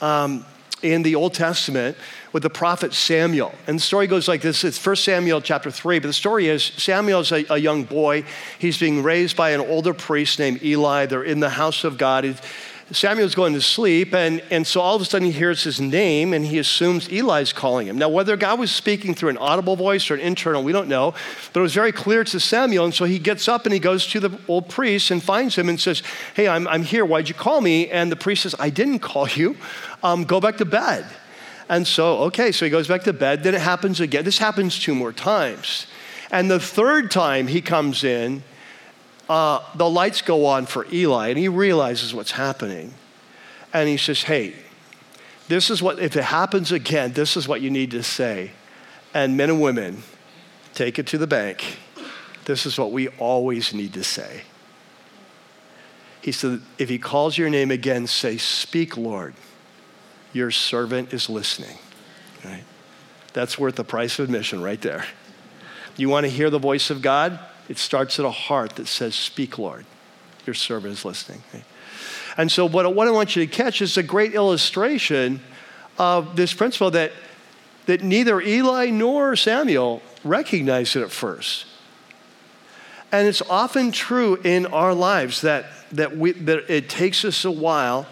um, 0.02 0.46
in 0.82 1.02
the 1.02 1.16
Old 1.16 1.34
Testament 1.34 1.96
with 2.34 2.44
the 2.44 2.50
prophet 2.50 2.94
Samuel. 2.94 3.56
And 3.68 3.78
the 3.78 3.82
story 3.82 4.06
goes 4.06 4.28
like 4.28 4.42
this 4.42 4.66
it's 4.66 4.86
1 4.86 4.98
Samuel 4.98 5.40
chapter 5.40 5.72
3, 5.72 6.00
but 6.00 6.08
the 6.08 6.14
story 6.14 6.50
is 6.50 6.66
Samuel 6.66 7.22
is 7.22 7.32
a, 7.32 7.46
a 7.50 7.58
young 7.58 7.86
boy. 7.86 8.26
He's 8.60 8.78
being 8.78 9.02
raised 9.02 9.38
by 9.38 9.52
an 9.52 9.62
older 9.62 9.94
priest 9.94 10.40
named 10.40 10.62
Eli. 10.62 11.06
They're 11.06 11.24
in 11.24 11.40
the 11.40 11.52
house 11.52 11.86
of 11.86 11.98
God. 11.98 12.26
Samuel's 12.92 13.34
going 13.34 13.54
to 13.54 13.62
sleep, 13.62 14.14
and, 14.14 14.44
and 14.52 14.66
so 14.66 14.80
all 14.80 14.96
of 14.96 15.02
a 15.02 15.06
sudden 15.06 15.26
he 15.26 15.32
hears 15.32 15.64
his 15.64 15.82
name 15.82 16.34
and 16.34 16.46
he 16.46 16.60
assumes 16.60 17.08
Eli's 17.08 17.52
calling 17.52 17.88
him. 17.88 17.98
Now, 17.98 18.10
whether 18.10 18.38
God 18.38 18.60
was 18.60 18.72
speaking 18.72 19.16
through 19.16 19.30
an 19.30 19.40
audible 19.40 19.76
voice 19.76 20.12
or 20.12 20.14
an 20.14 20.20
internal, 20.20 20.64
we 20.64 20.72
don't 20.72 20.88
know, 20.88 21.16
but 21.52 21.62
it 21.62 21.64
was 21.64 21.74
very 21.74 21.92
clear 21.92 22.24
to 22.24 22.40
Samuel. 22.40 22.86
And 22.86 22.94
so 22.94 23.06
he 23.06 23.18
gets 23.18 23.48
up 23.48 23.66
and 23.66 23.74
he 23.74 23.80
goes 23.80 24.06
to 24.08 24.20
the 24.20 24.40
old 24.48 24.70
priest 24.70 25.10
and 25.10 25.24
finds 25.24 25.56
him 25.56 25.68
and 25.68 25.80
says, 25.80 26.04
Hey, 26.36 26.48
I'm, 26.48 26.68
I'm 26.68 26.84
here. 26.84 27.06
Why'd 27.06 27.28
you 27.28 27.34
call 27.34 27.60
me? 27.60 27.90
And 27.90 28.12
the 28.12 28.16
priest 28.16 28.44
says, 28.44 28.54
I 28.60 28.70
didn't 28.70 29.00
call 29.00 29.28
you. 29.30 29.58
Um, 30.04 30.24
go 30.24 30.40
back 30.40 30.58
to 30.58 30.66
bed. 30.66 31.08
And 31.68 31.88
so, 31.88 32.18
okay, 32.26 32.52
so 32.52 32.66
he 32.66 32.70
goes 32.70 32.88
back 32.88 33.02
to 33.04 33.14
bed. 33.14 33.42
Then 33.42 33.56
it 33.56 33.62
happens 33.62 34.00
again. 34.00 34.24
This 34.24 34.38
happens 34.38 34.78
two 34.78 34.94
more 34.94 35.12
times. 35.12 35.88
And 36.30 36.52
the 36.52 36.60
third 36.60 37.10
time 37.10 37.48
he 37.48 37.62
comes 37.62 38.04
in, 38.04 38.44
uh, 39.30 39.62
the 39.76 39.90
lights 39.90 40.22
go 40.22 40.46
on 40.46 40.66
for 40.66 40.86
Eli, 40.92 41.30
and 41.30 41.38
he 41.38 41.48
realizes 41.48 42.14
what's 42.14 42.32
happening. 42.32 42.94
And 43.74 43.90
he 43.90 43.98
says, 43.98 44.24
Hey, 44.24 44.56
this 45.48 45.70
is 45.70 45.82
what, 45.82 46.00
if 46.00 46.16
it 46.16 46.24
happens 46.24 46.72
again, 46.72 47.14
this 47.14 47.38
is 47.38 47.48
what 47.48 47.62
you 47.62 47.70
need 47.70 47.92
to 47.92 48.04
say. 48.04 48.52
And 49.14 49.38
men 49.38 49.50
and 49.50 49.62
women, 49.62 50.04
take 50.74 51.00
it 51.00 51.08
to 51.08 51.18
the 51.18 51.28
bank. 51.28 51.78
This 52.46 52.66
is 52.66 52.78
what 52.78 52.92
we 52.92 53.08
always 53.08 53.74
need 53.74 53.94
to 53.94 54.04
say. 54.04 54.42
He 56.22 56.32
said, 56.32 56.62
If 56.78 56.90
he 56.90 57.00
calls 57.00 57.38
your 57.38 57.50
name 57.50 57.72
again, 57.72 58.08
say, 58.08 58.38
Speak, 58.38 58.98
Lord. 58.98 59.34
Your 60.34 60.52
servant 60.52 61.14
is 61.14 61.30
listening. 61.30 61.78
Right? 62.44 62.64
That's 63.34 63.58
worth 63.58 63.76
the 63.76 63.86
price 63.86 64.20
of 64.20 64.26
admission 64.26 64.62
right 64.62 64.82
there. 64.82 65.06
You 65.98 66.10
want 66.10 66.26
to 66.26 66.30
hear 66.30 66.50
the 66.50 66.60
voice 66.60 66.90
of 66.90 67.02
God? 67.02 67.40
It 67.68 67.78
starts 67.78 68.20
at 68.20 68.26
a 68.26 68.32
heart 68.32 68.76
that 68.76 68.88
says, 68.88 69.16
Speak, 69.16 69.58
Lord. 69.58 69.86
Your 70.46 70.54
servant 70.54 70.94
is 70.94 71.06
listening. 71.06 71.42
And 72.38 72.52
so, 72.52 72.66
what, 72.66 72.94
what 72.94 73.08
I 73.08 73.12
want 73.12 73.36
you 73.36 73.46
to 73.46 73.52
catch 73.52 73.82
is 73.82 73.98
a 73.98 74.04
great 74.04 74.34
illustration 74.34 75.42
of 75.98 76.36
this 76.36 76.54
principle 76.54 76.92
that, 76.92 77.12
that 77.86 78.04
neither 78.04 78.42
Eli 78.42 78.90
nor 78.90 79.36
Samuel 79.36 80.02
recognized 80.24 80.96
it 80.96 81.02
at 81.02 81.12
first. 81.12 81.66
And 83.12 83.28
it's 83.28 83.42
often 83.44 83.92
true 83.92 84.36
in 84.44 84.66
our 84.68 84.94
lives 84.94 85.42
that, 85.42 85.68
that, 85.94 86.18
we, 86.18 86.34
that 86.34 86.70
it 86.70 86.90
takes 86.90 87.24
us 87.24 87.46
a 87.46 87.52
while 87.52 88.08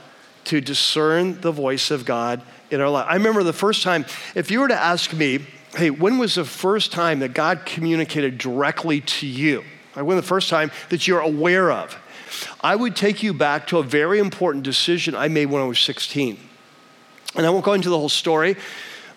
to 0.45 0.61
discern 0.61 1.41
the 1.41 1.51
voice 1.51 1.91
of 1.91 2.05
God 2.05 2.41
in 2.71 2.79
our 2.79 2.89
life. 2.89 3.05
I 3.09 3.15
remember 3.15 3.43
the 3.43 3.53
first 3.53 3.83
time, 3.83 4.05
if 4.35 4.49
you 4.49 4.59
were 4.59 4.67
to 4.67 4.79
ask 4.79 5.13
me, 5.13 5.45
hey, 5.75 5.89
when 5.89 6.17
was 6.17 6.35
the 6.35 6.45
first 6.45 6.91
time 6.91 7.19
that 7.19 7.33
God 7.33 7.65
communicated 7.65 8.37
directly 8.37 9.01
to 9.01 9.27
you? 9.27 9.63
Like 9.95 10.05
when 10.05 10.17
the 10.17 10.23
first 10.23 10.49
time 10.49 10.71
that 10.89 11.07
you're 11.07 11.19
aware 11.19 11.71
of? 11.71 11.97
I 12.61 12.75
would 12.75 12.95
take 12.95 13.21
you 13.21 13.33
back 13.33 13.67
to 13.67 13.77
a 13.77 13.83
very 13.83 14.19
important 14.19 14.63
decision 14.63 15.15
I 15.15 15.27
made 15.27 15.47
when 15.47 15.61
I 15.61 15.65
was 15.65 15.79
16. 15.79 16.37
And 17.35 17.45
I 17.45 17.49
won't 17.49 17.65
go 17.65 17.73
into 17.73 17.89
the 17.89 17.97
whole 17.97 18.09
story, 18.09 18.55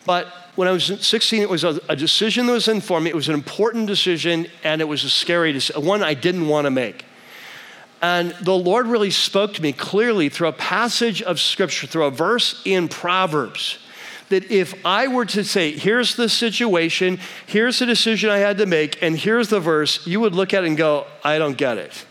but 0.05 0.27
when 0.55 0.69
I 0.69 0.73
was 0.73 0.85
16, 1.07 1.43
it 1.43 1.51
was 1.51 1.65
a, 1.65 1.81
a 1.89 1.97
decision 1.97 2.47
that 2.47 2.53
was 2.53 2.69
in 2.69 2.81
for 2.81 2.99
me. 3.01 3.11
It 3.11 3.17
was 3.17 3.29
an 3.29 3.35
important 3.35 3.87
decision, 3.87 4.47
and 4.65 4.81
it 4.81 4.87
was 4.87 5.05
a 5.05 5.11
scary 5.11 5.53
decision, 5.53 5.85
one 5.85 6.03
I 6.03 6.15
didn't 6.15 6.49
want 6.49 6.65
to 6.65 6.71
make. 6.71 7.05
And 8.01 8.35
the 8.41 8.55
Lord 8.55 8.87
really 8.87 9.11
spoke 9.11 9.53
to 9.55 9.63
me 9.63 9.73
clearly 9.73 10.31
through 10.31 10.49
a 10.49 10.53
passage 10.53 11.21
of 11.23 11.41
scripture, 11.41 11.87
through 11.87 12.05
a 12.05 12.11
verse 12.11 12.63
in 12.65 12.89
Proverbs 12.89 13.79
that 14.29 14.51
if 14.51 14.75
I 14.85 15.09
were 15.09 15.25
to 15.27 15.45
say, 15.45 15.73
here's 15.73 16.17
the 16.17 16.29
situation, 16.29 17.19
here's 17.47 17.79
the 17.79 17.87
decision 17.87 18.31
I 18.31 18.39
had 18.39 18.59
to 18.59 18.67
make, 18.67 19.03
and 19.03 19.17
here's 19.17 19.49
the 19.49 19.61
verse, 19.61 20.07
you 20.07 20.21
would 20.21 20.35
look 20.35 20.53
at 20.53 20.65
it 20.65 20.67
and 20.67 20.77
go, 20.77 21.07
I 21.23 21.39
don't 21.39 21.57
get 21.57 21.79
it. 21.79 22.05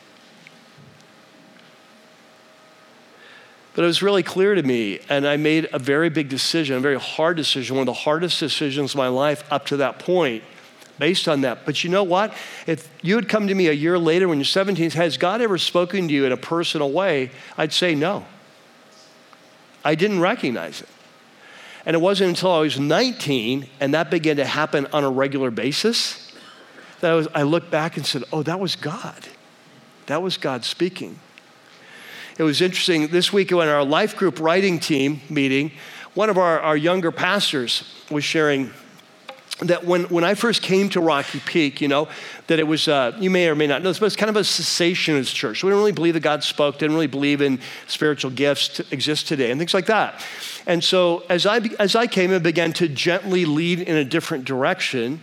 But 3.74 3.84
it 3.84 3.88
was 3.88 4.02
really 4.02 4.24
clear 4.24 4.56
to 4.56 4.64
me, 4.64 5.02
and 5.10 5.28
I 5.28 5.36
made 5.36 5.68
a 5.74 5.80
very 5.80 6.10
big 6.10 6.30
decision, 6.30 6.78
a 6.78 6.80
very 6.80 7.00
hard 7.00 7.36
decision, 7.36 7.76
one 7.76 7.82
of 7.82 7.88
the 7.88 7.94
hardest 7.94 8.40
decisions 8.40 8.92
of 8.92 8.98
my 8.98 9.10
life 9.10 9.44
up 9.52 9.66
to 9.68 9.78
that 9.78 10.00
point, 10.00 10.44
based 10.98 11.28
on 11.28 11.42
that. 11.42 11.66
But 11.66 11.84
you 11.84 11.90
know 11.90 12.04
what? 12.04 12.34
If 12.68 12.90
you 13.02 13.16
had 13.16 13.28
come 13.28 13.48
to 13.50 13.54
me 13.54 13.68
a 13.68 13.74
year 13.74 14.00
later 14.00 14.30
when 14.30 14.38
you're 14.38 14.46
17, 14.46 14.92
has 14.92 15.18
God 15.18 15.42
ever 15.42 15.58
spoken 15.58 16.08
to 16.08 16.14
you 16.14 16.26
in 16.26 16.32
a 16.32 16.38
personal 16.38 16.90
way? 16.94 17.32
I'd 17.58 17.74
say 17.74 17.96
no. 17.96 18.26
I 19.84 19.96
didn't 19.96 20.22
recognize 20.22 20.80
it. 20.80 20.88
And 21.86 21.96
it 21.96 22.00
wasn't 22.00 22.30
until 22.30 22.52
I 22.52 22.60
was 22.60 22.80
19 22.80 23.68
and 23.80 23.94
that 23.94 24.10
began 24.10 24.38
to 24.38 24.46
happen 24.46 24.88
on 24.92 25.04
a 25.04 25.10
regular 25.10 25.52
basis 25.52 26.34
that 27.02 27.12
I, 27.12 27.16
was, 27.16 27.28
I 27.36 27.44
looked 27.44 27.70
back 27.70 27.98
and 27.98 28.06
said, 28.06 28.24
oh, 28.34 28.42
that 28.44 28.60
was 28.60 28.76
God. 28.76 29.28
That 30.08 30.22
was 30.22 30.38
God 30.38 30.64
speaking. 30.64 31.20
It 32.38 32.44
was 32.44 32.62
interesting. 32.62 33.08
This 33.08 33.32
week, 33.32 33.52
in 33.52 33.60
our 33.60 33.84
life 33.84 34.16
group 34.16 34.40
writing 34.40 34.80
team 34.80 35.22
meeting, 35.30 35.72
one 36.16 36.30
of 36.30 36.38
our, 36.38 36.60
our 36.60 36.76
younger 36.76 37.12
pastors 37.12 37.84
was 38.10 38.24
sharing 38.24 38.72
that 39.60 39.86
when, 39.86 40.04
when 40.06 40.26
I 40.26 40.34
first 40.34 40.62
came 40.62 40.90
to 40.90 41.00
Rocky 41.00 41.40
Peak, 41.40 41.80
you 41.80 41.88
know, 41.88 42.10
that 42.48 42.60
it 42.60 42.68
was, 42.68 42.88
uh, 42.88 43.16
you 43.20 43.30
may 43.30 43.48
or 43.48 43.56
may 43.56 43.68
not 43.68 43.82
know 43.82 43.90
this, 43.90 44.00
but 44.00 44.08
it's 44.08 44.16
kind 44.16 44.30
of 44.30 44.36
a 44.36 44.42
cessationist 44.42 45.34
church. 45.34 45.64
We 45.64 45.70
didn't 45.70 45.80
really 45.80 45.92
believe 45.94 46.14
that 46.16 46.24
God 46.24 46.44
spoke, 46.44 46.78
didn't 46.78 46.96
really 46.96 47.08
believe 47.08 47.42
in 47.42 47.60
spiritual 47.88 48.32
gifts 48.32 48.68
to 48.70 48.86
exist 48.92 49.28
today 49.28 49.52
and 49.52 49.60
things 49.60 49.74
like 49.74 49.86
that. 49.86 50.22
And 50.68 50.84
so 50.84 51.24
as 51.30 51.46
I, 51.46 51.60
as 51.80 51.96
I 51.96 52.08
came 52.08 52.32
and 52.32 52.44
began 52.44 52.74
to 52.74 52.90
gently 52.90 53.46
lead 53.46 53.80
in 53.80 53.96
a 53.96 54.04
different 54.04 54.44
direction, 54.44 55.22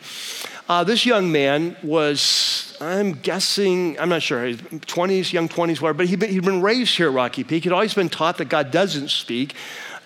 uh, 0.69 0.83
this 0.83 1.05
young 1.05 1.31
man 1.31 1.77
was, 1.83 2.75
I'm 2.81 3.13
guessing, 3.13 3.99
I'm 4.01 4.09
not 4.09 4.23
sure, 4.23 4.53
20s, 4.55 5.33
young 5.33 5.49
20s, 5.49 5.83
whatever, 5.83 5.95
but 5.95 6.07
he'd 6.07 6.21
been, 6.21 6.31
he'd 6.31 6.45
been 6.45 6.63
raised 6.63 6.97
here 6.97 7.09
at 7.09 7.15
Rocky 7.15 7.45
Peak. 7.45 7.65
He'd 7.65 7.73
always 7.73 7.93
been 7.93 8.09
taught 8.09 8.39
that 8.39 8.47
God 8.47 8.71
doesn't 8.71 9.09
speak 9.09 9.55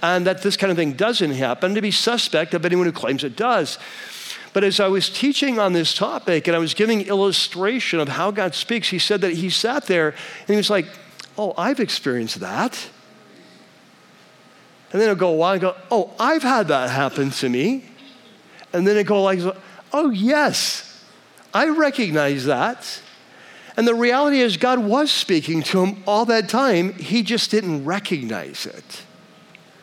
and 0.03 0.27
that 0.27 0.43
this 0.43 0.57
kind 0.57 0.71
of 0.71 0.77
thing 0.77 0.93
doesn't 0.93 1.31
happen, 1.31 1.75
to 1.75 1.81
be 1.81 1.91
suspect 1.91 2.55
of 2.55 2.65
anyone 2.65 2.87
who 2.87 2.93
claims 2.93 3.23
it 3.23 3.37
does. 3.37 3.79
But 4.57 4.65
as 4.65 4.81
I 4.81 4.89
was 4.89 5.11
teaching 5.11 5.59
on 5.59 5.75
this 5.75 5.95
topic 5.95 6.47
and 6.47 6.57
I 6.57 6.59
was 6.59 6.73
giving 6.73 7.03
illustration 7.03 8.01
of 8.01 8.09
how 8.09 8.31
God 8.31 8.55
speaks, 8.55 8.89
he 8.89 8.99
said 8.99 9.21
that 9.21 9.35
he 9.35 9.51
sat 9.51 9.85
there 9.85 10.09
and 10.13 10.49
he 10.49 10.57
was 10.57 10.71
like, 10.71 10.87
Oh, 11.37 11.53
I've 11.59 11.79
experienced 11.79 12.41
that. 12.41 12.89
And 14.91 14.99
then 14.99 15.11
it'll 15.11 15.15
go 15.15 15.29
a 15.29 15.37
while 15.37 15.53
and 15.53 15.61
go, 15.61 15.77
Oh, 15.91 16.11
I've 16.19 16.43
had 16.43 16.69
that 16.69 16.89
happen 16.89 17.33
to 17.33 17.51
me. 17.51 17.85
And 18.73 18.87
then 18.87 18.97
it 18.97 19.07
go 19.07 19.23
like, 19.23 19.41
Oh, 19.93 20.09
yes, 20.09 21.05
I 21.53 21.69
recognize 21.69 22.47
that. 22.47 23.03
And 23.77 23.87
the 23.87 23.95
reality 23.95 24.41
is, 24.41 24.57
God 24.57 24.79
was 24.79 25.11
speaking 25.11 25.63
to 25.65 25.85
him 25.85 26.03
all 26.07 26.25
that 26.25 26.49
time. 26.49 26.95
He 26.95 27.23
just 27.23 27.51
didn't 27.51 27.85
recognize 27.85 28.65
it. 28.65 29.03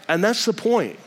And 0.08 0.24
that's 0.24 0.46
the 0.46 0.54
point 0.54 0.98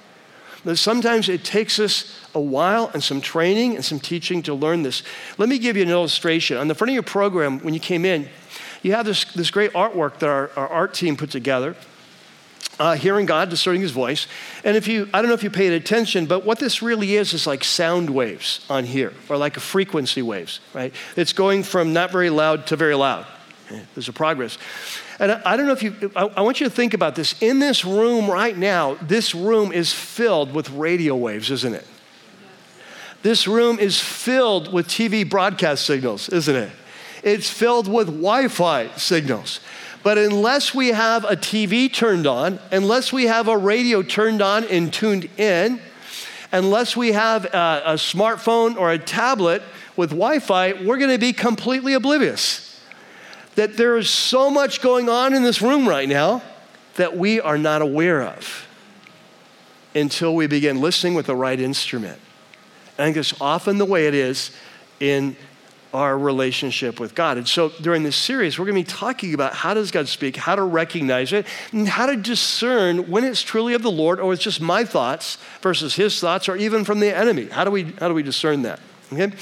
sometimes 0.74 1.28
it 1.28 1.44
takes 1.44 1.78
us 1.78 2.18
a 2.34 2.40
while 2.40 2.90
and 2.92 3.02
some 3.02 3.20
training 3.20 3.76
and 3.76 3.84
some 3.84 4.00
teaching 4.00 4.42
to 4.42 4.54
learn 4.54 4.82
this. 4.82 5.02
Let 5.38 5.48
me 5.48 5.58
give 5.58 5.76
you 5.76 5.84
an 5.84 5.90
illustration. 5.90 6.56
On 6.56 6.66
the 6.66 6.74
front 6.74 6.90
of 6.90 6.94
your 6.94 7.02
program, 7.04 7.60
when 7.60 7.72
you 7.72 7.80
came 7.80 8.04
in, 8.04 8.28
you 8.82 8.92
have 8.92 9.06
this, 9.06 9.24
this 9.32 9.50
great 9.50 9.72
artwork 9.72 10.18
that 10.18 10.28
our, 10.28 10.50
our 10.56 10.68
art 10.68 10.94
team 10.94 11.16
put 11.16 11.30
together. 11.30 11.76
Uh, 12.78 12.94
hearing 12.94 13.24
God, 13.24 13.48
discerning 13.48 13.80
His 13.80 13.92
voice. 13.92 14.26
And 14.62 14.76
if 14.76 14.86
you, 14.86 15.08
I 15.14 15.22
don't 15.22 15.28
know 15.28 15.34
if 15.34 15.42
you 15.42 15.48
paid 15.50 15.72
attention, 15.72 16.26
but 16.26 16.44
what 16.44 16.58
this 16.58 16.82
really 16.82 17.16
is 17.16 17.32
is 17.32 17.46
like 17.46 17.64
sound 17.64 18.10
waves 18.10 18.66
on 18.68 18.84
here, 18.84 19.14
or 19.30 19.38
like 19.38 19.56
a 19.56 19.60
frequency 19.60 20.20
waves, 20.20 20.60
right? 20.74 20.92
It's 21.16 21.32
going 21.32 21.62
from 21.62 21.94
not 21.94 22.12
very 22.12 22.28
loud 22.28 22.66
to 22.66 22.76
very 22.76 22.94
loud. 22.94 23.24
There's 23.94 24.10
a 24.10 24.12
progress. 24.12 24.58
And 25.18 25.32
I, 25.32 25.42
I 25.44 25.56
don't 25.56 25.66
know 25.66 25.72
if 25.72 25.82
you, 25.82 26.12
I, 26.14 26.26
I 26.26 26.40
want 26.42 26.60
you 26.60 26.66
to 26.68 26.74
think 26.74 26.94
about 26.94 27.14
this. 27.14 27.40
In 27.40 27.58
this 27.58 27.84
room 27.84 28.30
right 28.30 28.56
now, 28.56 28.94
this 29.02 29.34
room 29.34 29.72
is 29.72 29.92
filled 29.92 30.54
with 30.54 30.70
radio 30.70 31.14
waves, 31.16 31.50
isn't 31.50 31.74
it? 31.74 31.86
This 33.22 33.48
room 33.48 33.78
is 33.78 34.00
filled 34.00 34.72
with 34.72 34.86
TV 34.86 35.28
broadcast 35.28 35.84
signals, 35.86 36.28
isn't 36.28 36.54
it? 36.54 36.70
It's 37.22 37.50
filled 37.50 37.88
with 37.88 38.06
Wi 38.06 38.48
Fi 38.48 38.88
signals. 38.96 39.60
But 40.02 40.18
unless 40.18 40.72
we 40.72 40.88
have 40.88 41.24
a 41.24 41.34
TV 41.34 41.92
turned 41.92 42.28
on, 42.28 42.60
unless 42.70 43.12
we 43.12 43.24
have 43.24 43.48
a 43.48 43.58
radio 43.58 44.02
turned 44.02 44.40
on 44.40 44.62
and 44.64 44.92
tuned 44.92 45.28
in, 45.36 45.80
unless 46.52 46.96
we 46.96 47.12
have 47.12 47.46
a, 47.46 47.82
a 47.86 47.94
smartphone 47.94 48.76
or 48.76 48.92
a 48.92 48.98
tablet 48.98 49.62
with 49.96 50.10
Wi 50.10 50.38
Fi, 50.38 50.74
we're 50.84 50.98
to 50.98 51.18
be 51.18 51.32
completely 51.32 51.94
oblivious. 51.94 52.75
That 53.56 53.76
there 53.76 53.96
is 53.96 54.08
so 54.08 54.50
much 54.50 54.80
going 54.80 55.08
on 55.08 55.34
in 55.34 55.42
this 55.42 55.60
room 55.60 55.88
right 55.88 56.08
now 56.08 56.42
that 56.94 57.16
we 57.16 57.40
are 57.40 57.58
not 57.58 57.82
aware 57.82 58.22
of 58.22 58.66
until 59.94 60.34
we 60.34 60.46
begin 60.46 60.80
listening 60.80 61.14
with 61.14 61.26
the 61.26 61.36
right 61.36 61.58
instrument. 61.58 62.18
And 62.96 63.02
I 63.02 63.06
think 63.06 63.16
it's 63.16 63.38
often 63.40 63.78
the 63.78 63.84
way 63.84 64.06
it 64.06 64.14
is 64.14 64.50
in 65.00 65.36
our 65.94 66.18
relationship 66.18 67.00
with 67.00 67.14
God. 67.14 67.38
And 67.38 67.48
so 67.48 67.70
during 67.80 68.02
this 68.02 68.16
series, 68.16 68.58
we're 68.58 68.66
going 68.66 68.84
to 68.84 68.90
be 68.90 68.96
talking 68.96 69.32
about 69.32 69.54
how 69.54 69.72
does 69.72 69.90
God 69.90 70.08
speak, 70.08 70.36
how 70.36 70.54
to 70.54 70.62
recognize 70.62 71.32
it, 71.32 71.46
and 71.72 71.88
how 71.88 72.06
to 72.06 72.16
discern 72.16 73.10
when 73.10 73.24
it's 73.24 73.40
truly 73.40 73.72
of 73.72 73.82
the 73.82 73.90
Lord 73.90 74.20
or 74.20 74.34
it's 74.34 74.42
just 74.42 74.60
my 74.60 74.84
thoughts 74.84 75.38
versus 75.62 75.96
his 75.96 76.20
thoughts 76.20 76.48
or 76.48 76.56
even 76.56 76.84
from 76.84 77.00
the 77.00 77.16
enemy. 77.16 77.46
How 77.46 77.64
do 77.64 77.70
we, 77.70 77.84
how 77.98 78.08
do 78.08 78.14
we 78.14 78.22
discern 78.22 78.62
that? 78.62 78.80
Okay? 79.12 79.32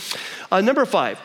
Uh, 0.53 0.61
number 0.61 0.85
five, 0.85 1.19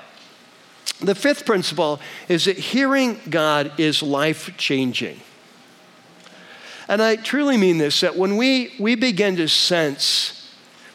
the 0.99 1.15
fifth 1.15 1.45
principle 1.45 1.99
is 2.27 2.45
that 2.45 2.57
hearing 2.57 3.19
God 3.29 3.71
is 3.79 4.03
life 4.03 4.55
changing. 4.57 5.19
And 6.87 7.01
I 7.01 7.15
truly 7.15 7.55
mean 7.55 7.77
this 7.77 8.01
that 8.01 8.17
when 8.17 8.35
we, 8.35 8.73
we 8.79 8.95
begin 8.95 9.35
to 9.37 9.47
sense 9.47 10.35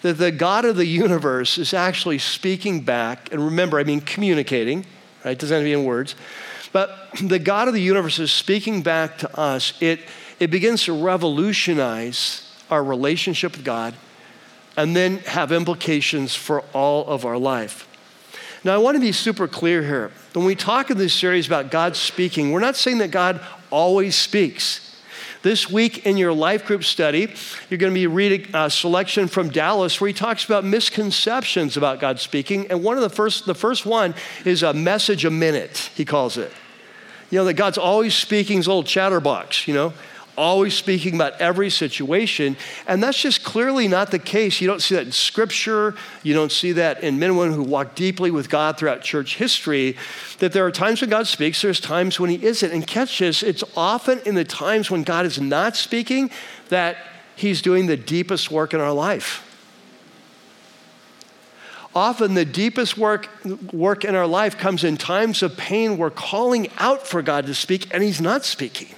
that 0.03 0.19
the 0.19 0.31
God 0.31 0.65
of 0.65 0.77
the 0.77 0.85
universe 0.87 1.57
is 1.57 1.73
actually 1.73 2.19
speaking 2.19 2.83
back, 2.83 3.33
and 3.33 3.43
remember, 3.43 3.79
I 3.79 3.85
mean 3.85 4.01
communicating, 4.01 4.85
right? 5.25 5.33
It 5.33 5.39
doesn't 5.39 5.55
have 5.55 5.63
to 5.63 5.65
be 5.65 5.73
in 5.73 5.85
words, 5.85 6.15
but 6.73 7.09
the 7.23 7.39
God 7.39 7.69
of 7.69 7.75
the 7.75 7.81
universe 7.81 8.19
is 8.19 8.31
speaking 8.33 8.83
back 8.83 9.17
to 9.19 9.39
us. 9.39 9.81
It, 9.81 10.01
it 10.41 10.51
begins 10.51 10.85
to 10.85 10.93
revolutionize 10.93 12.53
our 12.71 12.83
relationship 12.83 13.53
with 13.53 13.65
God 13.65 13.95
and 14.77 14.95
then 14.95 15.19
have 15.19 15.53
implications 15.53 16.35
for 16.35 16.63
all 16.75 17.07
of 17.07 17.25
our 17.25 17.39
life. 17.39 17.89
Now, 18.65 18.75
I 18.75 18.79
want 18.79 18.95
to 18.95 19.01
be 19.01 19.13
super 19.13 19.47
clear 19.47 19.83
here. 19.83 20.11
When 20.33 20.47
we 20.47 20.55
talk 20.55 20.91
in 20.91 20.97
this 20.97 21.13
series 21.13 21.47
about 21.47 21.71
God 21.71 21.97
speaking, 21.97 22.51
we're 22.51 22.61
not 22.61 22.77
saying 22.77 22.97
that 22.99 23.11
God 23.11 23.43
always 23.71 24.17
speaks. 24.17 24.81
This 25.43 25.69
week 25.69 26.07
in 26.07 26.17
your 26.17 26.33
life 26.33 26.65
group 26.65 26.83
study, 26.83 27.31
you're 27.69 27.77
going 27.77 27.93
to 27.93 27.95
be 27.95 28.07
reading 28.07 28.47
a 28.55 28.71
selection 28.71 29.29
from 29.29 29.51
Dallas 29.51 30.01
where 30.01 30.09
he 30.09 30.15
talks 30.15 30.47
about 30.47 30.65
misconceptions 30.65 31.77
about 31.77 32.01
God 32.01 32.19
speaking. 32.19 32.67
And 32.71 32.83
one 32.83 32.97
of 32.97 33.03
the 33.03 33.11
first, 33.11 33.45
the 33.45 33.55
first 33.55 33.85
one 33.85 34.15
is 34.47 34.63
a 34.63 34.73
message 34.73 35.27
a 35.27 35.31
minute, 35.31 35.91
he 35.95 36.07
calls 36.07 36.39
it. 36.39 36.51
You 37.31 37.41
know, 37.41 37.45
that 37.45 37.55
God's 37.55 37.77
always 37.77 38.15
speaking, 38.15 38.57
his 38.57 38.67
little 38.67 38.83
chatterbox, 38.83 39.69
you 39.69 39.75
know 39.75 39.93
always 40.37 40.75
speaking 40.75 41.15
about 41.15 41.41
every 41.41 41.71
situation. 41.71 42.57
And 42.87 43.03
that's 43.03 43.21
just 43.21 43.45
clearly 43.45 43.89
not 43.89 44.11
the 44.11 44.19
case. 44.19 44.61
You 44.61 44.67
don't 44.67 44.83
see 44.83 44.95
that 44.95 45.07
in 45.07 45.13
Scripture. 45.13 45.95
You 46.23 46.35
don't 46.35 46.53
see 46.53 46.73
that 46.73 47.03
in 47.03 47.19
men 47.19 47.31
and 47.31 47.39
women 47.39 47.55
who 47.55 47.63
walk 47.63 47.95
deeply 47.95 48.31
with 48.31 48.49
God 48.49 48.79
throughout 48.79 49.03
church 49.03 49.37
history. 49.37 49.97
That 50.39 50.53
there 50.53 50.67
are 50.67 50.71
times 50.71 51.01
when 51.01 51.11
God 51.11 51.27
speaks, 51.27 51.63
there's 51.63 51.81
times 51.81 52.19
when 52.19 52.31
He 52.31 52.45
isn't. 52.45 52.71
And 52.71 52.87
catch 52.87 53.19
this, 53.19 53.43
it's 53.43 53.65
often 53.77 54.21
in 54.27 54.35
the 54.35 54.45
times 54.45 54.91
when 54.91 55.03
God 55.03 55.27
is 55.27 55.41
not 55.41 55.77
speaking 55.77 56.31
that 56.69 56.97
He's 57.37 57.63
doing 57.63 57.87
the 57.87 57.97
deepest 57.97 58.51
work 58.51 58.75
in 58.75 58.81
our 58.81 58.93
life. 58.93 59.51
Often, 61.97 62.35
the 62.35 62.45
deepest 62.45 62.99
work, 62.99 63.29
work 63.73 64.05
in 64.05 64.17
our 64.17 64.27
life 64.27 64.59
comes 64.59 64.83
in 64.83 64.97
times 64.97 65.45
of 65.45 65.57
pain. 65.57 65.97
We're 65.97 66.11
calling 66.11 66.67
out 66.79 67.07
for 67.07 67.23
God 67.23 67.47
to 67.47 67.55
speak, 67.55 67.95
and 67.95 68.03
He's 68.03 68.21
not 68.21 68.45
speaking 68.45 68.89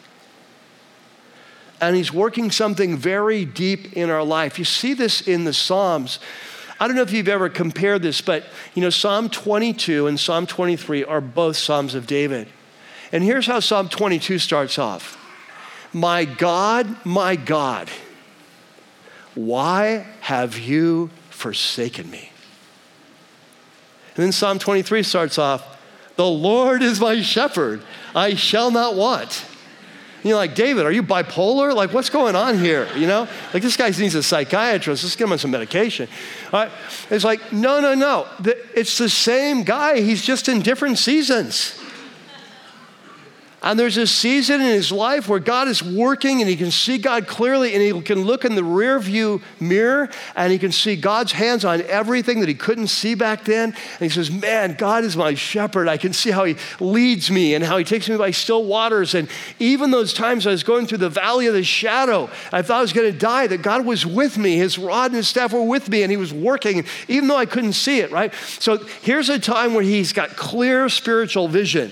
and 1.80 1.96
he's 1.96 2.12
working 2.12 2.50
something 2.50 2.96
very 2.96 3.44
deep 3.44 3.92
in 3.94 4.10
our 4.10 4.22
life. 4.22 4.58
You 4.58 4.64
see 4.64 4.94
this 4.94 5.20
in 5.20 5.44
the 5.44 5.52
Psalms. 5.52 6.18
I 6.78 6.86
don't 6.86 6.96
know 6.96 7.02
if 7.02 7.12
you've 7.12 7.28
ever 7.28 7.48
compared 7.48 8.02
this, 8.02 8.20
but 8.20 8.44
you 8.74 8.82
know, 8.82 8.90
Psalm 8.90 9.28
22 9.28 10.06
and 10.06 10.18
Psalm 10.18 10.46
23 10.46 11.04
are 11.04 11.20
both 11.20 11.56
Psalms 11.56 11.94
of 11.94 12.06
David. 12.06 12.48
And 13.12 13.22
here's 13.22 13.46
how 13.46 13.60
Psalm 13.60 13.88
22 13.88 14.38
starts 14.38 14.78
off 14.78 15.16
My 15.92 16.24
God, 16.24 17.04
my 17.04 17.36
God, 17.36 17.88
why 19.34 20.06
have 20.20 20.58
you 20.58 21.10
forsaken 21.30 22.10
me? 22.10 22.30
And 24.16 24.24
then 24.24 24.32
Psalm 24.32 24.58
23 24.58 25.02
starts 25.02 25.38
off 25.38 25.78
The 26.16 26.26
Lord 26.26 26.82
is 26.82 27.00
my 27.00 27.20
shepherd, 27.22 27.82
I 28.14 28.34
shall 28.34 28.70
not 28.70 28.94
want 28.94 29.44
you're 30.28 30.38
like, 30.38 30.54
David, 30.54 30.86
are 30.86 30.92
you 30.92 31.02
bipolar? 31.02 31.74
Like, 31.74 31.92
what's 31.92 32.10
going 32.10 32.36
on 32.36 32.58
here? 32.58 32.88
You 32.96 33.06
know, 33.06 33.28
like 33.52 33.62
this 33.62 33.76
guy 33.76 33.90
needs 33.90 34.14
a 34.14 34.22
psychiatrist. 34.22 35.04
Let's 35.04 35.16
give 35.16 35.30
him 35.30 35.38
some 35.38 35.50
medication. 35.50 36.08
All 36.52 36.64
right? 36.64 36.72
It's 37.10 37.24
like, 37.24 37.52
no, 37.52 37.80
no, 37.80 37.94
no. 37.94 38.26
It's 38.74 38.98
the 38.98 39.08
same 39.08 39.62
guy. 39.62 40.00
He's 40.00 40.22
just 40.22 40.48
in 40.48 40.62
different 40.62 40.98
seasons. 40.98 41.78
And 43.66 43.76
there's 43.80 43.96
a 43.96 44.06
season 44.06 44.60
in 44.60 44.68
his 44.68 44.92
life 44.92 45.28
where 45.28 45.40
God 45.40 45.66
is 45.66 45.82
working 45.82 46.40
and 46.40 46.48
he 46.48 46.54
can 46.54 46.70
see 46.70 46.98
God 46.98 47.26
clearly 47.26 47.74
and 47.74 47.82
he 47.82 48.00
can 48.00 48.22
look 48.22 48.44
in 48.44 48.54
the 48.54 48.62
rear 48.62 48.96
view 49.00 49.42
mirror 49.58 50.08
and 50.36 50.52
he 50.52 50.58
can 50.60 50.70
see 50.70 50.94
God's 50.94 51.32
hands 51.32 51.64
on 51.64 51.82
everything 51.82 52.38
that 52.38 52.48
he 52.48 52.54
couldn't 52.54 52.86
see 52.86 53.16
back 53.16 53.44
then. 53.44 53.70
And 53.70 53.98
he 53.98 54.08
says, 54.08 54.30
Man, 54.30 54.76
God 54.78 55.02
is 55.02 55.16
my 55.16 55.34
shepherd. 55.34 55.88
I 55.88 55.96
can 55.96 56.12
see 56.12 56.30
how 56.30 56.44
he 56.44 56.54
leads 56.78 57.28
me 57.28 57.56
and 57.56 57.64
how 57.64 57.76
he 57.76 57.82
takes 57.82 58.08
me 58.08 58.16
by 58.16 58.30
still 58.30 58.64
waters. 58.64 59.16
And 59.16 59.28
even 59.58 59.90
those 59.90 60.14
times 60.14 60.46
I 60.46 60.52
was 60.52 60.62
going 60.62 60.86
through 60.86 60.98
the 60.98 61.10
valley 61.10 61.48
of 61.48 61.54
the 61.54 61.64
shadow, 61.64 62.30
I 62.52 62.62
thought 62.62 62.78
I 62.78 62.82
was 62.82 62.92
going 62.92 63.12
to 63.12 63.18
die, 63.18 63.48
that 63.48 63.62
God 63.62 63.84
was 63.84 64.06
with 64.06 64.38
me. 64.38 64.58
His 64.58 64.78
rod 64.78 65.06
and 65.06 65.16
his 65.16 65.26
staff 65.26 65.52
were 65.52 65.64
with 65.64 65.88
me 65.88 66.04
and 66.04 66.12
he 66.12 66.16
was 66.16 66.32
working, 66.32 66.84
even 67.08 67.26
though 67.26 67.36
I 67.36 67.46
couldn't 67.46 67.72
see 67.72 67.98
it, 67.98 68.12
right? 68.12 68.32
So 68.60 68.76
here's 69.02 69.28
a 69.28 69.40
time 69.40 69.74
where 69.74 69.82
he's 69.82 70.12
got 70.12 70.36
clear 70.36 70.88
spiritual 70.88 71.48
vision. 71.48 71.90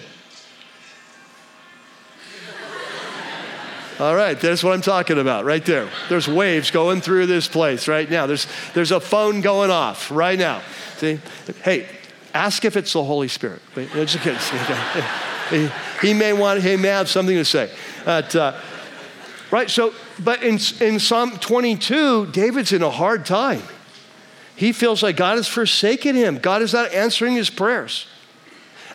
All 4.01 4.17
right, 4.17 4.39
that's 4.39 4.65
what 4.65 4.73
I'm 4.73 4.81
talking 4.81 5.19
about 5.19 5.45
right 5.45 5.65
there. 5.65 5.89
There's 6.09 6.27
waves 6.27 6.73
going 6.73 7.01
through 7.01 7.27
this 7.27 7.47
place 7.47 7.87
right 7.87 8.11
now. 8.11 8.27
There's, 8.27 8.49
there's 8.75 8.91
a 8.91 8.99
phone 8.99 9.41
going 9.41 9.71
off 9.71 10.11
right 10.11 10.37
now. 10.39 10.63
See? 10.97 11.21
Hey, 11.63 11.87
ask 12.33 12.65
if 12.65 12.77
it's 12.77 12.93
the 12.93 13.05
Holy 13.05 13.29
Spirit. 13.29 13.63
Just 13.75 14.19
kidding. 14.21 14.41
He, 15.51 15.69
he 16.01 16.15
may 16.15 16.33
want, 16.33 16.63
he 16.63 16.75
may 16.75 16.89
have 16.89 17.07
something 17.07 17.37
to 17.37 17.45
say. 17.45 17.71
But, 18.07 18.35
uh, 18.35 18.59
right, 19.51 19.69
so, 19.69 19.93
but 20.19 20.43
in, 20.43 20.59
in 20.81 20.99
Psalm 20.99 21.33
22, 21.33 22.29
David's 22.29 22.73
in 22.73 22.83
a 22.83 22.89
hard 22.89 23.27
time. 23.27 23.61
He 24.57 24.73
feels 24.73 25.03
like 25.03 25.17
God 25.17 25.37
has 25.37 25.47
forsaken 25.47 26.17
him. 26.17 26.39
God 26.39 26.63
is 26.63 26.73
not 26.73 26.95
answering 26.95 27.35
his 27.35 27.51
prayers. 27.51 28.07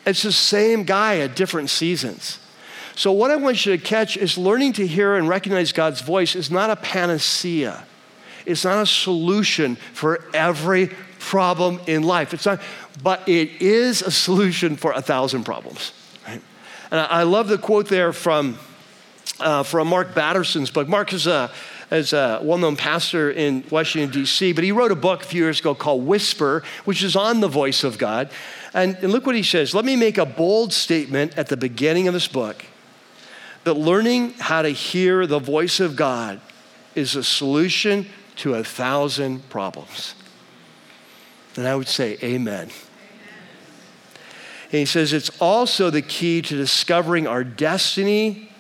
It's 0.08 0.24
the 0.24 0.32
same 0.32 0.86
guy 0.86 1.20
at 1.20 1.36
different 1.36 1.70
seasons. 1.70 2.39
So, 3.00 3.14
what 3.14 3.32
I 3.32 3.38
want 3.38 3.66
you 3.66 3.78
to 3.78 3.82
catch 3.82 4.18
is 4.18 4.38
learning 4.38 4.74
to 4.74 4.86
hear 4.86 5.16
and 5.16 5.26
recognize 5.30 5.72
God's 5.72 6.02
voice 6.02 6.36
is 6.36 6.52
not 6.52 6.70
a 6.70 6.76
panacea, 6.76 7.86
it's 8.45 8.66
not 8.66 8.84
a 8.84 8.86
solution 8.86 9.78
for 9.78 10.26
every 10.34 10.88
problem 11.18 11.80
in 11.88 12.04
life. 12.04 12.34
It's 12.34 12.45
not, 12.45 12.60
but 13.02 13.26
it 13.26 13.62
is 13.62 14.02
a 14.02 14.12
solution 14.12 14.76
for 14.76 14.91
a 14.91 15.02
thousand 15.02 15.45
problems. 15.45 15.93
Right? 16.28 16.41
And 16.91 17.00
I 17.00 17.24
love 17.24 17.47
the 17.47 17.58
quote 17.58 17.88
there 17.88 18.12
from, 18.12 18.60
uh, 19.39 19.64
from 19.64 19.88
Mark 19.88 20.14
Batterson's 20.14 20.70
book. 20.70 20.89
Mark 20.89 21.14
is 21.14 21.26
a 21.26 21.50
as 21.89 22.12
a 22.12 22.41
well-known 22.43 22.76
pastor 22.76 23.32
in 23.32 23.64
Washington 23.72 24.12
D.C., 24.12 24.52
but 24.52 24.64
he 24.66 24.74
wrote 24.74 24.91
a 24.91 24.95
book 24.95 25.24
a 25.24 25.26
few 25.26 25.41
years 25.41 25.62
ago 25.62 25.74
called 25.74 26.06
Whisper, 26.06 26.64
which 26.84 27.02
is 27.02 27.16
on 27.16 27.39
the 27.39 27.47
voice 27.47 27.86
of 27.86 27.97
God. 27.97 28.30
And, 28.74 28.97
and 28.97 29.14
look 29.14 29.26
what 29.26 29.36
he 29.36 29.41
says. 29.41 29.74
Let 29.74 29.86
me 29.86 29.95
make 29.95 30.18
a 30.18 30.26
bold 30.26 30.74
statement 30.74 31.38
at 31.38 31.47
the 31.47 31.58
beginning 31.58 32.10
of 32.10 32.14
this 32.14 32.28
book 32.28 32.66
that 33.64 33.74
learning 33.74 34.34
how 34.34 34.62
to 34.62 34.70
hear 34.70 35.28
the 35.28 35.39
voice 35.39 35.80
of 35.80 35.95
God 35.95 36.39
is 36.95 37.16
a 37.16 37.24
solution 37.24 38.07
to 38.38 38.55
a 38.55 38.64
thousand 38.64 39.49
problems. 39.49 40.16
And 41.55 41.68
I 41.68 41.76
would 41.76 41.88
say, 41.88 42.18
Amen. 42.24 42.70
And 44.72 44.80
he 44.80 44.86
says 44.86 45.14
it's 45.14 45.32
also 45.41 45.89
the 45.89 46.01
key 46.01 46.41
to 46.43 46.55
discovering 46.55 47.28
our 47.28 47.43
destiny 47.43 48.51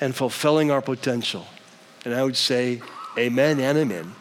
and 0.00 0.14
fulfilling 0.14 0.70
our 0.70 0.80
potential. 0.80 1.46
And 2.04 2.14
I 2.14 2.22
would 2.22 2.36
say, 2.36 2.80
Amen 3.18 3.60
and 3.60 3.76
Amen. 3.76 4.14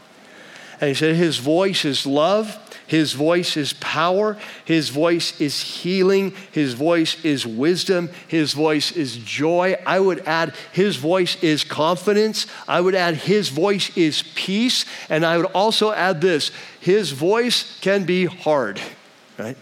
And 0.79 0.87
he 0.89 0.93
said, 0.93 1.15
His 1.15 1.37
voice 1.37 1.85
is 1.85 2.05
love, 2.05 2.57
his 2.91 3.13
voice 3.13 3.55
is 3.55 3.71
power. 3.71 4.37
His 4.65 4.89
voice 4.89 5.39
is 5.39 5.61
healing. 5.61 6.33
His 6.51 6.73
voice 6.73 7.23
is 7.23 7.47
wisdom. 7.47 8.09
His 8.27 8.51
voice 8.51 8.91
is 8.91 9.15
joy. 9.15 9.77
I 9.85 9.97
would 10.01 10.19
add, 10.27 10.55
His 10.73 10.97
voice 10.97 11.41
is 11.41 11.63
confidence. 11.63 12.47
I 12.67 12.81
would 12.81 12.93
add, 12.93 13.15
His 13.15 13.47
voice 13.47 13.95
is 13.95 14.23
peace. 14.35 14.83
And 15.09 15.25
I 15.25 15.37
would 15.37 15.45
also 15.53 15.93
add 15.93 16.19
this 16.19 16.51
His 16.81 17.11
voice 17.11 17.79
can 17.79 18.03
be 18.03 18.25
hard, 18.25 18.81
right? 19.39 19.55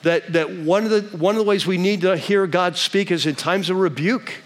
That, 0.00 0.32
that 0.32 0.50
one, 0.56 0.84
of 0.84 0.90
the, 0.90 1.02
one 1.14 1.34
of 1.34 1.38
the 1.38 1.44
ways 1.46 1.66
we 1.66 1.76
need 1.76 2.00
to 2.00 2.16
hear 2.16 2.46
God 2.46 2.78
speak 2.78 3.10
is 3.10 3.26
in 3.26 3.34
times 3.34 3.68
of 3.68 3.76
rebuke. 3.76 4.36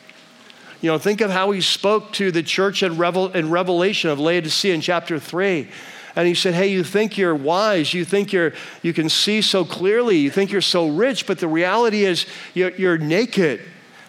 You 0.81 0.91
know, 0.91 0.99
think 0.99 1.21
of 1.21 1.31
how 1.31 1.53
he 1.53 1.61
spoke 1.61 2.13
to 2.15 2.33
the 2.33 2.43
church 2.43 2.83
in, 2.83 2.99
Revel, 2.99 3.29
in 3.29 3.49
Revelation 3.49 4.11
of 4.11 4.19
Laodicea 4.19 4.75
in 4.75 4.81
chapter 4.81 5.21
3 5.21 5.69
And 6.17 6.27
he 6.27 6.35
said, 6.35 6.55
Hey, 6.55 6.69
you 6.69 6.83
think 6.83 7.19
you're 7.19 7.35
wise. 7.35 7.93
You 7.93 8.05
think 8.05 8.33
you're, 8.33 8.55
you 8.83 8.95
can 8.95 9.11
see 9.11 9.43
so 9.43 9.65
clearly. 9.65 10.17
You 10.17 10.31
think 10.31 10.51
you're 10.51 10.63
so 10.63 10.89
rich. 10.89 11.27
But 11.27 11.39
the 11.39 11.49
reality 11.49 12.05
is, 12.05 12.27
you're, 12.55 12.71
you're 12.73 12.99
naked. 12.99 13.61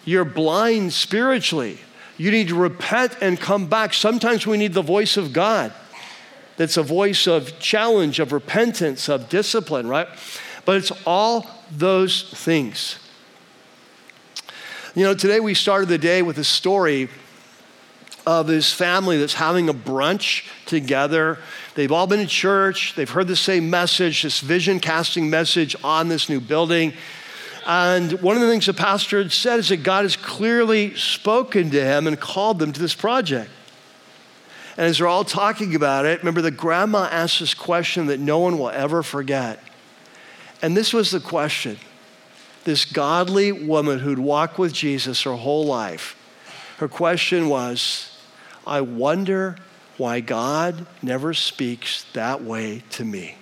You're 0.06 0.24
blind 0.24 0.94
spiritually. 0.94 1.78
You 2.16 2.30
need 2.30 2.48
to 2.48 2.54
repent 2.54 3.18
and 3.20 3.38
come 3.38 3.66
back. 3.66 3.92
Sometimes 3.92 4.46
we 4.46 4.56
need 4.56 4.72
the 4.72 4.82
voice 4.82 5.18
of 5.18 5.34
God. 5.34 5.72
That's 6.56 6.78
a 6.78 6.82
voice 6.82 7.28
of 7.28 7.60
challenge, 7.60 8.18
of 8.18 8.32
repentance, 8.32 9.08
of 9.08 9.28
discipline, 9.28 9.86
right? 9.86 10.08
But 10.64 10.78
it's 10.78 10.90
all 11.06 11.48
those 11.70 12.22
things. 12.30 12.98
You 14.94 15.04
know, 15.04 15.14
today 15.14 15.38
we 15.38 15.54
started 15.54 15.88
the 15.88 15.98
day 15.98 16.22
with 16.22 16.38
a 16.38 16.44
story 16.44 17.08
of 18.28 18.46
his 18.46 18.70
family 18.70 19.16
that's 19.16 19.32
having 19.32 19.70
a 19.70 19.74
brunch 19.74 20.46
together. 20.66 21.38
They've 21.76 21.90
all 21.90 22.06
been 22.06 22.20
to 22.20 22.26
church, 22.26 22.92
they've 22.94 23.08
heard 23.08 23.26
the 23.26 23.34
same 23.34 23.70
message, 23.70 24.22
this 24.22 24.40
vision 24.40 24.80
casting 24.80 25.30
message 25.30 25.74
on 25.82 26.08
this 26.08 26.28
new 26.28 26.38
building. 26.38 26.92
And 27.64 28.20
one 28.20 28.36
of 28.36 28.42
the 28.42 28.48
things 28.50 28.66
the 28.66 28.74
pastor 28.74 29.22
had 29.22 29.32
said 29.32 29.60
is 29.60 29.70
that 29.70 29.78
God 29.78 30.04
has 30.04 30.14
clearly 30.14 30.94
spoken 30.94 31.70
to 31.70 31.82
him 31.82 32.06
and 32.06 32.20
called 32.20 32.58
them 32.58 32.70
to 32.70 32.78
this 32.78 32.94
project. 32.94 33.50
And 34.76 34.84
as 34.84 34.98
they're 34.98 35.06
all 35.06 35.24
talking 35.24 35.74
about 35.74 36.04
it, 36.04 36.18
remember 36.18 36.42
the 36.42 36.50
grandma 36.50 37.08
asked 37.10 37.40
this 37.40 37.54
question 37.54 38.08
that 38.08 38.20
no 38.20 38.40
one 38.40 38.58
will 38.58 38.68
ever 38.68 39.02
forget. 39.02 39.58
And 40.60 40.76
this 40.76 40.92
was 40.92 41.10
the 41.10 41.20
question 41.20 41.78
this 42.64 42.84
godly 42.84 43.52
woman 43.52 44.00
who'd 44.00 44.18
walked 44.18 44.58
with 44.58 44.74
Jesus 44.74 45.22
her 45.22 45.32
whole 45.32 45.64
life, 45.64 46.14
her 46.76 46.88
question 46.88 47.48
was, 47.48 48.07
I 48.68 48.82
wonder 48.82 49.56
why 49.96 50.20
God 50.20 50.86
never 51.02 51.34
speaks 51.34 52.04
that 52.12 52.42
way 52.42 52.82
to 52.90 53.04
me. 53.04 53.36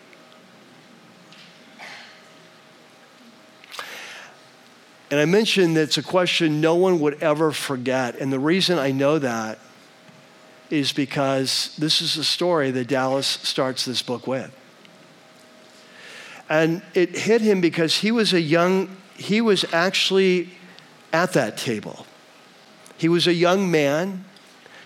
And 5.11 5.20
I 5.20 5.24
mentioned 5.24 5.77
that 5.77 5.83
it's 5.83 5.99
a 5.99 6.03
question 6.03 6.61
no 6.61 6.74
one 6.74 6.99
would 7.01 7.22
ever 7.22 7.53
forget. 7.53 8.16
And 8.16 8.33
the 8.33 8.41
reason 8.41 8.79
I 8.79 8.91
know 8.91 9.18
that 9.18 9.59
is 10.68 10.93
because 10.93 11.77
this 11.79 12.03
is 12.03 12.16
a 12.16 12.24
story 12.24 12.70
that 12.72 12.89
Dallas 12.89 13.27
starts 13.27 13.85
this 13.85 14.03
book 14.03 14.27
with. 14.27 14.53
And 16.49 16.83
it 16.95 17.16
hit 17.16 17.41
him 17.41 17.61
because 17.61 17.99
he 17.99 18.11
was 18.11 18.33
a 18.33 18.41
young, 18.41 18.97
he 19.16 19.41
was 19.41 19.64
actually 19.72 20.51
at 21.12 21.33
that 21.35 21.57
table. 21.57 22.07
He 22.99 23.09
was 23.09 23.27
a 23.27 23.35
young 23.35 23.70
man. 23.70 24.24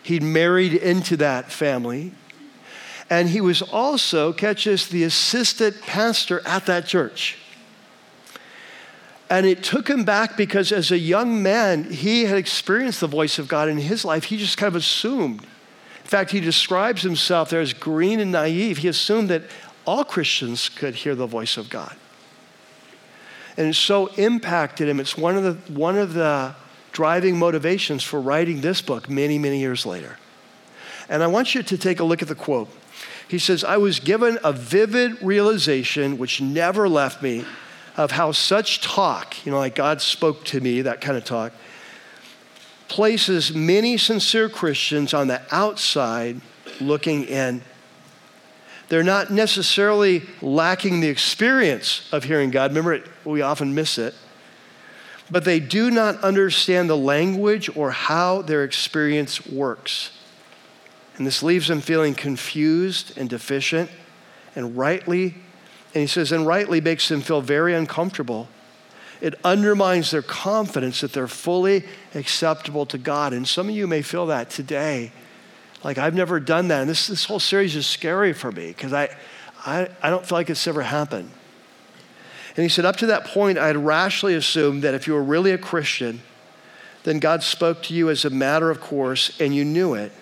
He'd 0.02 0.22
married 0.22 0.74
into 0.74 1.16
that 1.18 1.52
family. 1.52 2.12
And 3.08 3.28
he 3.28 3.40
was 3.40 3.60
also, 3.60 4.32
catch 4.32 4.64
this, 4.64 4.86
the 4.86 5.02
assistant 5.02 5.80
pastor 5.82 6.40
at 6.46 6.66
that 6.66 6.86
church. 6.86 7.36
And 9.28 9.46
it 9.46 9.62
took 9.62 9.88
him 9.88 10.04
back 10.04 10.36
because 10.36 10.72
as 10.72 10.90
a 10.90 10.98
young 10.98 11.42
man, 11.42 11.84
he 11.84 12.24
had 12.24 12.36
experienced 12.36 13.00
the 13.00 13.06
voice 13.06 13.38
of 13.38 13.48
God 13.48 13.68
in 13.68 13.78
his 13.78 14.04
life. 14.04 14.24
He 14.24 14.36
just 14.36 14.56
kind 14.56 14.68
of 14.68 14.76
assumed. 14.76 15.42
In 15.42 16.06
fact, 16.06 16.32
he 16.32 16.40
describes 16.40 17.02
himself 17.02 17.50
there 17.50 17.60
as 17.60 17.72
green 17.72 18.18
and 18.18 18.32
naive. 18.32 18.78
He 18.78 18.88
assumed 18.88 19.28
that 19.30 19.42
all 19.86 20.04
Christians 20.04 20.68
could 20.68 20.96
hear 20.96 21.14
the 21.14 21.26
voice 21.26 21.56
of 21.56 21.70
God. 21.70 21.94
And 23.56 23.68
it 23.68 23.74
so 23.74 24.06
impacted 24.14 24.88
him. 24.88 24.98
It's 24.98 25.16
one 25.16 25.36
of 25.36 25.42
the, 25.44 25.72
one 25.72 25.96
of 25.96 26.14
the 26.14 26.54
driving 27.00 27.38
motivations 27.38 28.04
for 28.04 28.20
writing 28.20 28.60
this 28.60 28.82
book 28.82 29.08
many, 29.08 29.38
many 29.38 29.58
years 29.58 29.86
later. 29.86 30.18
And 31.08 31.22
I 31.22 31.28
want 31.28 31.54
you 31.54 31.62
to 31.62 31.78
take 31.78 31.98
a 31.98 32.04
look 32.04 32.20
at 32.20 32.28
the 32.28 32.34
quote. 32.34 32.68
He 33.26 33.38
says, 33.38 33.64
I 33.64 33.78
was 33.78 34.00
given 34.00 34.38
a 34.44 34.52
vivid 34.52 35.22
realization 35.22 36.18
which 36.18 36.42
never 36.42 36.90
left 36.90 37.22
me 37.22 37.46
of 37.96 38.10
how 38.10 38.32
such 38.32 38.82
talk, 38.82 39.46
you 39.46 39.50
know, 39.50 39.56
like 39.56 39.74
God 39.74 40.02
spoke 40.02 40.44
to 40.52 40.60
me, 40.60 40.82
that 40.82 41.00
kind 41.00 41.16
of 41.16 41.24
talk, 41.24 41.54
places 42.88 43.54
many 43.54 43.96
sincere 43.96 44.50
Christians 44.50 45.14
on 45.14 45.26
the 45.26 45.40
outside 45.50 46.38
looking 46.82 47.24
in. 47.24 47.62
They're 48.90 49.02
not 49.02 49.30
necessarily 49.30 50.24
lacking 50.42 51.00
the 51.00 51.08
experience 51.08 52.06
of 52.12 52.24
hearing 52.24 52.50
God. 52.50 52.72
Remember, 52.72 52.92
it, 52.92 53.06
we 53.24 53.40
often 53.40 53.74
miss 53.74 53.96
it. 53.96 54.14
But 55.30 55.44
they 55.44 55.60
do 55.60 55.90
not 55.90 56.22
understand 56.22 56.90
the 56.90 56.96
language 56.96 57.74
or 57.76 57.90
how 57.92 58.42
their 58.42 58.64
experience 58.64 59.46
works. 59.46 60.10
And 61.16 61.26
this 61.26 61.42
leaves 61.42 61.68
them 61.68 61.80
feeling 61.80 62.14
confused 62.14 63.16
and 63.16 63.28
deficient, 63.28 63.90
and 64.56 64.76
rightly, 64.76 65.34
and 65.94 66.00
he 66.00 66.06
says, 66.06 66.32
and 66.32 66.46
rightly 66.46 66.80
makes 66.80 67.08
them 67.08 67.20
feel 67.20 67.40
very 67.40 67.74
uncomfortable. 67.74 68.48
It 69.20 69.34
undermines 69.44 70.10
their 70.10 70.22
confidence 70.22 71.02
that 71.02 71.12
they're 71.12 71.28
fully 71.28 71.84
acceptable 72.14 72.86
to 72.86 72.98
God. 72.98 73.32
And 73.32 73.46
some 73.46 73.68
of 73.68 73.74
you 73.74 73.86
may 73.86 74.02
feel 74.02 74.26
that 74.26 74.50
today 74.50 75.12
like, 75.82 75.98
I've 75.98 76.14
never 76.14 76.40
done 76.40 76.68
that. 76.68 76.82
And 76.82 76.90
this, 76.90 77.06
this 77.06 77.24
whole 77.24 77.40
series 77.40 77.74
is 77.74 77.86
scary 77.86 78.32
for 78.32 78.52
me 78.52 78.68
because 78.68 78.92
I, 78.92 79.08
I, 79.64 79.88
I 80.02 80.10
don't 80.10 80.24
feel 80.24 80.36
like 80.36 80.50
it's 80.50 80.66
ever 80.66 80.82
happened. 80.82 81.30
And 82.56 82.62
he 82.62 82.68
said, 82.68 82.84
up 82.84 82.96
to 82.96 83.06
that 83.06 83.24
point, 83.24 83.58
I 83.58 83.68
had 83.68 83.76
rashly 83.76 84.34
assumed 84.34 84.82
that 84.82 84.94
if 84.94 85.06
you 85.06 85.14
were 85.14 85.22
really 85.22 85.52
a 85.52 85.58
Christian, 85.58 86.20
then 87.04 87.18
God 87.18 87.42
spoke 87.42 87.82
to 87.84 87.94
you 87.94 88.10
as 88.10 88.24
a 88.24 88.30
matter 88.30 88.70
of 88.70 88.80
course 88.80 89.38
and 89.40 89.54
you 89.54 89.64
knew 89.64 89.94
it. 89.94 90.12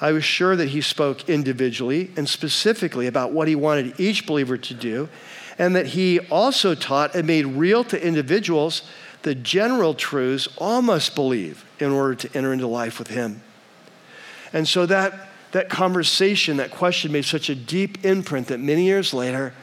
I 0.00 0.10
was 0.10 0.24
sure 0.24 0.56
that 0.56 0.70
he 0.70 0.80
spoke 0.80 1.28
individually 1.28 2.10
and 2.16 2.28
specifically 2.28 3.06
about 3.06 3.32
what 3.32 3.46
he 3.46 3.54
wanted 3.54 4.00
each 4.00 4.26
believer 4.26 4.56
to 4.56 4.74
do, 4.74 5.08
and 5.58 5.76
that 5.76 5.86
he 5.86 6.18
also 6.18 6.74
taught 6.74 7.14
and 7.14 7.26
made 7.26 7.46
real 7.46 7.84
to 7.84 8.04
individuals 8.04 8.82
the 9.22 9.34
general 9.36 9.94
truths 9.94 10.48
all 10.58 10.82
must 10.82 11.14
believe 11.14 11.64
in 11.78 11.92
order 11.92 12.16
to 12.16 12.36
enter 12.36 12.52
into 12.52 12.66
life 12.66 12.98
with 12.98 13.08
him. 13.08 13.42
And 14.52 14.66
so 14.66 14.86
that, 14.86 15.28
that 15.52 15.68
conversation, 15.68 16.56
that 16.56 16.72
question 16.72 17.12
made 17.12 17.24
such 17.24 17.48
a 17.48 17.54
deep 17.54 18.04
imprint 18.04 18.48
that 18.48 18.58
many 18.58 18.84
years 18.84 19.14
later, 19.14 19.54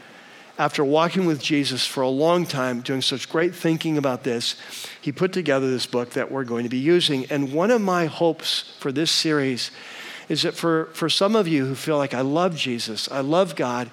after 0.60 0.84
walking 0.84 1.26
with 1.26 1.42
Jesus 1.42 1.86
for 1.86 2.02
a 2.02 2.10
long 2.10 2.46
time, 2.46 2.82
doing 2.82 3.02
such 3.02 3.30
great 3.30 3.56
thinking 3.56 3.98
about 3.98 4.26
this, 4.26 4.58
he 5.00 5.10
put 5.10 5.32
together 5.32 5.72
this 5.72 5.86
book 5.86 6.10
that 6.12 6.30
we're 6.30 6.44
going 6.44 6.64
to 6.64 6.70
be 6.70 6.78
using. 6.78 7.26
And 7.32 7.54
one 7.54 7.72
of 7.72 7.80
my 7.80 8.08
hopes 8.08 8.76
for 8.78 8.92
this 8.92 9.10
series 9.10 9.72
is 10.28 10.42
that 10.42 10.54
for, 10.54 10.90
for 10.94 11.08
some 11.08 11.34
of 11.34 11.48
you 11.48 11.66
who 11.66 11.76
feel 11.76 11.98
like, 11.98 12.14
I 12.14 12.22
love 12.22 12.58
Jesus, 12.58 13.10
I 13.10 13.22
love 13.22 13.56
God, 13.56 13.90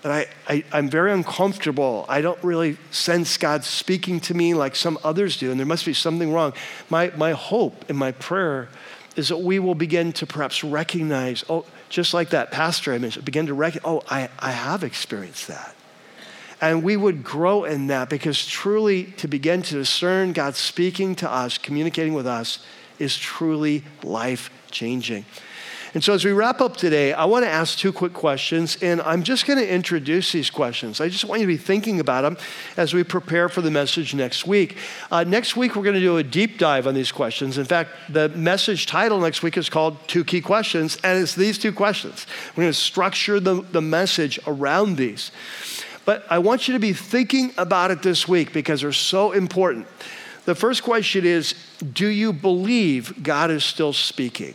but 0.00 0.10
I, 0.10 0.26
I, 0.48 0.64
I'm 0.72 0.88
very 0.88 1.12
uncomfortable. 1.12 2.06
I 2.08 2.22
don't 2.22 2.42
really 2.42 2.78
sense 2.90 3.36
God 3.36 3.62
speaking 3.62 4.18
to 4.20 4.34
me 4.34 4.54
like 4.54 4.74
some 4.74 4.98
others 5.04 5.36
do, 5.36 5.50
and 5.50 5.60
there 5.60 5.66
must 5.66 5.84
be 5.84 5.92
something 5.92 6.32
wrong. 6.32 6.54
My, 6.88 7.12
my 7.14 7.32
hope 7.32 7.84
and 7.90 7.98
my 7.98 8.12
prayer 8.12 8.70
is 9.16 9.28
that 9.28 9.38
we 9.38 9.58
will 9.58 9.74
begin 9.74 10.14
to 10.14 10.26
perhaps 10.26 10.64
recognize, 10.64 11.44
oh, 11.50 11.66
just 11.90 12.14
like 12.14 12.30
that 12.30 12.50
pastor 12.50 12.94
I 12.94 12.98
mentioned, 12.98 13.26
begin 13.26 13.46
to 13.46 13.54
recognize, 13.54 13.86
oh, 13.86 14.02
I, 14.08 14.30
I 14.38 14.52
have 14.52 14.82
experienced 14.82 15.48
that. 15.48 15.75
And 16.60 16.82
we 16.82 16.96
would 16.96 17.22
grow 17.22 17.64
in 17.64 17.88
that 17.88 18.08
because 18.08 18.46
truly 18.46 19.04
to 19.18 19.28
begin 19.28 19.62
to 19.62 19.74
discern 19.74 20.32
God 20.32 20.54
speaking 20.54 21.14
to 21.16 21.30
us, 21.30 21.58
communicating 21.58 22.14
with 22.14 22.26
us, 22.26 22.64
is 22.98 23.16
truly 23.16 23.84
life 24.02 24.50
changing. 24.70 25.24
And 25.96 26.04
so, 26.04 26.12
as 26.12 26.26
we 26.26 26.32
wrap 26.32 26.60
up 26.60 26.76
today, 26.76 27.14
I 27.14 27.24
want 27.24 27.46
to 27.46 27.50
ask 27.50 27.78
two 27.78 27.90
quick 27.90 28.12
questions, 28.12 28.76
and 28.82 29.00
I'm 29.00 29.22
just 29.22 29.46
going 29.46 29.58
to 29.58 29.66
introduce 29.66 30.30
these 30.30 30.50
questions. 30.50 31.00
I 31.00 31.08
just 31.08 31.24
want 31.24 31.40
you 31.40 31.46
to 31.46 31.52
be 31.52 31.56
thinking 31.56 32.00
about 32.00 32.20
them 32.20 32.36
as 32.76 32.92
we 32.92 33.02
prepare 33.02 33.48
for 33.48 33.62
the 33.62 33.70
message 33.70 34.14
next 34.14 34.46
week. 34.46 34.76
Uh, 35.10 35.24
next 35.24 35.56
week, 35.56 35.74
we're 35.74 35.84
going 35.84 35.94
to 35.94 36.00
do 36.00 36.18
a 36.18 36.22
deep 36.22 36.58
dive 36.58 36.86
on 36.86 36.92
these 36.92 37.10
questions. 37.10 37.56
In 37.56 37.64
fact, 37.64 37.90
the 38.10 38.28
message 38.28 38.84
title 38.84 39.20
next 39.20 39.42
week 39.42 39.56
is 39.56 39.70
called 39.70 39.96
Two 40.06 40.22
Key 40.22 40.42
Questions, 40.42 40.98
and 41.02 41.22
it's 41.22 41.34
these 41.34 41.56
two 41.56 41.72
questions. 41.72 42.26
We're 42.54 42.64
going 42.64 42.74
to 42.74 42.78
structure 42.78 43.40
the, 43.40 43.62
the 43.62 43.80
message 43.80 44.38
around 44.46 44.96
these. 44.96 45.30
But 46.06 46.24
I 46.30 46.38
want 46.38 46.68
you 46.68 46.74
to 46.74 46.80
be 46.80 46.94
thinking 46.94 47.52
about 47.58 47.90
it 47.90 48.00
this 48.00 48.26
week 48.26 48.54
because 48.54 48.80
they're 48.80 48.92
so 48.92 49.32
important. 49.32 49.86
The 50.46 50.54
first 50.54 50.82
question 50.82 51.26
is 51.26 51.54
Do 51.92 52.06
you 52.06 52.32
believe 52.32 53.22
God 53.22 53.50
is 53.50 53.64
still 53.64 53.92
speaking? 53.92 54.54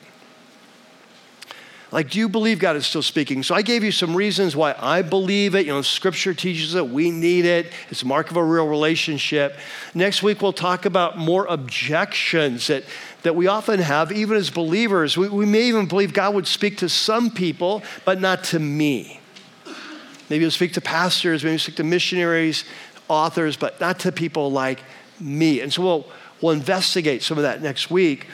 Like, 1.92 2.10
do 2.10 2.20
you 2.20 2.30
believe 2.30 2.58
God 2.58 2.78
is 2.78 2.88
still 2.88 3.02
speaking? 3.02 3.44
So 3.44 3.54
I 3.54 3.64
gave 3.64 3.84
you 3.84 3.92
some 3.92 4.16
reasons 4.16 4.56
why 4.56 4.74
I 4.80 5.02
believe 5.02 5.56
it. 5.56 5.66
You 5.66 5.74
know, 5.74 5.82
scripture 5.82 6.34
teaches 6.34 6.74
it, 6.74 6.88
we 6.88 7.12
need 7.12 7.44
it, 7.44 7.68
it's 7.90 8.02
a 8.02 8.08
mark 8.08 8.32
of 8.32 8.38
a 8.38 8.44
real 8.44 8.66
relationship. 8.66 9.58
Next 9.94 10.24
week, 10.24 10.42
we'll 10.42 10.54
talk 10.54 10.86
about 10.86 11.18
more 11.18 11.46
objections 11.48 12.68
that, 12.68 12.86
that 13.24 13.36
we 13.36 13.48
often 13.48 13.82
have, 13.82 14.14
even 14.14 14.38
as 14.38 14.50
believers. 14.50 15.18
We, 15.18 15.28
we 15.28 15.46
may 15.46 15.64
even 15.64 15.86
believe 15.86 16.14
God 16.14 16.34
would 16.34 16.48
speak 16.48 16.78
to 16.78 16.88
some 16.88 17.30
people, 17.30 17.84
but 18.06 18.22
not 18.22 18.46
to 18.46 18.60
me. 18.60 19.21
Maybe 20.32 20.44
he'll 20.44 20.50
speak 20.50 20.74
to 20.74 20.82
pastors, 20.82 21.44
maybe 21.44 21.52
he'll 21.52 21.60
speak 21.60 21.76
to 21.76 21.84
missionaries, 21.84 22.64
authors, 23.08 23.56
but 23.56 23.80
not 23.80 24.00
to 24.00 24.12
people 24.12 24.52
like 24.52 24.80
me. 25.20 25.62
And 25.62 25.72
so 25.72 25.84
we'll, 25.84 26.08
we'll 26.42 26.54
investigate 26.54 27.22
some 27.22 27.38
of 27.38 27.44
that 27.44 27.62
next 27.62 27.92
week. 27.92 28.26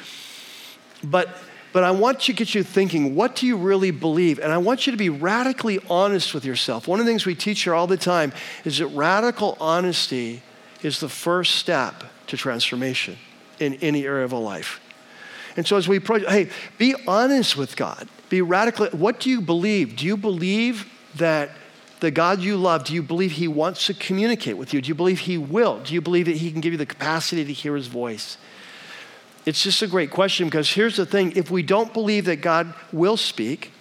But 1.04 1.28
But 1.74 1.84
I 1.84 1.92
want 1.92 2.22
to 2.22 2.34
get 2.34 2.56
you 2.56 2.64
thinking, 2.64 3.14
what 3.14 3.36
do 3.36 3.46
you 3.46 3.58
really 3.58 3.92
believe? 3.92 4.40
And 4.40 4.52
I 4.52 4.58
want 4.58 4.88
you 4.88 4.92
to 4.92 4.98
be 4.98 5.10
radically 5.10 5.80
honest 5.90 6.34
with 6.34 6.46
yourself. 6.46 6.88
One 6.88 7.00
of 7.00 7.06
the 7.06 7.12
things 7.12 7.26
we 7.26 7.36
teach 7.36 7.64
here 7.64 7.76
all 7.76 7.88
the 7.88 7.98
time 7.98 8.32
is 8.64 8.78
that 8.78 8.88
radical 8.88 9.58
honesty 9.60 10.42
is 10.82 11.00
the 11.00 11.10
first 11.10 11.56
step 11.56 12.04
to 12.28 12.38
transformation 12.38 13.18
in 13.60 13.74
any 13.76 14.06
area 14.06 14.26
of 14.26 14.32
a 14.32 14.38
life. 14.38 14.80
And 15.56 15.68
so 15.68 15.78
as 15.78 15.88
we 15.88 15.98
approach, 15.98 16.24
hey, 16.28 16.50
be 16.78 16.96
honest 17.08 17.58
with 17.58 17.76
God. 17.76 18.08
Be 18.30 18.42
radically, 18.42 18.90
what 18.90 19.20
do 19.20 19.30
you 19.30 19.42
believe? 19.42 19.96
Do 19.98 20.06
you 20.06 20.18
believe 20.18 20.86
that 21.16 21.50
the 22.00 22.12
God 22.12 22.40
you 22.42 22.58
love, 22.58 22.86
do 22.86 22.94
you 22.94 23.02
believe 23.02 23.34
He 23.34 23.48
wants 23.48 23.86
to 23.88 23.94
communicate 23.94 24.58
with 24.58 24.74
you? 24.74 24.82
Do 24.82 24.88
you 24.88 24.96
believe 24.96 25.20
He 25.20 25.38
will? 25.38 25.80
Do 25.80 25.94
you 25.94 26.02
believe 26.02 26.26
that 26.26 26.38
He 26.38 26.52
can 26.52 26.62
give 26.62 26.74
you 26.74 26.78
the 26.78 26.86
capacity 26.86 27.44
to 27.46 27.54
hear 27.54 27.76
His 27.76 27.88
voice? 27.88 28.38
It's 29.46 29.64
just 29.64 29.82
a 29.82 29.88
great 29.88 30.12
question 30.12 30.48
because 30.48 30.70
here's 30.70 30.98
the 30.98 31.06
thing 31.06 31.32
if 31.36 31.50
we 31.50 31.64
don't 31.64 31.94
believe 31.94 32.26
that 32.26 32.38
God 32.38 32.74
will 32.92 33.18
speak, 33.18 33.72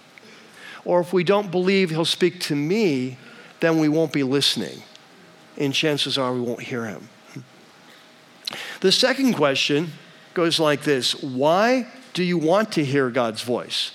or 0.85 1.01
if 1.01 1.13
we 1.13 1.23
don't 1.23 1.51
believe 1.51 1.89
He'll 1.89 2.05
speak 2.05 2.39
to 2.41 2.55
me, 2.55 3.17
then 3.59 3.79
we 3.79 3.89
won't 3.89 4.13
be 4.13 4.23
listening. 4.23 4.81
And 5.57 5.73
chances 5.73 6.17
are 6.17 6.33
we 6.33 6.39
won't 6.39 6.61
hear 6.61 6.85
Him. 6.85 7.09
The 8.79 8.91
second 8.91 9.33
question 9.33 9.91
goes 10.33 10.59
like 10.59 10.83
this 10.83 11.21
Why 11.23 11.87
do 12.13 12.23
you 12.23 12.37
want 12.37 12.71
to 12.73 12.85
hear 12.85 13.09
God's 13.09 13.41
voice? 13.41 13.91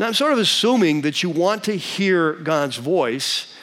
Now, 0.00 0.06
I'm 0.06 0.14
sort 0.14 0.32
of 0.32 0.38
assuming 0.38 1.02
that 1.02 1.22
you 1.22 1.28
want 1.28 1.64
to 1.64 1.76
hear 1.76 2.32
God's 2.32 2.78
voice. 2.78 3.54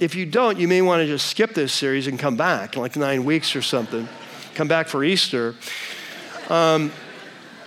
If 0.00 0.16
you 0.16 0.26
don't, 0.26 0.58
you 0.58 0.66
may 0.66 0.82
want 0.82 1.02
to 1.02 1.06
just 1.06 1.28
skip 1.28 1.54
this 1.54 1.72
series 1.72 2.08
and 2.08 2.18
come 2.18 2.36
back 2.36 2.74
in 2.74 2.82
like 2.82 2.96
nine 2.96 3.24
weeks 3.24 3.54
or 3.54 3.62
something. 3.62 4.08
come 4.56 4.66
back 4.66 4.88
for 4.88 5.04
Easter. 5.04 5.54
Um, 6.48 6.90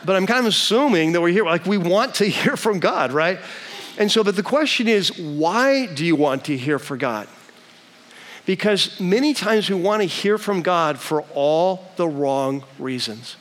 but 0.03 0.17
I'm 0.17 0.27
kind 0.27 0.41
of 0.41 0.47
assuming 0.47 1.13
that 1.13 1.21
we're 1.21 1.29
here, 1.29 1.45
like 1.45 1.65
we 1.65 1.77
want 1.77 2.15
to 2.15 2.25
hear 2.29 2.57
from 2.57 2.81
God, 2.81 3.13
right? 3.13 3.39
And 3.97 4.11
so, 4.11 4.25
but 4.25 4.35
the 4.35 4.43
question 4.43 4.89
is, 4.89 5.17
why 5.17 5.85
do 5.85 6.05
you 6.05 6.17
want 6.17 6.43
to 6.45 6.57
hear 6.57 6.79
from 6.79 6.97
God? 6.97 7.29
Because 8.45 8.99
many 8.99 9.33
times 9.33 9.69
we 9.69 9.77
want 9.77 10.01
to 10.01 10.05
hear 10.05 10.37
from 10.37 10.63
God 10.63 10.99
for 10.99 11.21
all 11.33 11.93
the 11.95 12.09
wrong 12.09 12.65
reasons. 12.77 13.37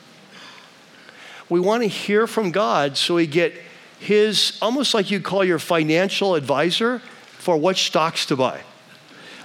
We 1.49 1.59
want 1.59 1.83
to 1.83 1.89
hear 1.89 2.25
from 2.25 2.51
God 2.51 2.95
so 2.95 3.15
we 3.15 3.27
get 3.27 3.53
his, 3.99 4.57
almost 4.61 4.93
like 4.93 5.11
you 5.11 5.19
call 5.19 5.43
your 5.43 5.59
financial 5.59 6.35
advisor 6.35 6.99
for 7.37 7.57
what 7.57 7.77
stocks 7.77 8.25
to 8.27 8.35
buy. 8.35 8.61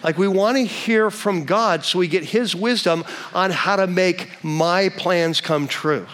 Like 0.02 0.18
we 0.18 0.28
want 0.28 0.56
to 0.56 0.64
hear 0.64 1.10
from 1.10 1.44
God 1.44 1.84
so 1.84 1.98
we 1.98 2.08
get 2.08 2.24
his 2.24 2.54
wisdom 2.54 3.04
on 3.32 3.50
how 3.50 3.76
to 3.76 3.86
make 3.86 4.42
my 4.42 4.88
plans 4.88 5.40
come 5.40 5.68
true. 5.68 6.06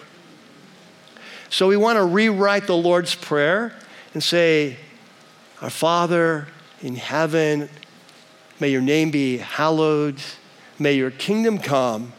So 1.51 1.67
we 1.67 1.79
want 1.79 1.97
to 1.97 2.05
rewrite 2.05 2.67
the 2.67 2.77
Lord's 2.77 3.15
Prayer 3.15 3.75
and 4.13 4.23
say, 4.23 4.77
Our 5.63 5.71
Father 5.71 6.49
in 6.83 6.97
heaven, 6.97 7.71
may 8.61 8.69
your 8.69 8.83
name 8.83 9.11
be 9.11 9.39
hallowed, 9.39 10.21
may 10.79 10.93
your 10.93 11.11
kingdom 11.11 11.59
come, 11.59 12.13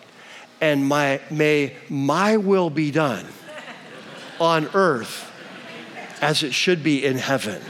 and 0.59 0.88
my, 0.88 1.22
may 1.30 1.76
my 1.88 2.38
will 2.38 2.72
be 2.72 2.89
done 2.89 3.28
on 4.39 4.67
earth 4.74 5.29
as 6.22 6.43
it 6.43 6.53
should 6.53 6.84
be 6.84 7.05
in 7.05 7.17
heaven. 7.17 7.61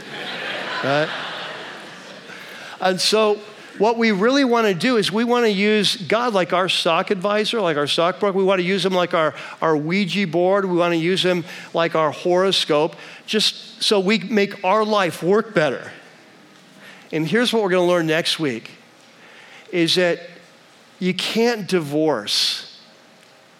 Right? 0.84 1.08
And 2.80 3.00
so, 3.00 3.40
what 3.78 3.96
we 3.96 4.12
really 4.12 4.44
want 4.44 4.66
to 4.66 4.74
do 4.74 4.98
is 4.98 5.10
we 5.10 5.24
want 5.24 5.46
to 5.46 5.50
use 5.50 5.96
God 5.96 6.34
like 6.34 6.52
our 6.52 6.68
stock 6.68 7.10
advisor, 7.10 7.60
like 7.60 7.78
our 7.78 7.86
stockbroker. 7.86 8.36
We 8.36 8.44
want 8.44 8.60
to 8.60 8.66
use 8.66 8.84
him 8.84 8.92
like 8.92 9.14
our, 9.14 9.34
our 9.62 9.74
Ouija 9.74 10.26
board. 10.26 10.66
We 10.66 10.76
want 10.76 10.92
to 10.92 10.98
use 10.98 11.24
him 11.24 11.44
like 11.72 11.94
our 11.94 12.10
horoscope, 12.10 12.96
just 13.26 13.82
so 13.82 13.98
we 13.98 14.18
make 14.18 14.62
our 14.64 14.84
life 14.84 15.22
work 15.22 15.54
better. 15.54 15.92
And 17.10 17.26
here's 17.26 17.52
what 17.52 17.62
we're 17.62 17.70
going 17.70 17.86
to 17.86 17.90
learn 17.90 18.06
next 18.06 18.38
week 18.38 18.70
is 19.72 19.94
that 19.94 20.20
you 20.98 21.14
can't 21.14 21.66
divorce 21.66 22.80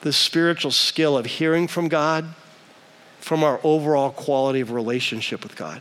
the 0.03 0.13
spiritual 0.13 0.71
skill 0.71 1.17
of 1.17 1.25
hearing 1.25 1.67
from 1.67 1.89
God 1.89 2.35
from 3.21 3.45
our 3.45 3.61
overall 3.63 4.11
quality 4.11 4.61
of 4.61 4.73
relationship 4.73 5.43
with 5.43 5.55
God. 5.57 5.81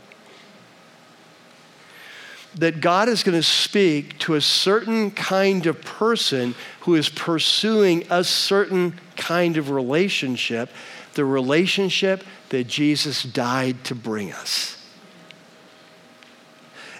That 2.56 2.80
God 2.80 3.08
is 3.08 3.22
going 3.22 3.38
to 3.38 3.42
speak 3.42 4.18
to 4.20 4.34
a 4.34 4.40
certain 4.40 5.10
kind 5.10 5.66
of 5.66 5.80
person 5.82 6.54
who 6.80 6.94
is 6.94 7.08
pursuing 7.08 8.04
a 8.10 8.22
certain 8.24 8.98
kind 9.16 9.56
of 9.56 9.70
relationship, 9.70 10.70
the 11.14 11.24
relationship 11.24 12.24
that 12.50 12.66
Jesus 12.66 13.22
died 13.22 13.82
to 13.84 13.94
bring 13.94 14.32
us. 14.32 14.76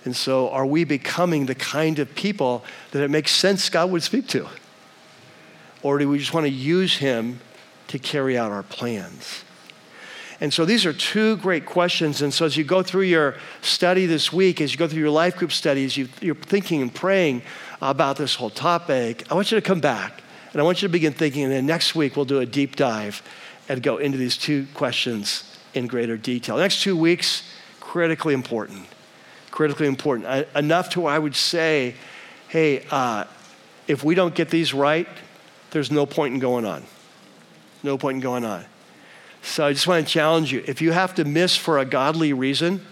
And 0.05 0.17
so, 0.17 0.49
are 0.51 0.65
we 0.65 0.85
becoming 0.85 1.47
the 1.47 1.55
kind 1.55 1.99
of 1.99 2.15
people 2.15 2.65
that 2.93 3.03
it 3.03 3.11
makes 3.11 3.33
sense 3.33 3.69
God 3.69 3.91
would 3.91 4.03
speak 4.03 4.29
to? 4.29 4.49
Or 5.83 5.99
do 5.99 6.09
we 6.09 6.19
just 6.19 6.33
want 6.33 6.47
to 6.47 6.53
use 6.53 6.97
Him 6.97 7.41
to 7.89 7.99
carry 7.99 8.39
out 8.39 8.51
our 8.51 8.63
plans? 8.63 9.45
And 10.41 10.53
so 10.53 10.65
these 10.65 10.87
are 10.87 10.93
two 10.93 11.37
great 11.37 11.67
questions. 11.67 12.23
And 12.23 12.33
so 12.33 12.47
as 12.47 12.57
you 12.57 12.65
go 12.65 12.83
through 12.83 13.03
your 13.03 13.37
study 13.61 14.07
this 14.07 14.33
week, 14.33 14.61
as 14.61 14.73
you 14.73 14.79
go 14.79 14.89
through 14.89 15.01
your 15.01 15.11
life 15.11 15.37
group 15.37 15.53
studies, 15.53 15.97
you, 15.97 16.09
are 16.31 16.35
thinking 16.35 16.81
and 16.81 16.95
praying 16.95 17.43
about 17.83 18.17
this 18.17 18.37
whole 18.37 18.49
topic, 18.49 19.31
I 19.31 19.35
want 19.35 19.53
you 19.53 19.61
to 19.61 19.67
come 19.67 19.81
back 19.81 20.23
and 20.53 20.61
I 20.61 20.65
want 20.65 20.81
you 20.81 20.89
to 20.89 20.93
begin 20.93 21.13
thinking. 21.13 21.45
And 21.45 21.53
then 21.53 21.67
next 21.67 21.95
week, 21.95 22.17
we'll 22.17 22.25
do 22.25 22.41
a 22.41 22.47
deep 22.47 22.77
dive 22.77 23.23
and 23.69 23.83
go 23.83 23.99
into 23.99 24.17
these 24.17 24.39
two 24.39 24.67
questions 24.73 25.45
in 25.75 25.87
greater 25.87 26.17
detail. 26.17 26.57
The 26.57 26.63
next 26.63 26.83
two 26.83 26.97
weeks, 26.97 27.43
critically 27.79 28.33
important. 28.33 28.87
Critically 29.51 29.87
important. 29.87 30.27
I, 30.27 30.47
enough 30.59 30.91
to 30.91 31.03
where 31.03 31.13
I 31.13 31.19
would 31.19 31.37
say, 31.37 31.95
hey, 32.49 32.87
uh, 32.91 33.25
if 33.87 34.03
we 34.03 34.15
don't 34.15 34.35
get 34.35 34.49
these 34.49 34.73
right, 34.73 35.07
there's 35.71 35.91
no 35.91 36.07
point 36.07 36.35
in 36.35 36.41
going 36.41 36.65
on. 36.65 36.85
No 37.83 37.99
point 37.99 38.17
in 38.17 38.21
going 38.21 38.45
on. 38.45 38.65
So 39.43 39.67
I 39.67 39.73
just 39.73 39.87
want 39.87 40.07
to 40.07 40.13
challenge 40.13 40.53
you. 40.53 40.63
If 40.67 40.83
you 40.83 40.93
have 40.93 41.15
to 41.17 41.25
miss 41.25 41.57
for 41.57 41.79
a 41.79 41.85
godly 41.85 42.33
reason, 42.33 42.85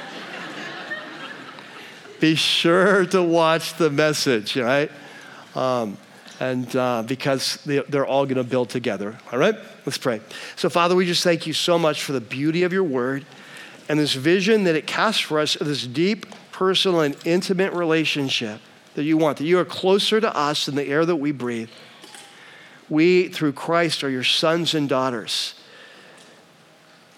be 2.20 2.34
sure 2.34 3.04
to 3.06 3.22
watch 3.22 3.74
the 3.74 3.90
message, 3.90 4.56
right? 4.56 4.90
Um, 5.54 5.98
and 6.40 6.74
uh, 6.74 7.02
because 7.06 7.56
they, 7.64 7.80
they're 7.80 8.06
all 8.06 8.26
going 8.26 8.36
to 8.36 8.44
build 8.44 8.70
together. 8.70 9.16
All 9.32 9.38
right? 9.38 9.54
Let's 9.86 9.98
pray. 9.98 10.20
So, 10.56 10.68
Father, 10.68 10.94
we 10.94 11.06
just 11.06 11.22
thank 11.22 11.46
you 11.46 11.52
so 11.52 11.78
much 11.78 12.02
for 12.02 12.12
the 12.12 12.20
beauty 12.20 12.62
of 12.62 12.72
your 12.72 12.84
word 12.84 13.24
and 13.88 13.98
this 13.98 14.14
vision 14.14 14.64
that 14.64 14.76
it 14.76 14.86
casts 14.86 15.20
for 15.20 15.38
us 15.38 15.56
of 15.56 15.66
this 15.66 15.86
deep, 15.86 16.26
personal, 16.52 17.00
and 17.00 17.16
intimate 17.24 17.72
relationship 17.72 18.60
that 18.94 19.04
you 19.04 19.16
want, 19.16 19.38
that 19.38 19.44
you 19.44 19.58
are 19.58 19.64
closer 19.64 20.20
to 20.20 20.36
us 20.36 20.66
than 20.66 20.74
the 20.74 20.84
air 20.84 21.04
that 21.04 21.16
we 21.16 21.32
breathe. 21.32 21.68
We, 22.88 23.28
through 23.28 23.52
Christ, 23.52 24.04
are 24.04 24.10
your 24.10 24.24
sons 24.24 24.74
and 24.74 24.88
daughters. 24.88 25.54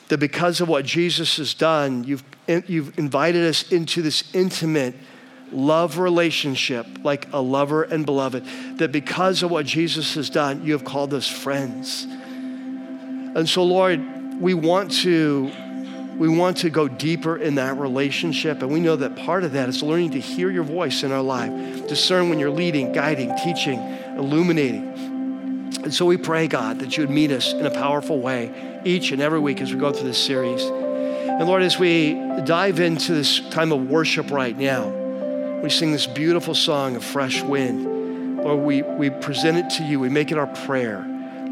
That 0.09 0.19
because 0.19 0.61
of 0.61 0.69
what 0.69 0.85
Jesus 0.85 1.37
has 1.39 1.55
done, 1.55 2.05
you've, 2.05 2.23
you've 2.47 2.99
invited 2.99 3.45
us 3.45 3.73
into 3.73 4.03
this 4.03 4.33
intimate 4.35 4.95
love 5.53 5.99
relationship, 5.99 6.87
like 7.03 7.33
a 7.33 7.41
lover 7.41 7.83
and 7.83 8.07
beloved. 8.07 8.45
That 8.79 8.93
because 8.93 9.43
of 9.43 9.51
what 9.51 9.67
Jesus 9.67 10.15
has 10.15 10.31
done, 10.31 10.65
you 10.65 10.73
have 10.73 10.85
called 10.85 11.13
us 11.15 11.29
friends. 11.29 12.05
And 12.05 13.49
so, 13.49 13.65
Lord, 13.65 14.01
we 14.41 14.55
want 14.55 14.93
to 15.03 15.51
we 16.17 16.29
want 16.29 16.57
to 16.59 16.71
go 16.71 16.89
deeper 16.89 17.37
in 17.37 17.57
that 17.57 17.77
relationship. 17.77 18.63
And 18.63 18.73
we 18.73 18.81
know 18.81 18.97
that 18.97 19.17
part 19.17 19.45
of 19.45 19.53
that 19.53 19.69
is 19.69 19.83
learning 19.83 20.13
to 20.13 20.21
hear 20.21 20.51
your 20.51 20.63
voice 20.63 21.03
in 21.03 21.13
our 21.13 21.21
life, 21.21 21.87
discern 21.89 22.31
when 22.31 22.39
you're 22.39 22.49
leading, 22.49 22.93
guiding, 22.93 23.37
teaching, 23.37 23.79
illuminating. 24.17 24.96
And 25.83 25.93
so 25.93 26.05
we 26.07 26.17
pray, 26.17 26.49
God, 26.49 26.81
that 26.81 26.97
you 26.97 27.03
would 27.05 27.11
meet 27.11 27.31
us 27.31 27.53
in 27.53 27.67
a 27.67 27.71
powerful 27.71 28.21
way 28.21 28.81
each 28.85 29.13
and 29.13 29.21
every 29.21 29.41
week 29.41 29.61
as 29.61 29.73
we 29.73 29.79
go 29.79 29.93
through 29.93 30.09
this 30.09 30.23
series. 30.23 30.63
And 30.63 31.47
Lord, 31.47 31.63
as 31.63 31.79
we 31.79 32.15
dive 32.45 32.81
into 32.81 33.15
this 33.15 33.41
time 33.51 33.73
of 33.73 33.89
worship 33.89 34.31
right 34.31 34.57
now, 34.57 34.89
we 35.63 35.71
sing 35.71 35.93
this 35.93 36.07
beautiful 36.07 36.55
song 36.55 36.97
of 36.97 37.05
fresh 37.05 37.43
wind. 37.43 38.43
Lord, 38.43 38.65
we, 38.65 38.83
we 38.83 39.11
present 39.11 39.59
it 39.59 39.71
to 39.77 39.85
you. 39.85 40.01
We 40.01 40.09
make 40.09 40.33
it 40.33 40.39
our 40.39 40.47
prayer 40.47 41.05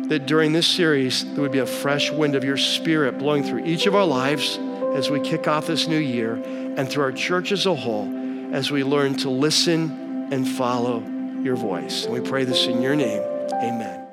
that 0.09 0.27
during 0.27 0.53
this 0.53 0.67
series, 0.67 1.25
there 1.33 1.43
would 1.43 1.53
be 1.53 1.59
a 1.59 1.67
fresh 1.67 2.11
wind 2.11 2.35
of 2.35 2.45
your 2.45 2.57
spirit 2.57 3.19
blowing 3.19 3.43
through 3.43 3.65
each 3.65 3.87
of 3.87 3.95
our 3.95 4.05
lives 4.05 4.59
as 4.95 5.11
we 5.11 5.21
kick 5.21 5.49
off 5.49 5.67
this 5.67 5.89
new 5.89 5.99
year 5.99 6.35
and 6.77 6.89
through 6.89 7.03
our 7.03 7.12
church 7.12 7.53
as 7.53 7.67
a 7.67 7.75
whole 7.75 8.25
as 8.55 8.71
we 8.71 8.85
learn 8.85 9.17
to 9.17 9.31
listen 9.31 10.33
and 10.33 10.47
follow 10.47 11.03
your 11.43 11.57
voice. 11.57 12.05
And 12.05 12.15
we 12.15 12.21
pray 12.21 12.45
this 12.45 12.67
in 12.67 12.81
your 12.81 12.95
name. 12.95 13.23
Amen. 13.62 14.04